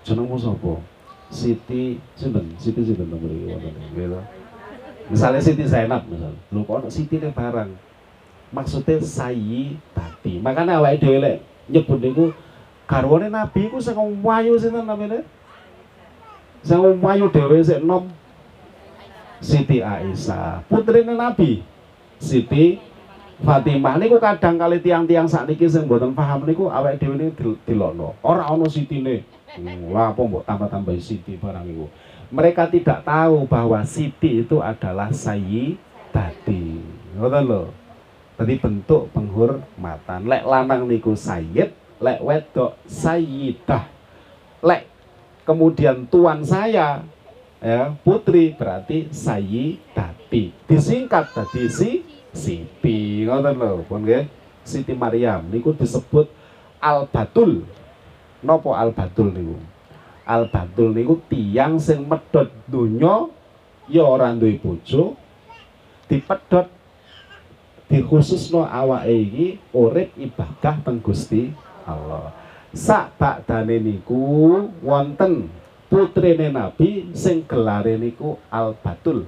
[0.06, 0.78] Jenengmu sapa?
[1.28, 2.54] Siti sinten?
[2.58, 4.22] Siti sinten nomor iki wonten nggih
[5.08, 6.36] Misalnya Siti Zainab misal.
[6.52, 7.88] Lho kok ono Siti barang
[8.48, 11.36] maksudnya sayi tati makanya awake dhewe lek
[11.68, 12.24] nyebut niku
[12.88, 15.20] garwane nabi iku sing wayu sinten namine
[16.64, 18.08] sing wayu dhewe sik nom
[19.38, 21.60] Siti Aisyah putrine nabi
[22.16, 22.80] Siti
[23.38, 28.50] Fatimah niku kadang kali tiang-tiang sakniki sing mboten paham niku awake dhewe niku dilokno ora
[28.50, 29.22] ana sitine
[29.54, 31.86] hmm, lah apa mbok tambah-tambah Siti barang iku
[32.34, 35.78] mereka tidak tahu bahwa Siti itu adalah sayi
[36.10, 36.82] tati
[37.14, 37.62] ngoten lho
[38.38, 40.30] Tadi bentuk penghormatan.
[40.30, 43.90] Lek lanang niku sayyid, lek wedok sayyidah.
[44.62, 44.86] Lek
[45.42, 47.02] kemudian tuan saya
[47.58, 50.54] ya putri berarti sayyidati.
[50.70, 51.90] Disingkat tadi si
[52.32, 53.24] Siti.
[53.24, 54.26] Ngoten lho, pun nggih.
[54.64, 56.28] Siti Maryam niku disebut
[56.80, 57.64] Al-Batul.
[58.44, 59.56] Nopo Al-Batul niku?
[60.28, 63.32] al batul niku tiang sing medhot donya
[63.88, 65.16] ya ora duwe bojo
[66.12, 66.68] dipedhot
[67.88, 71.48] dikhususno awake iki urip ibadah teng Gusti
[71.88, 72.36] Allah
[72.76, 75.48] sak bakdane niku wonten
[75.88, 79.24] putrine Nabi sing gelare niku al batul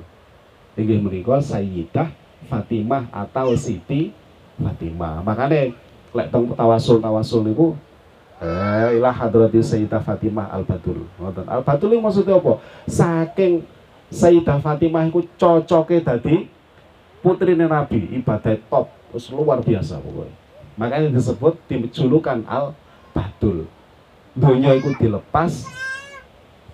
[0.76, 2.12] inggih menika Sayyidah
[2.48, 4.14] Fatimah atau Siti
[4.56, 5.20] Fatimah.
[5.20, 5.74] Makanya
[6.10, 7.76] lek teng tawasul tawasul niku
[8.40, 11.44] eh ilah hadrati Sayyidah Fatimah Al Batul ngoten.
[11.44, 12.56] Al Batul ini maksudnya apa?
[12.88, 13.64] Saking
[14.08, 16.48] Sayyidah Fatimah iku cocoke dadi
[17.20, 18.16] putrine Nabi.
[18.16, 18.88] Ibadah top.
[19.10, 20.34] Terus luar biasa pokoknya.
[20.78, 22.72] Makanya disebut dijulukan Al
[23.12, 23.68] Batul
[24.32, 25.68] dunia itu dilepas.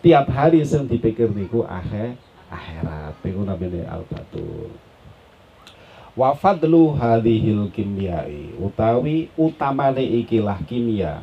[0.05, 2.15] Tiap hari sing dipikir niku akhir
[2.47, 3.19] akhirat.
[3.27, 4.71] Niku namanya Al Batul
[6.17, 8.57] wa fadlu hadhil kimyai.
[8.57, 11.21] Utawi utamane ikilah kimia.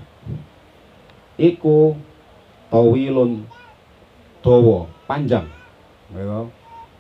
[1.36, 1.98] Iku
[2.70, 3.50] tawilun
[4.46, 5.50] dawa panjang.
[6.14, 6.46] Ya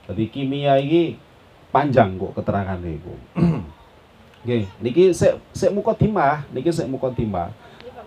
[0.10, 1.22] jadi kimia iki
[1.70, 3.14] panjang kok keterangan iku.
[4.44, 7.56] Nggih, niki sik sik mukadimah, niki sik mukadimah.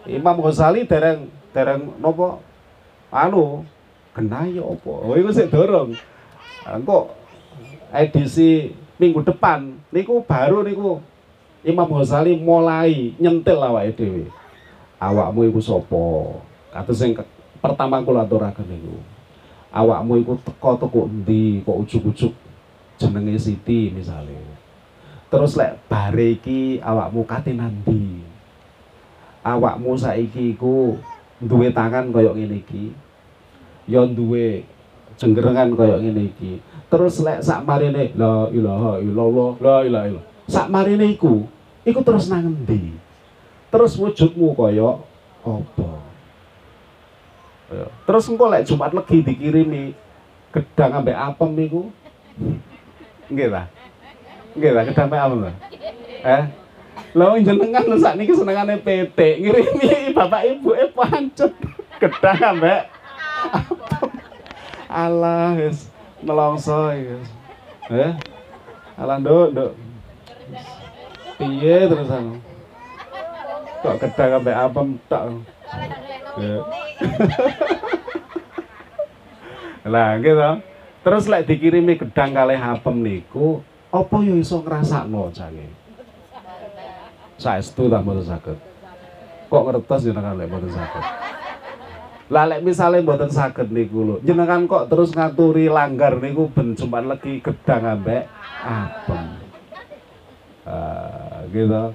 [0.05, 2.45] Imam Ghazali dereng dereng nopo?
[3.09, 3.65] Anu
[4.13, 4.93] genah ya apa?
[4.93, 5.97] Oh iku sik dorong.
[6.67, 7.15] Engko
[7.95, 11.01] edisi minggu depan niku baru niku
[11.67, 14.31] Imam Ghazali mulai nyentil awake dhewe.
[15.03, 16.07] Awakmu iku sapa?
[16.71, 17.11] Kados sing
[17.59, 19.03] pertama kula aturaken niku.
[19.75, 22.33] Awakmu iku teko teko endi kok ujug-ujug
[23.03, 24.39] jenenge Siti misalnya.
[25.27, 28.23] Terus lek bare iki awakmu kate nandi?
[29.43, 30.95] Awakmu saiki iku
[31.43, 32.95] duwe tangan kaya ngene iki.
[33.91, 34.63] Ya duwe
[35.19, 36.63] jenggerengan kaya ngene iki.
[36.87, 40.27] Terus lek sak marine la ilaha illallah la ilaha illallah.
[40.47, 41.47] Sak marine iku
[41.83, 42.95] iku terus nang endi
[43.71, 45.03] terus wujudmu kaya
[45.43, 45.91] apa?
[48.07, 49.91] Terus engko lek Jumat legi dikirimi
[50.55, 51.83] gedang ambek apem iku?
[53.33, 53.63] Nggih ta?
[54.55, 55.53] Nggih ta gedang ambek apem ta?
[56.23, 56.45] Eh?
[57.17, 61.53] Lho jenengan lho sakniki senengane PT ngirimi bapak ibu e pancut
[61.99, 62.87] gedang ambek
[63.51, 64.11] apem.
[64.87, 65.91] Allah wis
[66.27, 67.19] nelongso ya.
[67.95, 68.13] Eh?
[68.99, 69.73] Alah nduk, nduk.
[71.39, 72.43] Piye terusan?
[73.87, 75.23] Kok kedang sampai apem tak.
[76.37, 76.59] Ya.
[79.93, 80.51] Lah gitu.
[81.07, 83.63] Terus lek dikirimi gedang kalih apem niku,
[83.95, 85.71] apa yo iso ngrasakno jange?
[87.39, 88.59] Saestu tak mboten saged.
[89.47, 91.05] Kok ngertos jenengan lek mboten saged?
[92.27, 96.99] Lah lek misale mboten saged niku lho, jenengan kok terus ngaturi langgar niku ben cuma
[96.99, 98.27] lagi gedang ambek
[98.67, 99.27] apem.
[100.67, 101.83] Ah, gitu.